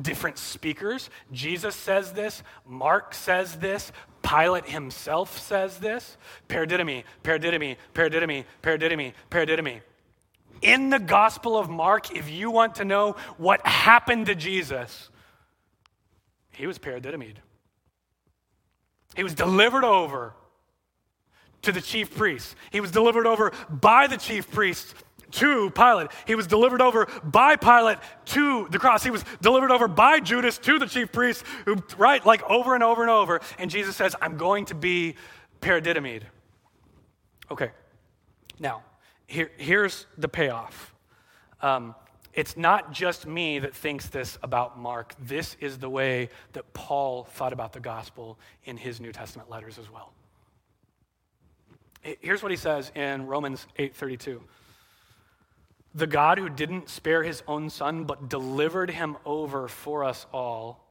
different 0.00 0.38
speakers. 0.38 1.10
Jesus 1.32 1.74
says 1.74 2.12
this, 2.12 2.42
Mark 2.66 3.14
says 3.14 3.56
this, 3.56 3.92
Pilate 4.22 4.66
himself 4.66 5.38
says 5.38 5.78
this. 5.78 6.16
Paradidomi, 6.48 7.04
paradidomi, 7.22 7.76
paradidomi, 7.94 8.44
paradidomi, 8.62 9.12
paradidomi. 9.30 9.80
In 10.62 10.88
the 10.88 10.98
Gospel 10.98 11.58
of 11.58 11.68
Mark, 11.68 12.16
if 12.16 12.30
you 12.30 12.50
want 12.50 12.76
to 12.76 12.84
know 12.84 13.16
what 13.36 13.66
happened 13.66 14.26
to 14.26 14.34
Jesus, 14.34 15.10
he 16.52 16.66
was 16.66 16.78
paradidomied. 16.78 17.36
He 19.14 19.22
was 19.22 19.34
delivered 19.34 19.84
over 19.84 20.32
to 21.62 21.72
the 21.72 21.80
chief 21.80 22.16
priests. 22.16 22.56
He 22.70 22.80
was 22.80 22.90
delivered 22.90 23.26
over 23.26 23.52
by 23.68 24.06
the 24.06 24.16
chief 24.16 24.50
priests 24.50 24.94
to 25.34 25.70
Pilate. 25.70 26.08
He 26.26 26.34
was 26.34 26.46
delivered 26.46 26.80
over 26.80 27.06
by 27.22 27.56
Pilate 27.56 27.98
to 28.26 28.68
the 28.70 28.78
cross. 28.78 29.04
He 29.04 29.10
was 29.10 29.24
delivered 29.40 29.70
over 29.70 29.88
by 29.88 30.20
Judas 30.20 30.58
to 30.58 30.78
the 30.78 30.86
chief 30.86 31.12
priests, 31.12 31.44
who, 31.64 31.76
right, 31.98 32.24
like 32.24 32.42
over 32.48 32.74
and 32.74 32.82
over 32.82 33.02
and 33.02 33.10
over. 33.10 33.40
And 33.58 33.70
Jesus 33.70 33.96
says, 33.96 34.14
I'm 34.20 34.36
going 34.36 34.66
to 34.66 34.74
be 34.74 35.16
paradidomied. 35.60 36.22
Okay, 37.50 37.70
now, 38.58 38.82
here, 39.26 39.50
here's 39.56 40.06
the 40.16 40.28
payoff. 40.28 40.94
Um, 41.62 41.94
it's 42.32 42.56
not 42.56 42.92
just 42.92 43.26
me 43.26 43.60
that 43.60 43.74
thinks 43.74 44.08
this 44.08 44.38
about 44.42 44.78
Mark. 44.78 45.14
This 45.18 45.56
is 45.60 45.78
the 45.78 45.88
way 45.88 46.30
that 46.52 46.72
Paul 46.72 47.24
thought 47.24 47.52
about 47.52 47.72
the 47.72 47.80
gospel 47.80 48.38
in 48.64 48.76
his 48.76 49.00
New 49.00 49.12
Testament 49.12 49.48
letters 49.48 49.78
as 49.78 49.90
well. 49.90 50.12
Here's 52.20 52.42
what 52.42 52.50
he 52.50 52.56
says 52.56 52.92
in 52.94 53.26
Romans 53.26 53.66
8:32 53.78 54.42
the 55.94 56.06
God 56.06 56.38
who 56.38 56.48
didn't 56.48 56.88
spare 56.88 57.22
his 57.22 57.42
own 57.46 57.70
son 57.70 58.04
but 58.04 58.28
delivered 58.28 58.90
him 58.90 59.16
over 59.24 59.68
for 59.68 60.04
us 60.04 60.26
all, 60.32 60.84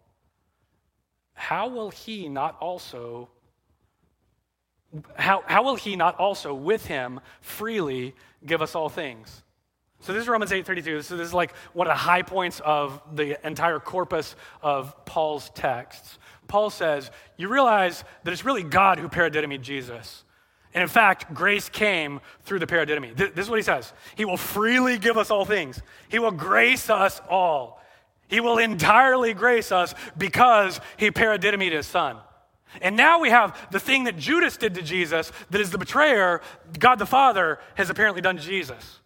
how 1.33 1.67
will 1.67 1.89
he 1.89 2.29
not 2.29 2.57
also 2.59 3.29
how, 5.15 5.43
how 5.47 5.63
will 5.63 5.75
he 5.75 5.95
not 5.95 6.19
also 6.19 6.53
with 6.53 6.85
him 6.85 7.19
freely 7.41 8.13
give 8.45 8.61
us 8.61 8.75
all 8.75 8.89
things? 8.89 9.43
So 10.01 10.13
this 10.13 10.21
is 10.21 10.27
Romans 10.27 10.51
8:32. 10.51 11.03
So 11.03 11.17
this 11.17 11.27
is 11.27 11.33
like 11.33 11.55
one 11.73 11.87
of 11.87 11.91
the 11.91 11.97
high 11.97 12.21
points 12.21 12.59
of 12.59 13.01
the 13.13 13.43
entire 13.45 13.79
corpus 13.79 14.35
of 14.61 15.05
Paul's 15.05 15.49
texts. 15.51 16.19
Paul 16.47 16.69
says, 16.69 17.09
"You 17.37 17.47
realize 17.47 18.03
that 18.23 18.31
it's 18.31 18.43
really 18.43 18.63
God 18.63 18.99
who 18.99 19.07
paradidomied 19.07 19.61
Jesus. 19.61 20.25
And 20.73 20.81
in 20.81 20.89
fact, 20.89 21.33
grace 21.33 21.69
came 21.69 22.19
through 22.43 22.59
the 22.59 22.67
paradidomi. 22.67 23.15
This 23.15 23.45
is 23.45 23.49
what 23.49 23.59
he 23.59 23.63
says 23.63 23.93
He 24.15 24.25
will 24.25 24.37
freely 24.37 24.97
give 24.97 25.17
us 25.17 25.29
all 25.31 25.45
things, 25.45 25.81
He 26.09 26.19
will 26.19 26.31
grace 26.31 26.89
us 26.89 27.21
all. 27.29 27.81
He 28.27 28.39
will 28.39 28.57
entirely 28.57 29.33
grace 29.35 29.71
us 29.71 29.93
because 30.17 30.79
He 30.97 31.11
paradidomied 31.11 31.71
His 31.71 31.85
Son. 31.85 32.17
And 32.81 32.95
now 32.95 33.19
we 33.19 33.29
have 33.29 33.55
the 33.71 33.79
thing 33.79 34.05
that 34.05 34.17
Judas 34.17 34.57
did 34.57 34.73
to 34.75 34.81
Jesus, 34.81 35.31
that 35.51 35.61
is 35.61 35.69
the 35.69 35.77
betrayer, 35.77 36.41
God 36.79 36.97
the 36.97 37.05
Father 37.05 37.59
has 37.75 37.91
apparently 37.91 38.21
done 38.21 38.37
to 38.37 38.41
Jesus. 38.41 38.99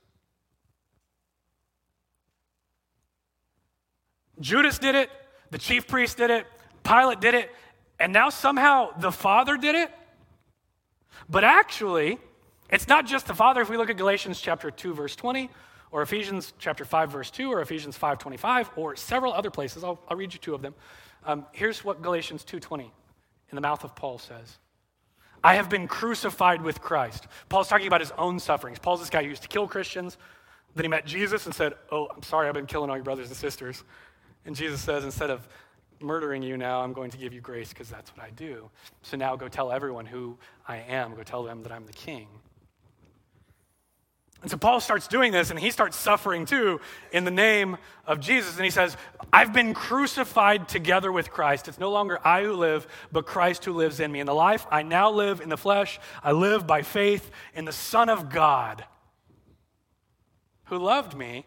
Judas 4.40 4.80
did 4.80 4.96
it, 4.96 5.10
the 5.52 5.58
chief 5.58 5.88
priest 5.88 6.18
did 6.18 6.30
it, 6.30 6.46
Pilate 6.84 7.20
did 7.20 7.34
it, 7.34 7.52
and 8.00 8.14
now 8.14 8.30
somehow 8.30 8.98
the 8.98 9.12
Father 9.12 9.58
did 9.58 9.76
it? 9.76 9.92
But 11.30 11.44
actually, 11.44 12.20
it's 12.70 12.88
not 12.88 13.06
just 13.06 13.28
the 13.28 13.34
Father. 13.34 13.62
If 13.62 13.70
we 13.70 13.78
look 13.78 13.90
at 13.90 13.98
Galatians 13.98 14.42
chapter 14.42 14.72
2, 14.72 14.94
verse 14.94 15.16
20, 15.16 15.50
or 15.92 16.02
Ephesians 16.02 16.54
chapter 16.60 16.86
5, 16.86 17.12
verse 17.12 17.32
2, 17.32 17.52
or 17.52 17.62
Ephesians 17.62 17.96
5, 17.96 18.20
25, 18.20 18.72
or 18.76 18.96
several 18.96 19.34
other 19.34 19.50
places, 19.50 19.84
I'll, 19.84 20.00
I'll 20.10 20.18
read 20.18 20.34
you 20.34 20.40
two 20.40 20.54
of 20.54 20.62
them. 20.62 20.76
Um, 21.26 21.46
here's 21.52 21.84
what 21.84 22.02
Galatians 22.02 22.44
2.20 22.44 22.82
in 22.82 23.56
the 23.56 23.62
mouth 23.62 23.84
of 23.84 23.96
Paul 23.96 24.18
says. 24.18 24.58
I 25.44 25.56
have 25.56 25.70
been 25.70 25.88
crucified 25.88 26.62
with 26.62 26.82
Christ. 26.82 27.28
Paul's 27.48 27.68
talking 27.68 27.88
about 27.88 28.02
his 28.02 28.12
own 28.18 28.40
sufferings. 28.40 28.80
Paul's 28.80 29.00
this 29.00 29.10
guy 29.10 29.24
who 29.24 29.30
used 29.30 29.44
to 29.44 29.48
kill 29.48 29.68
Christians. 29.68 30.18
Then 30.76 30.84
he 30.84 30.90
met 30.90 31.06
Jesus 31.06 31.46
and 31.46 31.56
said, 31.56 31.74
Oh, 31.92 32.08
I'm 32.14 32.24
sorry, 32.24 32.48
I've 32.48 32.54
been 32.54 32.66
killing 32.66 32.90
all 32.90 32.96
your 32.96 33.04
brothers 33.04 33.28
and 33.28 33.38
sisters. 33.38 33.84
And 34.46 34.56
Jesus 34.56 34.82
says, 34.82 35.04
Instead 35.04 35.30
of 35.30 35.48
murdering 36.00 36.44
you 36.44 36.58
now, 36.58 36.82
I'm 36.82 36.94
going 36.94 37.12
to 37.12 37.18
give 37.18 37.34
you 37.34 37.42
grace 37.42 37.70
because 37.70 37.90
that's 37.90 38.16
what 38.16 38.26
I 38.26 38.30
do. 38.32 38.70
So 39.02 39.18
now 39.18 39.36
go 39.36 39.48
tell 39.48 39.72
everyone 39.72 40.06
who 40.06 40.38
I 40.68 40.78
am. 40.78 41.16
Go 41.16 41.24
tell 41.24 41.44
them 41.44 41.64
that 41.64 41.72
I'm 41.72 41.86
the 41.86 41.94
king. 41.94 42.28
And 44.42 44.52
so 44.52 44.58
Paul 44.58 44.80
starts 44.80 45.08
doing 45.08 45.32
this 45.32 45.50
and 45.50 45.60
he 45.60 45.72
starts 45.72 45.98
suffering 45.98 46.46
too 46.46 46.80
in 47.12 47.24
the 47.26 47.32
name 47.32 47.78
of 48.06 48.20
Jesus. 48.20 48.56
And 48.56 48.66
he 48.66 48.70
says, 48.70 48.96
I've 49.34 49.52
been 49.52 49.74
crucified 49.74 50.70
together 50.70 51.12
with 51.12 51.32
Christ. 51.32 51.68
It's 51.68 51.80
no 51.80 51.90
longer 51.90 52.20
I 52.24 52.44
who 52.44 52.54
live, 52.54 52.88
but 53.12 53.26
Christ 53.26 53.66
who 53.66 53.74
lives 53.74 54.00
in 54.00 54.12
me. 54.12 54.20
In 54.20 54.28
the 54.28 54.36
life 54.36 54.68
I 54.70 54.84
now 54.84 55.10
live 55.10 55.42
in 55.42 55.50
the 55.50 55.58
flesh, 55.58 56.00
I 56.24 56.34
live 56.34 56.68
by 56.68 56.84
faith 56.84 57.32
in 57.56 57.66
the 57.66 57.72
Son 57.72 58.10
of 58.10 58.30
God 58.30 58.86
who 60.66 60.78
loved 60.78 61.18
me 61.18 61.46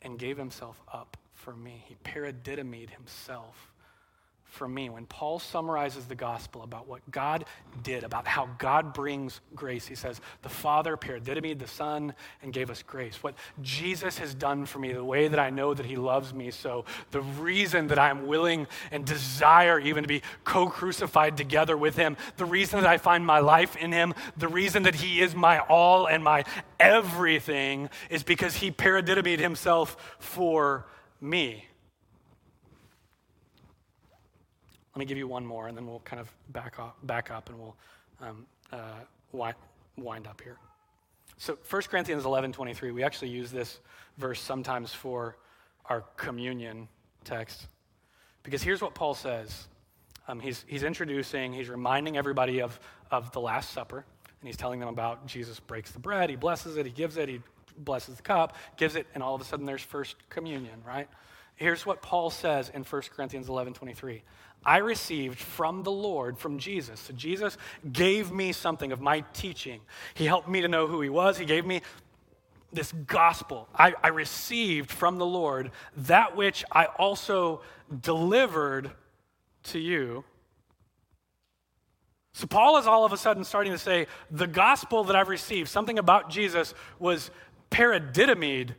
and 0.00 0.18
gave 0.18 0.36
himself 0.36 0.82
up 0.92 1.16
for 1.42 1.54
me. 1.54 1.84
He 1.88 1.96
paradidomied 2.04 2.90
himself 2.90 3.72
for 4.44 4.68
me. 4.68 4.90
When 4.90 5.06
Paul 5.06 5.38
summarizes 5.38 6.04
the 6.04 6.14
gospel 6.14 6.62
about 6.62 6.86
what 6.86 7.00
God 7.10 7.46
did, 7.82 8.04
about 8.04 8.26
how 8.26 8.50
God 8.58 8.92
brings 8.92 9.40
grace, 9.54 9.86
he 9.86 9.94
says, 9.94 10.20
The 10.42 10.50
Father 10.50 10.96
paradidomied 10.96 11.58
the 11.58 11.66
Son 11.66 12.14
and 12.42 12.52
gave 12.52 12.68
us 12.68 12.82
grace. 12.82 13.22
What 13.22 13.34
Jesus 13.62 14.18
has 14.18 14.34
done 14.34 14.66
for 14.66 14.78
me, 14.78 14.92
the 14.92 15.02
way 15.02 15.26
that 15.26 15.40
I 15.40 15.48
know 15.48 15.72
that 15.72 15.86
he 15.86 15.96
loves 15.96 16.34
me 16.34 16.50
so, 16.50 16.84
the 17.12 17.22
reason 17.22 17.88
that 17.88 17.98
I'm 17.98 18.26
willing 18.26 18.66
and 18.90 19.06
desire 19.06 19.80
even 19.80 20.04
to 20.04 20.08
be 20.08 20.22
co 20.44 20.68
crucified 20.68 21.38
together 21.38 21.76
with 21.76 21.96
him, 21.96 22.18
the 22.36 22.44
reason 22.44 22.80
that 22.82 22.88
I 22.88 22.98
find 22.98 23.24
my 23.24 23.40
life 23.40 23.74
in 23.76 23.90
him, 23.90 24.12
the 24.36 24.48
reason 24.48 24.82
that 24.82 24.96
he 24.96 25.22
is 25.22 25.34
my 25.34 25.60
all 25.60 26.06
and 26.06 26.22
my 26.22 26.44
everything 26.78 27.88
is 28.10 28.22
because 28.22 28.56
he 28.56 28.70
paradidomied 28.70 29.38
himself 29.38 29.96
for 30.18 30.84
me. 31.22 31.64
Let 34.94 34.98
me 34.98 35.04
give 35.06 35.16
you 35.16 35.26
one 35.26 35.46
more, 35.46 35.68
and 35.68 35.76
then 35.76 35.86
we'll 35.86 36.00
kind 36.00 36.20
of 36.20 36.30
back 36.50 36.78
up, 36.78 36.98
back 37.04 37.30
up 37.30 37.48
and 37.48 37.58
we'll 37.58 37.76
um, 38.20 38.46
uh, 38.70 39.52
wind, 39.96 40.26
up 40.26 40.40
here. 40.42 40.58
So 41.38 41.56
1 41.68 41.82
Corinthians 41.82 42.24
11, 42.24 42.52
23, 42.52 42.90
we 42.90 43.02
actually 43.02 43.30
use 43.30 43.50
this 43.50 43.80
verse 44.18 44.40
sometimes 44.40 44.92
for 44.92 45.36
our 45.86 46.02
communion 46.16 46.88
text. 47.24 47.68
Because 48.42 48.62
here's 48.62 48.82
what 48.82 48.94
Paul 48.94 49.14
says. 49.14 49.68
Um, 50.28 50.40
he's, 50.40 50.64
he's 50.68 50.82
introducing, 50.82 51.52
he's 51.52 51.68
reminding 51.68 52.16
everybody 52.16 52.60
of, 52.60 52.78
of 53.10 53.32
the 53.32 53.40
Last 53.40 53.72
Supper, 53.72 54.04
and 54.40 54.48
he's 54.48 54.56
telling 54.56 54.78
them 54.78 54.88
about 54.88 55.26
Jesus 55.26 55.58
breaks 55.58 55.90
the 55.90 55.98
bread, 55.98 56.30
he 56.30 56.36
blesses 56.36 56.76
it, 56.76 56.86
he 56.86 56.92
gives 56.92 57.16
it, 57.16 57.28
he 57.28 57.40
blesses 57.76 58.16
the 58.16 58.22
cup, 58.22 58.56
gives 58.76 58.96
it, 58.96 59.06
and 59.14 59.22
all 59.22 59.34
of 59.34 59.40
a 59.40 59.44
sudden 59.44 59.66
there's 59.66 59.82
first 59.82 60.16
communion, 60.28 60.82
right? 60.86 61.08
Here's 61.56 61.86
what 61.86 62.02
Paul 62.02 62.30
says 62.30 62.70
in 62.72 62.82
1 62.82 63.02
Corinthians 63.14 63.48
11 63.48 63.74
23. 63.74 64.22
I 64.64 64.78
received 64.78 65.38
from 65.38 65.82
the 65.82 65.90
Lord, 65.90 66.38
from 66.38 66.58
Jesus. 66.58 67.00
So 67.00 67.12
Jesus 67.12 67.56
gave 67.92 68.30
me 68.30 68.52
something 68.52 68.92
of 68.92 69.00
my 69.00 69.20
teaching. 69.32 69.80
He 70.14 70.24
helped 70.24 70.48
me 70.48 70.60
to 70.60 70.68
know 70.68 70.86
who 70.86 71.00
He 71.00 71.08
was. 71.08 71.36
He 71.36 71.44
gave 71.44 71.66
me 71.66 71.82
this 72.72 72.92
gospel. 73.06 73.68
I, 73.74 73.94
I 74.02 74.08
received 74.08 74.90
from 74.90 75.18
the 75.18 75.26
Lord 75.26 75.72
that 75.96 76.36
which 76.36 76.64
I 76.70 76.86
also 76.86 77.60
delivered 78.00 78.90
to 79.64 79.78
you. 79.78 80.24
So 82.34 82.46
Paul 82.46 82.78
is 82.78 82.86
all 82.86 83.04
of 83.04 83.12
a 83.12 83.18
sudden 83.18 83.44
starting 83.44 83.72
to 83.72 83.78
say 83.78 84.06
the 84.30 84.46
gospel 84.46 85.04
that 85.04 85.16
I've 85.16 85.28
received, 85.28 85.68
something 85.68 85.98
about 85.98 86.30
Jesus, 86.30 86.72
was 86.98 87.30
paradidomied 87.72 88.74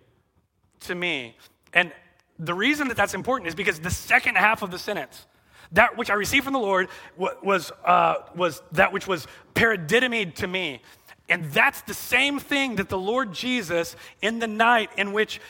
to 0.81 0.95
me. 0.95 1.35
And 1.73 1.91
the 2.39 2.53
reason 2.53 2.87
that 2.87 2.97
that's 2.97 3.13
important 3.13 3.47
is 3.47 3.55
because 3.55 3.79
the 3.79 3.89
second 3.89 4.37
half 4.37 4.61
of 4.61 4.71
the 4.71 4.79
sentence, 4.79 5.25
that 5.73 5.97
which 5.97 6.09
I 6.09 6.13
received 6.13 6.45
from 6.45 6.53
the 6.53 6.59
Lord 6.59 6.87
was, 7.17 7.71
uh, 7.83 8.15
was 8.35 8.61
that 8.73 8.93
which 8.93 9.07
was 9.07 9.27
paradidomied 9.55 10.35
to 10.35 10.47
me. 10.47 10.81
And 11.29 11.51
that's 11.51 11.81
the 11.81 11.93
same 11.93 12.39
thing 12.39 12.75
that 12.75 12.89
the 12.89 12.97
Lord 12.97 13.33
Jesus, 13.33 13.95
in 14.21 14.39
the 14.39 14.47
night 14.47 14.91
in 14.97 15.13
which 15.13 15.41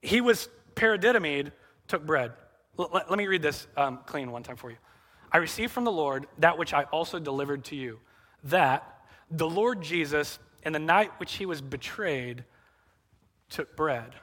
he 0.00 0.20
was 0.20 0.48
paradidomied, 0.74 1.52
took 1.88 2.06
bread. 2.06 2.32
L- 2.78 2.90
let, 2.92 3.18
me 3.18 3.26
read 3.26 3.42
this 3.42 3.66
um, 3.76 4.00
clean 4.06 4.30
one 4.30 4.42
time 4.42 4.56
for 4.56 4.70
you. 4.70 4.76
I 5.32 5.38
received 5.38 5.72
from 5.72 5.84
the 5.84 5.92
Lord 5.92 6.26
that 6.38 6.56
which 6.56 6.72
I 6.72 6.84
also 6.84 7.18
delivered 7.18 7.64
to 7.66 7.76
you, 7.76 7.98
that 8.44 9.04
the 9.30 9.48
Lord 9.48 9.82
Jesus, 9.82 10.38
in 10.62 10.72
the 10.72 10.78
night 10.78 11.10
which 11.18 11.34
he 11.34 11.44
was 11.44 11.60
betrayed, 11.60 12.44
took 13.48 13.76
bread. 13.76 14.14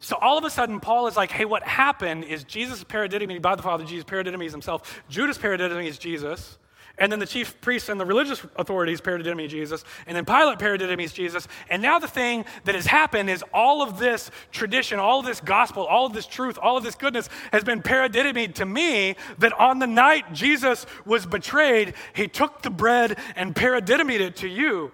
So 0.00 0.16
all 0.16 0.38
of 0.38 0.44
a 0.44 0.50
sudden, 0.50 0.78
Paul 0.80 1.08
is 1.08 1.16
like, 1.16 1.30
hey, 1.30 1.44
what 1.44 1.64
happened 1.64 2.24
is 2.24 2.44
Jesus 2.44 2.84
paradidomy 2.84 3.42
by 3.42 3.56
the 3.56 3.62
Father, 3.62 3.84
Jesus 3.84 4.04
paradidomies 4.04 4.52
himself, 4.52 5.02
Judas 5.08 5.38
paradidomies 5.38 5.98
Jesus, 5.98 6.58
and 6.98 7.10
then 7.12 7.18
the 7.18 7.26
chief 7.26 7.60
priests 7.60 7.88
and 7.88 8.00
the 8.00 8.04
religious 8.04 8.44
authorities 8.56 9.00
paradidomy 9.00 9.48
Jesus, 9.48 9.84
and 10.06 10.16
then 10.16 10.24
Pilate 10.24 10.58
paradidomies 10.58 11.12
Jesus. 11.14 11.46
And 11.70 11.80
now 11.80 11.98
the 11.98 12.08
thing 12.08 12.44
that 12.64 12.74
has 12.74 12.86
happened 12.86 13.30
is 13.30 13.44
all 13.52 13.82
of 13.82 13.98
this 13.98 14.30
tradition, 14.50 14.98
all 14.98 15.20
of 15.20 15.26
this 15.26 15.40
gospel, 15.40 15.84
all 15.84 16.06
of 16.06 16.12
this 16.12 16.26
truth, 16.26 16.58
all 16.60 16.76
of 16.76 16.84
this 16.84 16.94
goodness 16.94 17.28
has 17.52 17.62
been 17.62 17.82
paradidomied 17.82 18.54
to 18.54 18.66
me 18.66 19.16
that 19.38 19.52
on 19.58 19.78
the 19.78 19.86
night 19.86 20.32
Jesus 20.32 20.86
was 21.04 21.24
betrayed, 21.24 21.94
he 22.14 22.26
took 22.26 22.62
the 22.62 22.70
bread 22.70 23.16
and 23.36 23.54
paradidomied 23.54 24.20
it 24.20 24.36
to 24.36 24.48
you. 24.48 24.92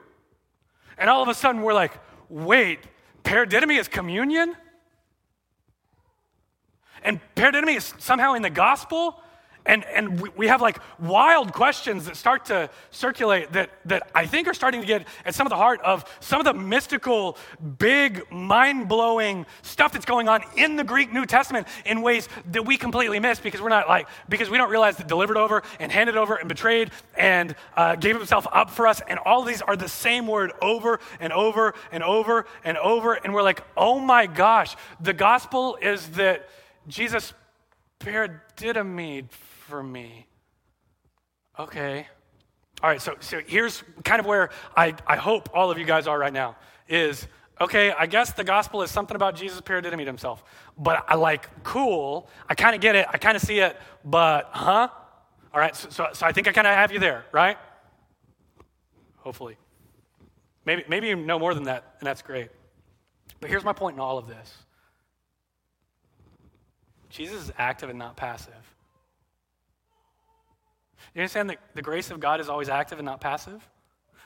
And 0.98 1.10
all 1.10 1.22
of 1.22 1.28
a 1.28 1.34
sudden, 1.34 1.62
we're 1.62 1.74
like, 1.74 1.98
wait, 2.28 2.80
paradidomy 3.24 3.78
is 3.78 3.88
communion? 3.88 4.54
And 7.02 7.20
paradidomy 7.34 7.76
is 7.76 7.92
somehow 7.98 8.34
in 8.34 8.42
the 8.42 8.50
gospel. 8.50 9.20
And, 9.66 9.84
and 9.84 10.20
we, 10.36 10.48
have 10.48 10.60
like 10.60 10.78
wild 11.00 11.54
questions 11.54 12.04
that 12.04 12.16
start 12.16 12.44
to 12.46 12.68
circulate 12.90 13.52
that, 13.52 13.70
that 13.86 14.10
I 14.14 14.26
think 14.26 14.46
are 14.46 14.52
starting 14.52 14.82
to 14.82 14.86
get 14.86 15.06
at 15.24 15.34
some 15.34 15.46
of 15.46 15.50
the 15.50 15.56
heart 15.56 15.80
of 15.80 16.04
some 16.20 16.38
of 16.38 16.44
the 16.44 16.52
mystical, 16.52 17.38
big, 17.78 18.30
mind 18.30 18.88
blowing 18.88 19.46
stuff 19.62 19.92
that's 19.92 20.04
going 20.04 20.28
on 20.28 20.42
in 20.56 20.76
the 20.76 20.84
Greek 20.84 21.14
New 21.14 21.24
Testament 21.24 21.66
in 21.86 22.02
ways 22.02 22.28
that 22.52 22.66
we 22.66 22.76
completely 22.76 23.18
miss 23.20 23.40
because 23.40 23.62
we're 23.62 23.70
not 23.70 23.88
like, 23.88 24.06
because 24.28 24.50
we 24.50 24.58
don't 24.58 24.68
realize 24.68 24.98
that 24.98 25.08
delivered 25.08 25.38
over 25.38 25.62
and 25.80 25.90
handed 25.90 26.18
over 26.18 26.34
and 26.34 26.46
betrayed 26.46 26.90
and 27.16 27.56
uh, 27.74 27.96
gave 27.96 28.16
himself 28.16 28.46
up 28.52 28.68
for 28.68 28.86
us. 28.86 29.00
And 29.08 29.18
all 29.20 29.44
these 29.44 29.62
are 29.62 29.76
the 29.76 29.88
same 29.88 30.26
word 30.26 30.52
over 30.60 31.00
and 31.20 31.32
over 31.32 31.72
and 31.90 32.02
over 32.02 32.44
and 32.64 32.76
over. 32.76 33.14
And 33.14 33.32
we're 33.32 33.42
like, 33.42 33.62
oh 33.78 33.98
my 33.98 34.26
gosh, 34.26 34.76
the 35.00 35.14
gospel 35.14 35.78
is 35.80 36.06
that 36.10 36.50
Jesus 36.86 37.32
paradidomied 37.98 39.28
for 39.74 39.82
me. 39.82 40.28
Okay. 41.58 42.06
All 42.80 42.88
right, 42.88 43.02
so, 43.02 43.16
so 43.18 43.40
here's 43.44 43.82
kind 44.04 44.20
of 44.20 44.26
where 44.26 44.50
I, 44.76 44.94
I 45.04 45.16
hope 45.16 45.48
all 45.52 45.72
of 45.72 45.78
you 45.78 45.84
guys 45.84 46.06
are 46.06 46.16
right 46.16 46.32
now 46.32 46.54
is 46.86 47.26
okay, 47.60 47.90
I 47.90 48.06
guess 48.06 48.32
the 48.32 48.44
gospel 48.44 48.82
is 48.82 48.92
something 48.92 49.16
about 49.16 49.34
Jesus 49.34 49.60
paradidomied 49.60 50.06
himself. 50.06 50.44
But 50.78 51.04
I 51.08 51.16
like, 51.16 51.64
cool, 51.64 52.28
I 52.48 52.54
kind 52.54 52.76
of 52.76 52.80
get 52.80 52.94
it, 52.94 53.08
I 53.12 53.18
kind 53.18 53.34
of 53.34 53.42
see 53.42 53.58
it, 53.58 53.76
but 54.04 54.48
huh? 54.52 54.86
All 55.52 55.60
right, 55.60 55.74
so, 55.74 55.88
so, 55.88 56.06
so 56.12 56.24
I 56.24 56.30
think 56.30 56.46
I 56.46 56.52
kind 56.52 56.68
of 56.68 56.74
have 56.74 56.92
you 56.92 57.00
there, 57.00 57.24
right? 57.32 57.56
Hopefully. 59.16 59.56
Maybe, 60.64 60.84
maybe 60.88 61.08
you 61.08 61.16
know 61.16 61.40
more 61.40 61.52
than 61.52 61.64
that, 61.64 61.96
and 61.98 62.06
that's 62.06 62.22
great. 62.22 62.48
But 63.40 63.50
here's 63.50 63.64
my 63.64 63.72
point 63.72 63.96
in 63.96 64.00
all 64.00 64.18
of 64.18 64.28
this 64.28 64.54
Jesus 67.10 67.42
is 67.42 67.52
active 67.58 67.90
and 67.90 67.98
not 67.98 68.16
passive. 68.16 68.73
You 71.14 71.20
understand 71.20 71.50
that 71.50 71.58
the 71.74 71.82
grace 71.82 72.10
of 72.10 72.20
God 72.20 72.40
is 72.40 72.48
always 72.48 72.68
active 72.68 72.98
and 72.98 73.06
not 73.06 73.20
passive? 73.20 73.68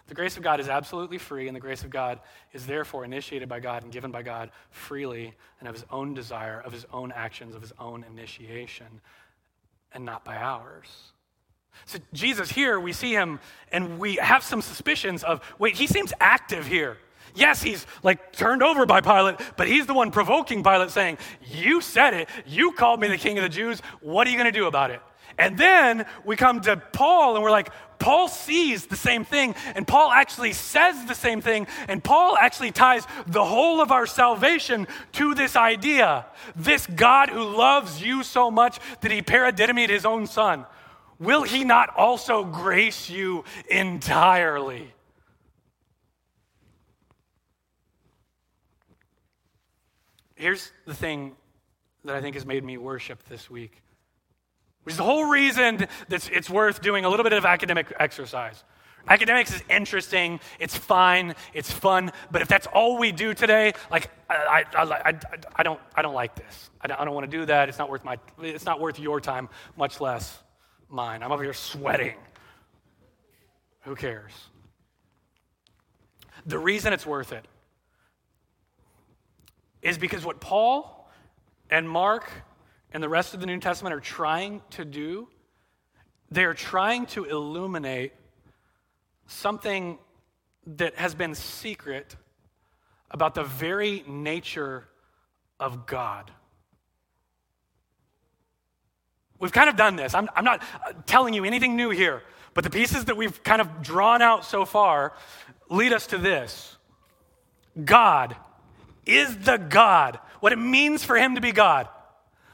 The 0.07 0.15
grace 0.15 0.39
of 0.39 0.43
God 0.43 0.59
is 0.59 0.69
absolutely 0.69 1.19
free, 1.19 1.49
and 1.49 1.55
the 1.55 1.61
grace 1.61 1.85
of 1.85 1.91
God 1.91 2.21
is 2.55 2.65
therefore 2.65 3.05
initiated 3.05 3.47
by 3.47 3.61
God 3.61 3.83
and 3.83 3.93
given 3.93 4.11
by 4.11 4.23
God 4.23 4.51
freely 4.71 5.35
and 5.61 5.69
of 5.69 5.75
his 5.75 5.85
own 5.91 6.15
desire, 6.15 6.61
of 6.61 6.73
his 6.73 6.87
own 6.93 7.13
actions, 7.13 7.55
of 7.55 7.61
his 7.61 7.75
own 7.79 8.05
initiation, 8.11 8.87
and 9.93 10.07
not 10.07 10.25
by 10.25 10.37
ours. 10.37 11.13
So, 11.85 11.99
Jesus 12.15 12.51
here, 12.51 12.81
we 12.81 12.95
see 12.95 13.13
him 13.13 13.39
and 13.71 13.99
we 13.99 14.17
have 14.17 14.43
some 14.43 14.63
suspicions 14.63 15.23
of 15.23 15.43
wait, 15.59 15.77
he 15.77 15.87
seems 15.87 16.13
active 16.19 16.67
here. 16.67 16.97
Yes, 17.35 17.63
he's 17.63 17.87
like 18.03 18.33
turned 18.33 18.63
over 18.63 18.87
by 18.87 19.03
Pilate, 19.03 19.37
but 19.59 19.69
he's 19.69 19.87
the 19.87 19.95
one 19.95 20.11
provoking 20.11 20.65
Pilate, 20.65 20.91
saying, 20.91 21.19
You 21.43 21.83
said 21.83 22.15
it. 22.15 22.29
You 22.47 22.73
called 22.73 22.99
me 22.99 23.09
the 23.09 23.19
king 23.19 23.39
of 23.39 23.43
the 23.43 23.51
Jews. 23.51 23.81
What 24.01 24.27
are 24.27 24.31
you 24.31 24.37
going 24.37 24.51
to 24.51 24.59
do 24.59 24.67
about 24.67 24.91
it? 24.91 25.03
And 25.39 25.57
then 25.57 26.05
we 26.25 26.37
come 26.37 26.61
to 26.63 26.77
Paul 26.77 27.37
and 27.37 27.45
we're 27.45 27.51
like, 27.51 27.71
Paul 27.99 28.29
sees 28.29 28.87
the 28.87 28.97
same 28.97 29.25
thing, 29.25 29.57
and 29.75 29.87
Paul 29.87 30.13
actually 30.13 30.53
says 30.53 31.05
the 31.07 31.15
same 31.15 31.41
thing, 31.41 31.67
and 31.89 32.03
Paul 32.03 32.37
actually 32.37 32.71
ties 32.71 33.05
the 33.27 33.45
whole 33.45 33.81
of 33.81 33.91
our 33.91 34.07
salvation 34.07 34.87
to 35.15 35.35
this 35.35 35.57
idea. 35.57 36.27
This 36.55 36.87
God 36.87 37.29
who 37.29 37.43
loves 37.43 38.01
you 38.01 38.23
so 38.23 38.53
much 38.53 38.79
that 39.01 39.11
he 39.11 39.21
paradidomied 39.21 39.89
his 39.89 40.07
own 40.07 40.29
son, 40.29 40.65
will 41.19 41.43
he 41.43 41.65
not 41.65 41.97
also 41.97 42.45
grace 42.45 43.11
you 43.11 43.45
entirely? 43.69 44.95
Here's 50.37 50.71
the 50.87 50.95
thing 50.95 51.35
that 52.05 52.15
I 52.15 52.21
think 52.21 52.37
has 52.37 52.47
made 52.47 52.63
me 52.63 52.77
worship 52.77 53.25
this 53.29 53.51
week 53.51 53.83
which 54.89 54.95
is 54.95 54.97
the 54.97 55.05
whole 55.05 55.27
reason 55.27 55.87
that 56.09 56.31
it's 56.33 56.49
worth 56.49 56.81
doing 56.81 57.05
a 57.05 57.11
little 57.11 57.23
bit 57.23 57.35
of 57.35 57.45
academic 57.45 57.93
exercise. 58.01 58.65
Academics 59.07 59.55
is 59.55 59.63
interesting, 59.69 60.41
it's 60.59 60.75
fine, 60.75 61.35
it's 61.53 61.71
fun, 61.71 62.11
but 62.31 62.41
if 62.41 62.49
that's 62.49 62.67
all 62.69 62.97
we 62.97 63.13
do 63.13 63.35
today, 63.35 63.75
like, 63.91 64.09
I, 64.31 64.65
I, 64.75 64.83
I, 64.83 65.21
I 65.57 65.63
don't, 65.63 65.79
I 65.95 66.01
don't 66.01 66.15
like 66.15 66.35
this. 66.37 66.71
I 66.81 66.87
don't, 66.87 66.99
don't 67.05 67.13
want 67.13 67.31
to 67.31 67.39
do 67.39 67.45
that. 67.45 67.69
It's 67.69 67.77
not, 67.77 67.91
worth 67.91 68.03
my, 68.03 68.17
it's 68.41 68.65
not 68.65 68.81
worth 68.81 68.99
your 68.99 69.21
time, 69.21 69.51
much 69.77 70.01
less 70.01 70.39
mine. 70.89 71.23
I'm 71.23 71.33
over 71.33 71.43
here 71.45 71.53
sweating. 71.53 72.15
Who 73.83 73.95
cares? 73.95 74.33
The 76.47 76.59
reason 76.59 76.95
it's 76.95 77.05
worth 77.05 77.33
it 77.33 77.45
is 79.83 79.99
because 79.99 80.25
what 80.25 80.41
Paul 80.41 81.11
and 81.69 81.87
Mark 81.87 82.31
and 82.93 83.03
the 83.03 83.09
rest 83.09 83.35
of 83.35 83.41
the 83.41 83.47
New 83.47 83.59
Testament 83.59 83.95
are 83.95 84.01
trying 84.01 84.63
to 84.71 84.85
do, 84.85 85.29
they're 86.31 86.55
trying 86.55 87.07
to 87.07 87.25
illuminate 87.25 88.13
something 89.27 89.99
that 90.77 90.95
has 90.97 91.15
been 91.15 91.35
secret 91.35 92.17
about 93.11 93.35
the 93.35 93.45
very 93.45 94.05
nature 94.07 94.89
of 95.59 95.87
God. 95.87 96.31
We've 99.39 99.53
kind 99.53 99.71
of 99.71 99.77
done 99.77 99.97
this. 99.97 100.15
I'm, 100.15 100.29
I'm, 100.35 100.45
not 100.45 100.63
telling 101.07 101.33
you 101.33 101.45
anything 101.45 101.77
new 101.77 101.91
here, 101.91 102.23
but 102.55 102.65
the 102.65 102.71
pieces 102.71 103.05
that 103.05 103.17
we've 103.17 103.43
kind 103.45 103.61
of 103.61 103.83
drawn 103.83 104.21
out 104.21 104.45
so 104.45 104.65
far 104.65 105.15
lead 105.71 105.93
us 105.93 106.09
to 106.09 106.19
this 106.19 106.77
God 107.85 108.35
is 109.07 109.37
the 109.39 109.57
God, 109.57 110.19
what 110.41 110.53
it 110.53 110.59
means 110.59 111.05
for 111.05 111.17
Him 111.17 111.37
to 111.37 111.41
be 111.41 111.53
God 111.53 111.89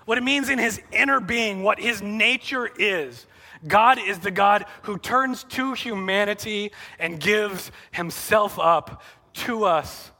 what 0.05 0.19
it 0.19 0.25
means 0.25 0.49
in 0.49 0.59
his 0.59 0.81
inner 0.93 1.21
being, 1.21 1.63
what 1.63 1.81
his 1.81 2.03
nature 2.03 2.71
is. 2.79 3.27
God 3.67 3.99
is 3.99 4.19
the 4.19 4.31
God 4.31 4.67
who 4.83 4.99
turns 4.99 5.45
to 5.45 5.73
humanity 5.73 6.73
and 6.99 7.19
gives 7.19 7.71
himself 7.93 8.59
up 8.59 9.03
to 9.35 9.65
us 9.65 10.11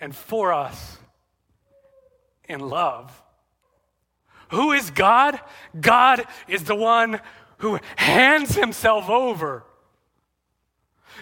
and 0.00 0.14
for 0.14 0.52
us 0.52 0.98
in 2.48 2.60
love. 2.60 3.22
Who 4.50 4.72
is 4.72 4.90
God? 4.90 5.40
God 5.80 6.24
is 6.46 6.64
the 6.64 6.74
one 6.74 7.20
who 7.58 7.78
hands 7.96 8.54
himself 8.54 9.08
over 9.08 9.64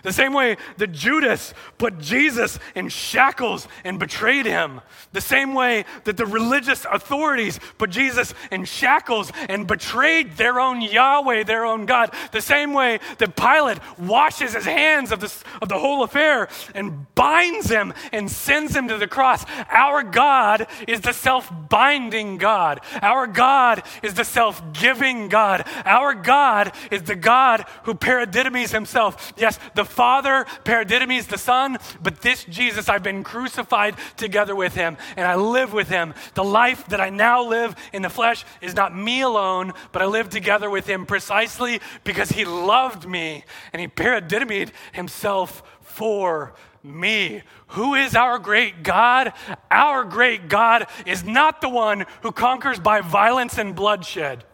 the 0.03 0.13
same 0.13 0.33
way 0.33 0.57
that 0.79 0.93
Judas 0.93 1.53
put 1.79 1.99
Jesus 1.99 2.59
in 2.75 2.89
shackles 2.89 3.69
and 3.85 3.99
betrayed 3.99 4.47
him. 4.47 4.81
The 5.13 5.21
same 5.21 5.55
way 5.55 5.85
that 6.05 6.17
the 6.17 6.27
religious 6.27 6.87
authorities 6.91 7.59
put 7.79 7.91
Jesus 7.91 8.35
in 8.51 8.65
shackles 8.65 9.33
and 9.49 9.67
betrayed 9.67 10.37
their 10.37 10.61
own 10.61 10.81
Yahweh, 10.81 11.45
their 11.45 11.65
own 11.65 11.87
God. 11.87 12.15
The 12.33 12.41
same 12.41 12.73
way 12.73 13.01
that 13.19 13.37
Pilate 13.37 13.79
washes 13.99 14.55
his 14.55 14.65
hands 14.65 15.13
of, 15.13 15.21
this, 15.21 15.43
of 15.61 15.69
the 15.69 15.79
whole 15.79 16.03
affair 16.03 16.49
and 16.75 17.13
binds 17.15 17.69
him 17.69 17.93
and 18.13 18.31
sends 18.31 18.75
him 18.75 18.89
to 18.89 18.99
the 18.99 19.09
cross. 19.09 19.45
Our 19.71 20.03
God 20.03 20.67
is 20.89 21.01
the 21.01 21.13
self 21.13 21.51
binding 21.69 22.39
God. 22.39 22.81
Our 23.03 23.27
God 23.27 23.83
is 24.03 24.15
the 24.15 24.25
self 24.25 24.63
giving 24.73 25.29
God. 25.29 25.67
Our 25.85 26.15
God 26.15 26.73
is 26.91 27.03
the 27.03 27.17
God 27.17 27.65
who 27.85 27.95
paradidomes 27.95 28.73
himself. 28.73 29.33
Yes, 29.37 29.59
the 29.75 29.80
Father, 29.85 30.47
paradidomes 30.65 31.27
the 31.27 31.39
Son, 31.39 31.79
but 32.03 32.21
this 32.21 32.45
Jesus, 32.45 32.89
I've 32.89 33.03
been 33.03 33.25
crucified 33.25 33.97
together 34.17 34.55
with 34.55 34.75
him, 34.75 34.97
and 35.17 35.27
I 35.27 35.37
live 35.37 35.73
with 35.73 35.89
him. 35.89 36.15
The 36.35 36.45
life 36.45 36.87
that 36.89 37.01
I 37.01 37.11
now 37.11 37.43
live 37.45 37.75
in 37.93 38.03
the 38.03 38.09
flesh 38.09 38.45
is 38.61 38.75
not 38.75 38.97
me 38.97 39.23
alone, 39.23 39.73
but 39.93 40.03
I 40.03 40.07
live 40.07 40.29
together 40.29 40.71
with 40.71 40.87
him 40.87 41.07
precisely 41.07 41.81
because 42.05 42.31
he 42.31 42.45
loved 42.45 43.09
me 43.09 43.45
and 43.73 43.81
he 43.81 43.89
paradidomed 43.89 44.73
himself 44.93 45.63
for 45.81 46.55
me. 46.83 47.43
Who 47.69 47.95
is 47.95 48.15
our 48.15 48.39
great 48.39 48.83
God? 48.83 49.33
Our 49.71 50.05
great 50.05 50.49
God 50.49 50.87
is 51.07 51.25
not 51.25 51.61
the 51.61 51.69
one 51.69 52.07
who 52.23 52.33
conquers 52.33 52.81
by 52.81 53.01
violence 53.01 53.59
and 53.59 53.75
bloodshed. 53.75 54.45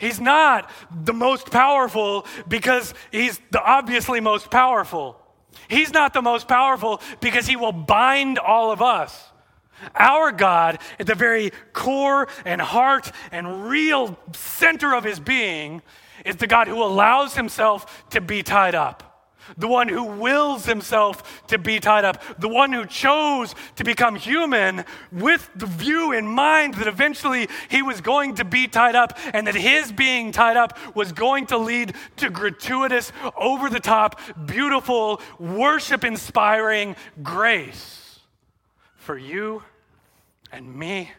He's 0.00 0.20
not 0.20 0.70
the 0.90 1.12
most 1.12 1.50
powerful 1.50 2.26
because 2.48 2.94
he's 3.12 3.38
the 3.50 3.62
obviously 3.62 4.20
most 4.20 4.50
powerful. 4.50 5.20
He's 5.68 5.92
not 5.92 6.14
the 6.14 6.22
most 6.22 6.48
powerful 6.48 7.02
because 7.20 7.46
he 7.46 7.56
will 7.56 7.72
bind 7.72 8.38
all 8.38 8.72
of 8.72 8.80
us. 8.80 9.26
Our 9.94 10.32
God, 10.32 10.78
at 10.98 11.06
the 11.06 11.14
very 11.14 11.52
core 11.72 12.28
and 12.44 12.60
heart 12.60 13.12
and 13.30 13.68
real 13.68 14.18
center 14.32 14.94
of 14.94 15.04
his 15.04 15.20
being, 15.20 15.82
is 16.24 16.36
the 16.36 16.46
God 16.46 16.66
who 16.66 16.82
allows 16.82 17.34
himself 17.34 18.08
to 18.10 18.20
be 18.20 18.42
tied 18.42 18.74
up 18.74 19.09
the 19.56 19.68
one 19.68 19.88
who 19.88 20.04
wills 20.04 20.66
himself 20.66 21.46
to 21.48 21.58
be 21.58 21.80
tied 21.80 22.04
up, 22.04 22.22
the 22.38 22.48
one 22.48 22.72
who 22.72 22.86
chose 22.86 23.54
to 23.76 23.84
become 23.84 24.16
human 24.16 24.84
with 25.12 25.50
the 25.56 25.66
view 25.66 26.12
in 26.12 26.26
mind 26.26 26.74
that 26.74 26.86
eventually 26.86 27.48
he 27.68 27.82
was 27.82 28.00
going 28.00 28.34
to 28.36 28.44
be 28.44 28.66
tied 28.68 28.94
up 28.94 29.18
and 29.32 29.46
that 29.46 29.54
his 29.54 29.92
being 29.92 30.32
tied 30.32 30.56
up 30.56 30.78
was 30.94 31.12
going 31.12 31.46
to 31.46 31.58
lead 31.58 31.94
to 32.16 32.30
gratuitous, 32.30 33.12
over 33.36 33.68
the 33.70 33.80
top, 33.80 34.20
beautiful, 34.46 35.20
worship 35.38 36.04
inspiring 36.04 36.96
grace 37.22 38.20
for 38.96 39.16
you 39.16 39.62
and 40.52 40.74
me 40.74 41.10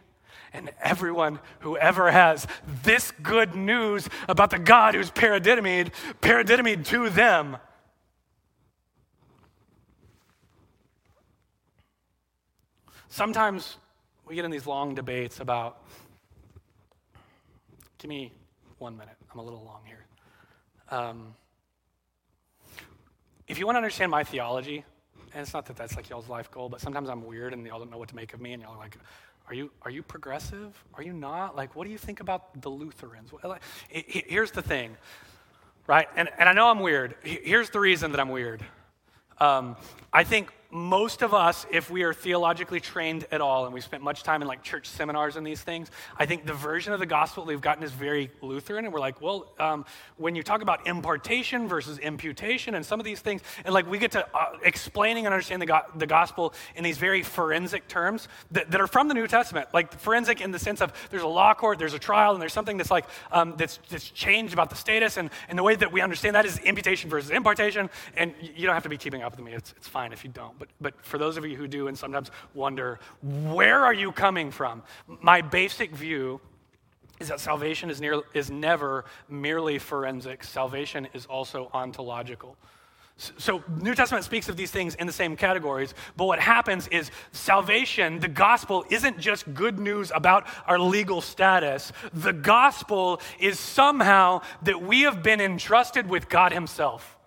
and 0.53 0.71
everyone 0.82 1.39
who 1.59 1.77
ever 1.77 2.11
has 2.11 2.45
this 2.84 3.11
good 3.23 3.55
news 3.55 4.07
about 4.27 4.49
the 4.49 4.59
God 4.59 4.95
who's 4.95 5.09
paradidomed, 5.09 5.91
paradidomed 6.19 6.86
to 6.88 7.09
them. 7.09 7.57
Sometimes 13.12 13.76
we 14.26 14.36
get 14.36 14.45
in 14.45 14.51
these 14.51 14.66
long 14.66 14.95
debates 14.95 15.41
about, 15.41 15.84
give 17.97 18.07
me 18.07 18.32
one 18.78 18.95
minute, 18.95 19.18
I'm 19.34 19.39
a 19.39 19.43
little 19.43 19.66
long 19.66 19.82
here. 19.86 20.05
Um, 20.89 21.36
if 23.49 23.59
you 23.59 23.66
want 23.66 23.76
to 23.76 23.80
understand 23.80 24.12
my 24.12 24.24
theology, 24.24 24.86
and 25.34 25.41
it's 25.41 25.53
not 25.53 25.66
that 25.66 25.76
that's 25.76 25.97
like 25.97 26.09
y'all's 26.09 26.30
life 26.30 26.49
goal, 26.51 26.70
but 26.70 26.80
sometimes 26.80 27.09
I'm 27.09 27.28
weird 27.28 27.51
and 27.51 27.68
y'all 27.68 27.80
don't 27.80 27.91
know 27.91 27.97
what 27.97 28.07
to 28.07 28.16
make 28.16 28.34
of 28.34 28.39
me, 28.39 28.53
and 28.53 28.64
y'all 28.64 28.76
are 28.76 28.80
like, 28.80 28.97
are 29.49 29.53
you, 29.53 29.72
are 29.82 29.91
you 29.91 30.03
progressive? 30.03 30.82
Are 30.93 31.03
you 31.03 31.12
not? 31.12 31.57
Like, 31.57 31.76
what 31.76 31.84
do 31.84 31.91
you 31.91 31.97
think 31.97 32.22
about 32.22 32.62
the 32.62 32.70
Lutherans? 32.70 33.32
Here's 33.89 34.51
the 34.51 34.62
thing, 34.62 34.95
right? 35.86 36.07
And, 36.16 36.30
and 36.39 36.47
I 36.47 36.53
know 36.53 36.70
I'm 36.70 36.80
weird. 36.80 37.16
Here's 37.24 37.72
the 37.72 37.82
reason 37.82 38.12
that 38.12 38.22
I'm 38.22 38.30
weird. 38.30 38.64
Um, 39.38 39.76
I 40.14 40.24
think 40.24 40.53
most 40.72 41.22
of 41.22 41.34
us, 41.34 41.65
if 41.69 41.89
we 41.89 42.03
are 42.03 42.13
theologically 42.13 42.80
trained 42.80 43.26
at 43.32 43.41
all, 43.41 43.65
and 43.65 43.74
we 43.74 43.82
spent 43.82 44.01
much 44.01 44.24
time 44.24 44.41
in 44.41 44.47
like 44.47 44.63
church 44.63 44.88
seminars 44.88 45.36
and 45.36 45.45
these 45.45 45.61
things, 45.61 45.91
I 46.17 46.26
think 46.26 46.45
the 46.45 46.53
version 46.53 46.93
of 46.93 46.99
the 46.99 47.05
gospel 47.05 47.43
we've 47.43 47.59
gotten 47.59 47.84
is 47.84 47.91
very 47.91 48.32
Lutheran. 48.41 48.86
And 48.86 48.93
we're 48.93 49.01
like, 49.01 49.22
well, 49.22 49.51
um, 49.59 49.86
when 50.17 50.34
you 50.34 50.43
talk 50.43 50.61
about 50.61 50.88
impartation 50.88 51.67
versus 51.67 51.99
imputation 51.99 52.76
and 52.76 52.86
some 52.86 52.99
of 52.99 53.05
these 53.05 53.19
things, 53.19 53.41
and 53.65 53.74
like 53.74 53.89
we 53.89 53.97
get 53.97 54.11
to 54.11 54.26
uh, 54.34 54.57
explaining 54.63 55.26
and 55.26 55.34
understanding 55.34 55.67
the, 55.67 55.74
go- 55.74 55.86
the 55.95 56.07
gospel 56.07 56.53
in 56.76 56.84
these 56.84 56.97
very 56.97 57.22
forensic 57.22 57.88
terms 57.89 58.30
that, 58.51 58.72
that, 58.72 58.80
are 58.80 58.88
from 58.88 59.09
the 59.09 59.13
New 59.13 59.28
Testament, 59.28 59.67
like 59.74 59.99
forensic 59.99 60.39
in 60.39 60.51
the 60.51 60.59
sense 60.59 60.82
of 60.82 60.93
there's 61.09 61.24
a 61.24 61.28
law 61.28 61.53
court, 61.53 61.80
there's 61.80 61.93
a 61.93 61.99
trial, 61.99 62.34
and 62.34 62.41
there's 62.41 62.53
something 62.53 62.78
that's 62.78 62.91
like 62.91 63.05
um, 63.32 63.55
that's, 63.57 63.80
that's 63.89 64.09
changed 64.09 64.53
about 64.53 64.69
the 64.69 64.76
status, 64.78 65.17
and, 65.17 65.30
and 65.49 65.59
the 65.59 65.63
way 65.63 65.76
that 65.76 65.91
we 65.91 65.99
understand 65.99 66.36
that 66.36 66.45
is 66.45 66.57
imputation 66.59 67.09
versus 67.09 67.30
impartation. 67.30 67.89
And 68.15 68.34
you 68.55 68.65
don't 68.65 68.74
have 68.74 68.84
to 68.84 68.89
be 68.89 68.97
keeping 68.97 69.22
up 69.22 69.36
with 69.36 69.45
me; 69.45 69.53
it's, 69.53 69.74
it's 69.76 69.88
fine 69.88 70.13
if 70.13 70.24
you 70.24 70.30
don't. 70.30 70.61
But, 70.62 70.70
but 70.80 70.93
for 71.03 71.18
those 71.18 71.38
of 71.38 71.45
you 71.45 71.57
who 71.57 71.68
do 71.68 71.88
and 71.88 71.97
sometimes 71.97 72.30
wonder, 72.53 72.99
where 73.24 73.84
are 73.84 73.95
you 73.95 74.12
coming 74.12 74.51
from? 74.51 74.84
My 75.07 75.41
basic 75.41 75.89
view 75.89 76.39
is 77.20 77.30
that 77.30 77.39
salvation 77.39 77.89
is, 77.89 77.99
near, 77.99 78.22
is 78.36 78.51
never 78.51 79.05
merely 79.28 79.80
forensic, 79.80 80.43
salvation 80.43 81.07
is 81.16 81.26
also 81.26 81.72
ontological. 81.74 82.57
So, 83.18 83.64
New 83.80 83.95
Testament 83.95 84.24
speaks 84.24 84.49
of 84.49 84.55
these 84.55 84.70
things 84.70 84.93
in 84.95 85.07
the 85.07 85.14
same 85.14 85.36
categories, 85.36 85.95
but 86.16 86.26
what 86.26 86.39
happens 86.39 86.88
is 86.89 87.09
salvation, 87.32 88.20
the 88.20 88.28
gospel, 88.28 88.86
isn't 88.91 89.20
just 89.20 89.51
good 89.55 89.80
news 89.80 90.12
about 90.14 90.45
our 90.68 90.78
legal 90.78 91.22
status. 91.22 91.91
The 92.14 92.34
gospel 92.34 93.20
is 93.39 93.59
somehow 93.59 94.41
that 94.62 94.82
we 94.84 95.01
have 95.01 95.24
been 95.24 95.41
entrusted 95.41 96.07
with 96.07 96.30
God 96.30 96.53
Himself. 96.53 97.18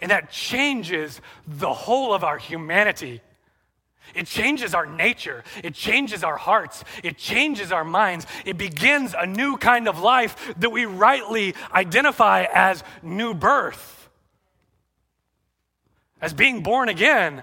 And 0.00 0.10
that 0.10 0.30
changes 0.30 1.20
the 1.46 1.72
whole 1.72 2.14
of 2.14 2.24
our 2.24 2.38
humanity. 2.38 3.20
It 4.14 4.26
changes 4.26 4.74
our 4.74 4.86
nature. 4.86 5.44
It 5.62 5.74
changes 5.74 6.24
our 6.24 6.36
hearts. 6.36 6.84
It 7.04 7.16
changes 7.16 7.70
our 7.70 7.84
minds. 7.84 8.26
It 8.44 8.58
begins 8.58 9.14
a 9.16 9.26
new 9.26 9.56
kind 9.56 9.88
of 9.88 10.00
life 10.00 10.54
that 10.58 10.70
we 10.70 10.84
rightly 10.84 11.54
identify 11.72 12.46
as 12.52 12.82
new 13.02 13.34
birth, 13.34 14.08
as 16.20 16.32
being 16.32 16.62
born 16.62 16.88
again, 16.88 17.42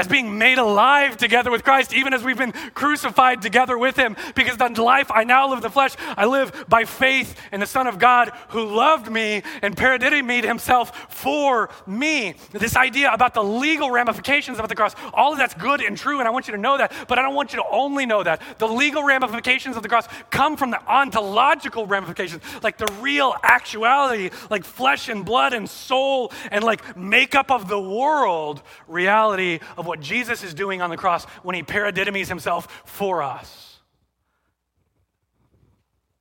as 0.00 0.08
being 0.08 0.38
made 0.38 0.56
alive 0.56 1.18
together 1.18 1.50
with 1.50 1.62
Christ, 1.62 1.92
even 1.92 2.14
as 2.14 2.24
we've 2.24 2.38
been 2.38 2.52
crucified 2.72 3.42
together 3.42 3.76
with 3.76 3.96
him. 3.96 4.16
Because 4.34 4.56
the 4.56 4.70
life 4.82 5.10
I 5.12 5.24
now 5.24 5.50
live 5.50 5.58
in 5.58 5.62
the 5.62 5.68
flesh, 5.68 5.94
I 6.16 6.24
live 6.24 6.64
by 6.70 6.84
faith 6.84 7.38
in 7.52 7.60
the 7.60 7.66
Son 7.66 7.86
of 7.86 7.98
God 7.98 8.32
who 8.48 8.64
loved 8.64 9.12
me 9.12 9.42
and 9.60 9.76
paradidomed 9.76 10.44
himself 10.44 11.12
for 11.12 11.68
me. 11.86 12.34
This 12.52 12.76
idea 12.76 13.12
about 13.12 13.34
the 13.34 13.44
legal 13.44 13.90
ramifications 13.90 14.58
of 14.58 14.70
the 14.70 14.74
cross, 14.74 14.94
all 15.12 15.32
of 15.32 15.38
that's 15.38 15.52
good 15.52 15.82
and 15.82 15.98
true, 15.98 16.18
and 16.18 16.26
I 16.26 16.30
want 16.30 16.48
you 16.48 16.52
to 16.52 16.60
know 16.60 16.78
that, 16.78 16.94
but 17.06 17.18
I 17.18 17.22
don't 17.22 17.34
want 17.34 17.52
you 17.52 17.58
to 17.58 17.68
only 17.70 18.06
know 18.06 18.22
that. 18.22 18.40
The 18.58 18.68
legal 18.68 19.02
ramifications 19.02 19.76
of 19.76 19.82
the 19.82 19.88
cross 19.90 20.08
come 20.30 20.56
from 20.56 20.70
the 20.70 20.82
ontological 20.86 21.86
ramifications, 21.86 22.42
like 22.62 22.78
the 22.78 22.90
real 23.02 23.34
actuality, 23.42 24.30
like 24.48 24.64
flesh 24.64 25.10
and 25.10 25.26
blood 25.26 25.52
and 25.52 25.68
soul 25.68 26.32
and 26.50 26.64
like 26.64 26.96
makeup 26.96 27.50
of 27.50 27.68
the 27.68 27.78
world 27.78 28.62
reality 28.88 29.60
of 29.76 29.89
what 29.90 29.98
Jesus 30.00 30.44
is 30.44 30.54
doing 30.54 30.80
on 30.80 30.88
the 30.88 30.96
cross 30.96 31.24
when 31.42 31.56
he 31.56 31.64
paradidomes 31.64 32.28
himself 32.28 32.82
for 32.86 33.24
us 33.24 33.80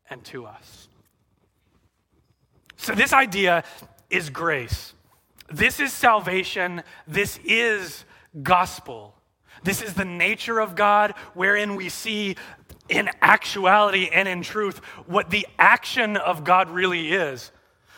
and 0.09 0.24
to 0.26 0.47
us. 0.47 0.88
So, 2.78 2.95
this 2.95 3.13
idea 3.13 3.63
is 4.09 4.32
grace. 4.32 4.95
This 5.51 5.80
is 5.80 5.93
salvation. 5.93 6.82
This 7.07 7.39
is 7.45 8.05
gospel. 8.41 9.13
This 9.63 9.84
is 9.84 9.93
the 9.93 10.05
nature 10.05 10.59
of 10.59 10.76
God, 10.76 11.11
wherein 11.36 11.76
we 11.76 11.89
see 11.89 12.38
in 12.88 13.07
actuality 13.22 14.09
and 14.11 14.28
in 14.28 14.41
truth 14.41 14.80
what 15.05 15.30
the 15.30 15.45
action 15.59 16.17
of 16.17 16.43
God 16.43 16.72
really 16.72 17.11
is. 17.11 17.51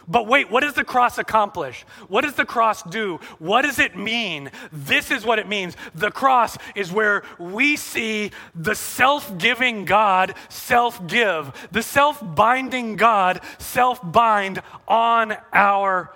But 0.07 0.27
wait, 0.27 0.49
what 0.49 0.61
does 0.61 0.73
the 0.73 0.83
cross 0.83 1.17
accomplish? 1.17 1.85
What 2.07 2.21
does 2.21 2.33
the 2.33 2.45
cross 2.45 2.83
do? 2.83 3.19
What 3.39 3.63
does 3.63 3.79
it 3.79 3.95
mean? 3.95 4.51
This 4.71 5.11
is 5.11 5.25
what 5.25 5.39
it 5.39 5.47
means. 5.47 5.75
The 5.93 6.11
cross 6.11 6.57
is 6.75 6.91
where 6.91 7.23
we 7.39 7.75
see 7.75 8.31
the 8.55 8.75
self 8.75 9.37
giving 9.37 9.85
God 9.85 10.33
self 10.49 11.05
give, 11.07 11.69
the 11.71 11.83
self 11.83 12.21
binding 12.35 12.95
God 12.95 13.41
self 13.59 13.99
bind 14.03 14.61
on 14.87 15.37
our 15.53 16.13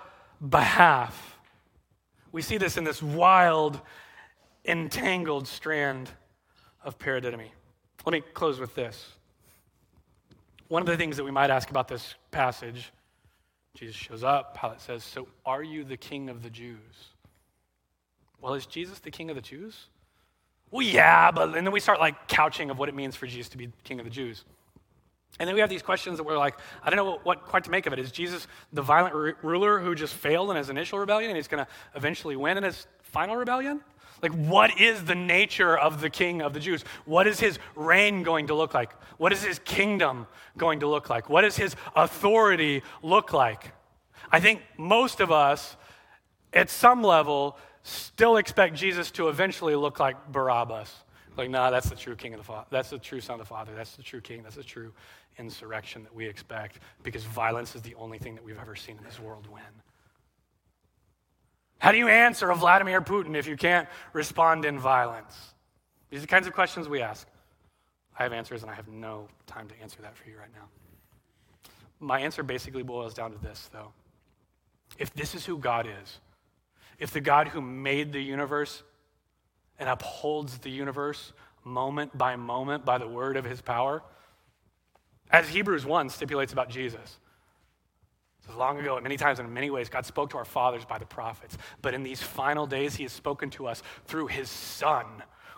behalf. 0.48 1.38
We 2.32 2.42
see 2.42 2.58
this 2.58 2.78
in 2.78 2.84
this 2.84 3.02
wild, 3.02 3.80
entangled 4.66 5.48
strand 5.48 6.10
of 6.84 7.00
paradidomy. 7.00 7.50
Let 8.06 8.12
me 8.12 8.22
close 8.34 8.60
with 8.60 8.76
this. 8.76 9.14
One 10.68 10.82
of 10.82 10.88
the 10.88 10.98
things 10.98 11.18
that 11.18 11.24
we 11.24 11.32
might 11.32 11.50
ask 11.50 11.70
about 11.70 11.88
this 11.88 12.16
passage 12.32 12.92
Jesus 13.76 13.96
shows 13.96 14.24
up. 14.24 14.60
Pilate 14.60 14.82
says, 14.82 15.04
So 15.04 15.28
are 15.46 15.62
you 15.62 15.84
the 15.84 15.98
king 15.98 16.30
of 16.30 16.42
the 16.42 16.50
Jews? 16.50 17.10
Well, 18.42 18.54
is 18.54 18.66
Jesus 18.66 19.00
the 19.00 19.12
king 19.12 19.30
of 19.30 19.36
the 19.36 19.42
Jews? 19.42 19.88
Well, 20.72 20.86
yeah, 20.86 21.32
but 21.32 21.56
and 21.56 21.66
then 21.66 21.72
we 21.72 21.80
start 21.80 22.00
like 22.00 22.28
couching 22.28 22.70
of 22.70 22.80
what 22.80 22.90
it 22.90 22.96
means 22.96 23.16
for 23.16 23.28
Jesus 23.28 23.50
to 23.50 23.58
be 23.58 23.70
king 23.84 24.00
of 24.00 24.06
the 24.06 24.12
Jews. 24.12 24.44
And 25.40 25.48
then 25.48 25.54
we 25.54 25.62
have 25.62 25.70
these 25.70 25.82
questions 25.82 26.18
that 26.18 26.24
we're 26.24 26.38
like, 26.38 26.56
I 26.84 26.90
don't 26.90 26.98
know 26.98 27.06
what, 27.06 27.26
what 27.26 27.44
quite 27.44 27.66
to 27.66 27.72
make 27.72 27.86
of 27.86 27.94
it. 27.94 28.00
Is 28.00 28.12
Jesus 28.12 28.48
the 28.72 28.82
violent 28.82 29.14
r- 29.14 29.38
ruler 29.42 29.80
who 29.80 29.94
just 29.94 30.14
failed 30.14 30.50
in 30.50 30.56
his 30.56 30.70
initial 30.70 30.98
rebellion 30.98 31.30
and 31.30 31.36
he's 31.36 31.50
going 31.50 31.64
to 31.64 31.70
eventually 31.94 32.38
win 32.38 32.58
in 32.58 32.64
his 32.64 32.88
final 33.02 33.36
rebellion? 33.36 33.82
Like, 34.22 34.32
what 34.34 34.80
is 34.80 35.06
the 35.06 35.16
nature 35.16 35.78
of 35.78 36.02
the 36.02 36.10
king 36.10 36.42
of 36.42 36.54
the 36.54 36.60
Jews? 36.60 36.84
What 37.06 37.28
is 37.28 37.40
his 37.40 37.60
reign 37.76 38.24
going 38.24 38.48
to 38.48 38.56
look 38.56 38.74
like? 38.74 38.92
What 39.18 39.34
is 39.34 39.44
his 39.44 39.60
kingdom 39.60 40.28
going 40.58 40.80
to 40.80 40.88
look 40.88 41.10
like? 41.10 41.30
What 41.30 41.42
does 41.42 41.58
his 41.58 41.76
authority 41.96 42.82
look 43.04 43.34
like? 43.34 43.74
I 44.32 44.40
think 44.40 44.62
most 44.78 45.20
of 45.20 45.32
us, 45.32 45.76
at 46.54 46.70
some 46.70 47.04
level, 47.04 47.58
still 47.84 48.38
expect 48.38 48.76
Jesus 48.76 49.12
to 49.12 49.30
eventually 49.30 49.76
look 49.76 50.00
like 50.00 50.32
Barabbas. 50.32 50.92
Like, 51.38 51.50
nah, 51.50 51.70
that's 51.70 51.90
the 51.90 51.96
true 51.96 52.16
king 52.16 52.34
of 52.34 52.40
the 52.40 52.46
Father. 52.46 52.66
That's 52.70 52.90
the 52.90 52.98
true 52.98 53.20
Son 53.20 53.36
of 53.36 53.40
the 53.40 53.46
Father. 53.46 53.74
That's 53.76 53.96
the 53.96 54.04
true 54.04 54.22
king. 54.22 54.42
That's 54.44 54.56
the 54.56 54.64
true 54.64 54.94
insurrection 55.38 56.04
that 56.04 56.16
we 56.16 56.26
expect 56.26 56.80
because 57.04 57.24
violence 57.26 57.76
is 57.76 57.82
the 57.82 57.96
only 57.96 58.18
thing 58.18 58.36
that 58.36 58.44
we've 58.44 58.60
ever 58.60 58.76
seen 58.76 58.98
in 58.98 59.04
this 59.04 59.20
world 59.20 59.48
win. 59.52 59.64
How 61.86 61.92
do 61.92 62.00
you 62.00 62.08
answer 62.08 62.50
a 62.50 62.56
Vladimir 62.56 63.00
Putin 63.00 63.36
if 63.36 63.46
you 63.46 63.56
can't 63.56 63.88
respond 64.12 64.66
in 64.66 64.80
violence? 64.80 65.54
These 66.10 66.18
are 66.18 66.22
the 66.22 66.28
kinds 66.28 66.48
of 66.48 66.54
questions 66.54 66.90
we 66.90 67.00
ask. 67.00 67.28
I 68.18 68.24
have 68.24 68.34
answers, 68.34 68.64
and 68.64 68.72
I 68.72 68.74
have 68.74 68.88
no 68.88 69.28
time 69.46 69.68
to 69.68 69.80
answer 69.80 70.02
that 70.02 70.18
for 70.18 70.28
you 70.28 70.36
right 70.36 70.50
now. 70.52 70.68
My 72.00 72.22
answer 72.22 72.42
basically 72.42 72.82
boils 72.82 73.14
down 73.14 73.34
to 73.34 73.38
this, 73.38 73.70
though. 73.72 73.92
If 74.98 75.14
this 75.14 75.36
is 75.36 75.46
who 75.46 75.60
God 75.60 75.86
is, 75.86 76.22
if 76.98 77.12
the 77.12 77.22
God 77.22 77.50
who 77.50 77.62
made 77.62 78.14
the 78.14 78.20
universe 78.20 78.82
and 79.78 79.88
upholds 79.88 80.58
the 80.58 80.72
universe 80.72 81.34
moment 81.64 82.18
by 82.18 82.36
moment 82.36 82.84
by 82.84 82.98
the 82.98 83.08
word 83.08 83.38
of 83.38 83.46
his 83.46 83.62
power, 83.62 84.02
as 85.30 85.50
Hebrews 85.50 85.86
1 85.86 86.10
stipulates 86.10 86.52
about 86.52 86.68
Jesus, 86.68 87.20
so 88.48 88.58
long 88.58 88.78
ago, 88.80 89.00
many 89.02 89.18
times 89.18 89.40
and 89.40 89.48
in 89.48 89.54
many 89.54 89.70
ways, 89.70 89.90
God 89.90 90.06
spoke 90.06 90.30
to 90.32 90.38
our 90.38 90.46
fathers 90.46 90.86
by 90.86 90.98
the 90.98 91.06
prophets. 91.06 91.58
But 91.82 91.94
in 91.94 92.04
these 92.04 92.22
final 92.22 92.68
days, 92.68 92.96
He 92.96 93.04
has 93.04 93.12
spoken 93.12 93.50
to 93.52 93.68
us 93.68 93.82
through 94.06 94.28
His 94.28 94.50
Son, 94.50 95.06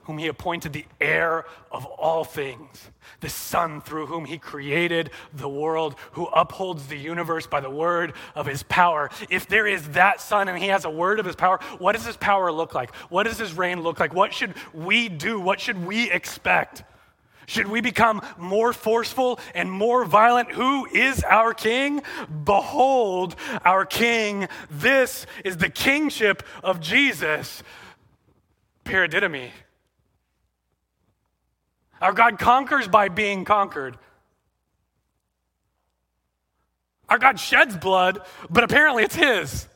whom 0.03 0.17
He 0.17 0.27
appointed 0.27 0.71
the 0.71 0.85
heir 1.01 1.45
of 1.71 1.85
all 1.85 2.23
things, 2.23 2.91
the 3.19 3.29
Son 3.29 3.81
through 3.81 4.05
whom 4.05 4.25
He 4.25 4.37
created 4.37 5.09
the 5.33 5.49
world, 5.49 5.95
who 6.13 6.27
upholds 6.27 6.87
the 6.87 6.97
universe 6.97 7.45
by 7.45 7.59
the 7.59 7.69
word 7.69 8.13
of 8.35 8.45
His 8.45 8.63
power. 8.63 9.09
If 9.29 9.47
there 9.47 9.67
is 9.67 9.89
that 9.89 10.21
Son 10.21 10.47
and 10.47 10.57
He 10.57 10.69
has 10.69 10.85
a 10.85 10.89
word 10.89 11.19
of 11.19 11.25
His 11.25 11.35
power, 11.35 11.59
what 11.79 11.93
does 11.93 12.05
His 12.05 12.17
power 12.17 12.51
look 12.51 12.73
like? 12.73 12.95
What 13.09 13.23
does 13.23 13.37
His 13.37 13.53
reign 13.53 13.81
look 13.81 13.99
like? 13.99 14.13
What 14.13 14.33
should 14.33 14.53
we 14.73 15.09
do? 15.09 15.39
What 15.39 15.59
should 15.59 15.85
we 15.85 16.09
expect? 16.09 16.83
Should 17.47 17.67
we 17.69 17.79
become 17.79 18.21
more 18.37 18.73
forceful 18.73 19.39
and 19.55 19.71
more 19.71 20.03
violent? 20.03 20.51
Who 20.51 20.85
is 20.85 21.23
our 21.23 21.53
king? 21.53 22.03
Behold, 22.43 23.37
our 23.63 23.85
king. 23.85 24.49
This 24.69 25.25
is 25.45 25.55
the 25.55 25.69
kingship 25.69 26.43
of 26.61 26.81
Jesus. 26.81 27.63
Paradidomy. 28.83 29.51
Our 32.01 32.11
God 32.11 32.37
conquers 32.37 32.89
by 32.89 33.07
being 33.07 33.45
conquered. 33.45 33.97
Our 37.07 37.17
God 37.17 37.39
sheds 37.39 37.77
blood, 37.77 38.19
but 38.49 38.65
apparently 38.65 39.03
it's 39.03 39.15
His. 39.15 39.69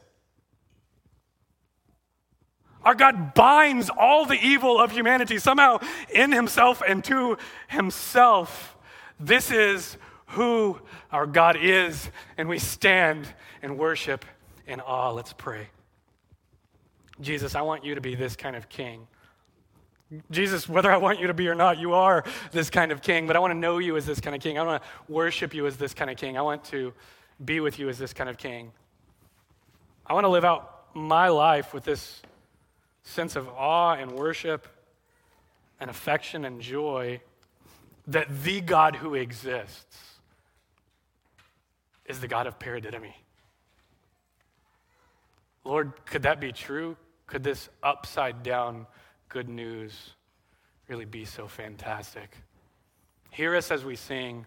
Our 2.84 2.96
God 2.96 3.34
binds 3.34 3.90
all 3.90 4.26
the 4.26 4.40
evil 4.42 4.80
of 4.80 4.92
humanity 4.92 5.38
somehow 5.38 5.80
in 6.14 6.32
himself 6.32 6.82
and 6.88 7.04
to 7.06 7.38
himself. 7.68 8.76
This 9.20 9.52
is 9.52 9.98
who 10.28 10.80
our 11.12 11.28
God 11.28 11.58
is, 11.60 12.10
and 12.38 12.50
we 12.50 12.58
stand 12.58 13.28
and 13.62 13.78
worship 13.78 14.26
in 14.66 14.80
awe. 14.80 15.12
Let's 15.12 15.34
pray. 15.34 15.68
Jesus, 17.20 17.54
I 17.54 17.62
want 17.62 17.86
you 17.86 17.96
to 17.96 18.02
be 18.02 18.16
this 18.16 18.36
kind 18.36 18.56
of 18.56 18.68
king. 18.70 19.08
Jesus, 20.32 20.68
whether 20.68 20.92
I 20.92 20.98
want 20.98 21.20
you 21.20 21.28
to 21.28 21.34
be 21.34 21.48
or 21.48 21.56
not, 21.56 21.78
you 21.78 21.94
are 21.94 22.24
this 22.52 22.70
kind 22.70 22.92
of 22.92 23.02
king, 23.02 23.28
but 23.28 23.36
I 23.36 23.40
want 23.40 23.52
to 23.52 23.58
know 23.58 23.78
you 23.78 23.96
as 23.96 24.06
this 24.06 24.20
kind 24.20 24.36
of 24.36 24.42
king. 24.42 24.58
I 24.58 24.64
want 24.64 24.82
to 24.84 24.90
worship 25.08 25.54
you 25.54 25.68
as 25.68 25.78
this 25.78 25.94
kind 25.94 26.10
of 26.10 26.18
king. 26.18 26.38
I 26.38 26.42
want 26.42 26.64
to 26.66 26.94
be 27.44 27.60
with 27.60 27.80
you 27.80 27.90
as 27.90 27.98
this 27.98 28.12
kind 28.12 28.30
of 28.30 28.38
king. 28.38 28.72
I 30.06 30.14
want 30.14 30.26
to 30.26 30.30
live 30.30 30.44
out 30.44 30.88
my 30.94 31.30
life 31.30 31.74
with 31.74 31.84
this 31.84 32.22
sense 33.04 33.36
of 33.36 33.48
awe 33.50 33.94
and 33.94 34.12
worship 34.12 34.68
and 35.80 35.90
affection 35.90 36.46
and 36.46 36.62
joy 36.62 37.20
that 38.08 38.44
the 38.44 38.62
God 38.62 38.96
who 38.96 39.16
exists 39.16 39.98
is 42.06 42.20
the 42.20 42.28
God 42.28 42.48
of 42.48 42.60
paradidomi. 42.60 43.14
Lord, 45.64 45.94
could 46.06 46.24
that 46.24 46.40
be 46.40 46.52
true? 46.52 46.98
Could 47.28 47.44
this 47.44 47.70
upside 47.84 48.44
down 48.44 48.88
good 49.30 49.48
news 49.48 50.12
really 50.88 51.06
be 51.06 51.26
so 51.26 51.48
fantastic? 51.48 52.36
Hear 53.30 53.56
us 53.56 53.72
as 53.72 53.86
we 53.86 53.96
sing. 53.96 54.46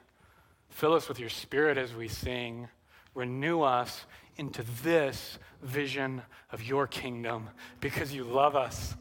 Fill 0.69 0.93
us 0.93 1.09
with 1.09 1.19
your 1.19 1.29
spirit 1.29 1.79
as 1.79 1.95
we 1.95 2.09
sing. 2.09 2.69
Renew 3.15 3.63
us 3.63 4.05
into 4.37 4.63
this 4.83 5.39
vision 5.63 6.23
of 6.51 6.63
your 6.63 6.87
kingdom 6.87 7.49
because 7.81 8.15
you 8.15 8.25
love 8.25 8.57
us 8.57 8.95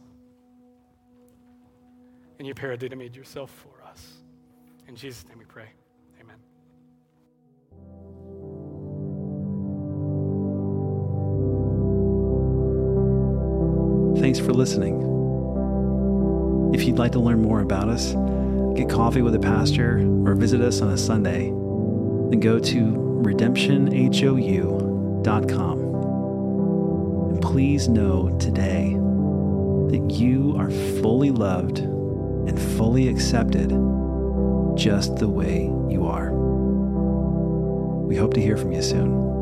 and 2.40 2.48
you 2.48 2.54
paradidomied 2.54 3.16
yourself 3.16 3.52
for 3.52 3.84
us. 3.88 4.18
In 4.88 4.96
Jesus' 4.96 5.28
name 5.28 5.40
we 5.40 5.46
pray. 5.46 5.70
Amen. 6.20 6.38
Thanks 14.22 14.40
for 14.40 14.54
listening. 14.54 15.02
If 16.74 16.84
you'd 16.84 16.98
like 16.98 17.12
to 17.14 17.20
learn 17.20 17.42
more 17.42 17.62
about 17.62 17.88
us, 17.88 18.14
get 18.76 18.90
coffee 18.90 19.22
with 19.22 19.36
a 19.36 19.40
pastor, 19.40 20.00
or 20.26 20.34
visit 20.34 20.62
us 20.62 20.82
on 20.82 20.90
a 20.90 20.98
Sunday, 20.98 21.50
then 21.50 22.40
go 22.40 22.58
to 22.60 22.82
redemptionhou.com. 23.24 24.83
And 27.32 27.42
please 27.42 27.88
know 27.88 28.30
today 28.40 28.94
that 28.94 30.12
you 30.12 30.56
are 30.58 30.70
fully 31.02 31.32
loved 31.32 31.80
and 31.80 32.60
fully 32.78 33.08
accepted 33.08 33.70
just 34.76 35.16
the 35.18 35.30
way 35.30 35.64
you 35.90 36.06
are. 36.06 36.32
We 38.06 38.16
hope 38.16 38.34
to 38.34 38.42
hear 38.42 38.58
from 38.58 38.72
you 38.72 38.82
soon. 38.82 39.33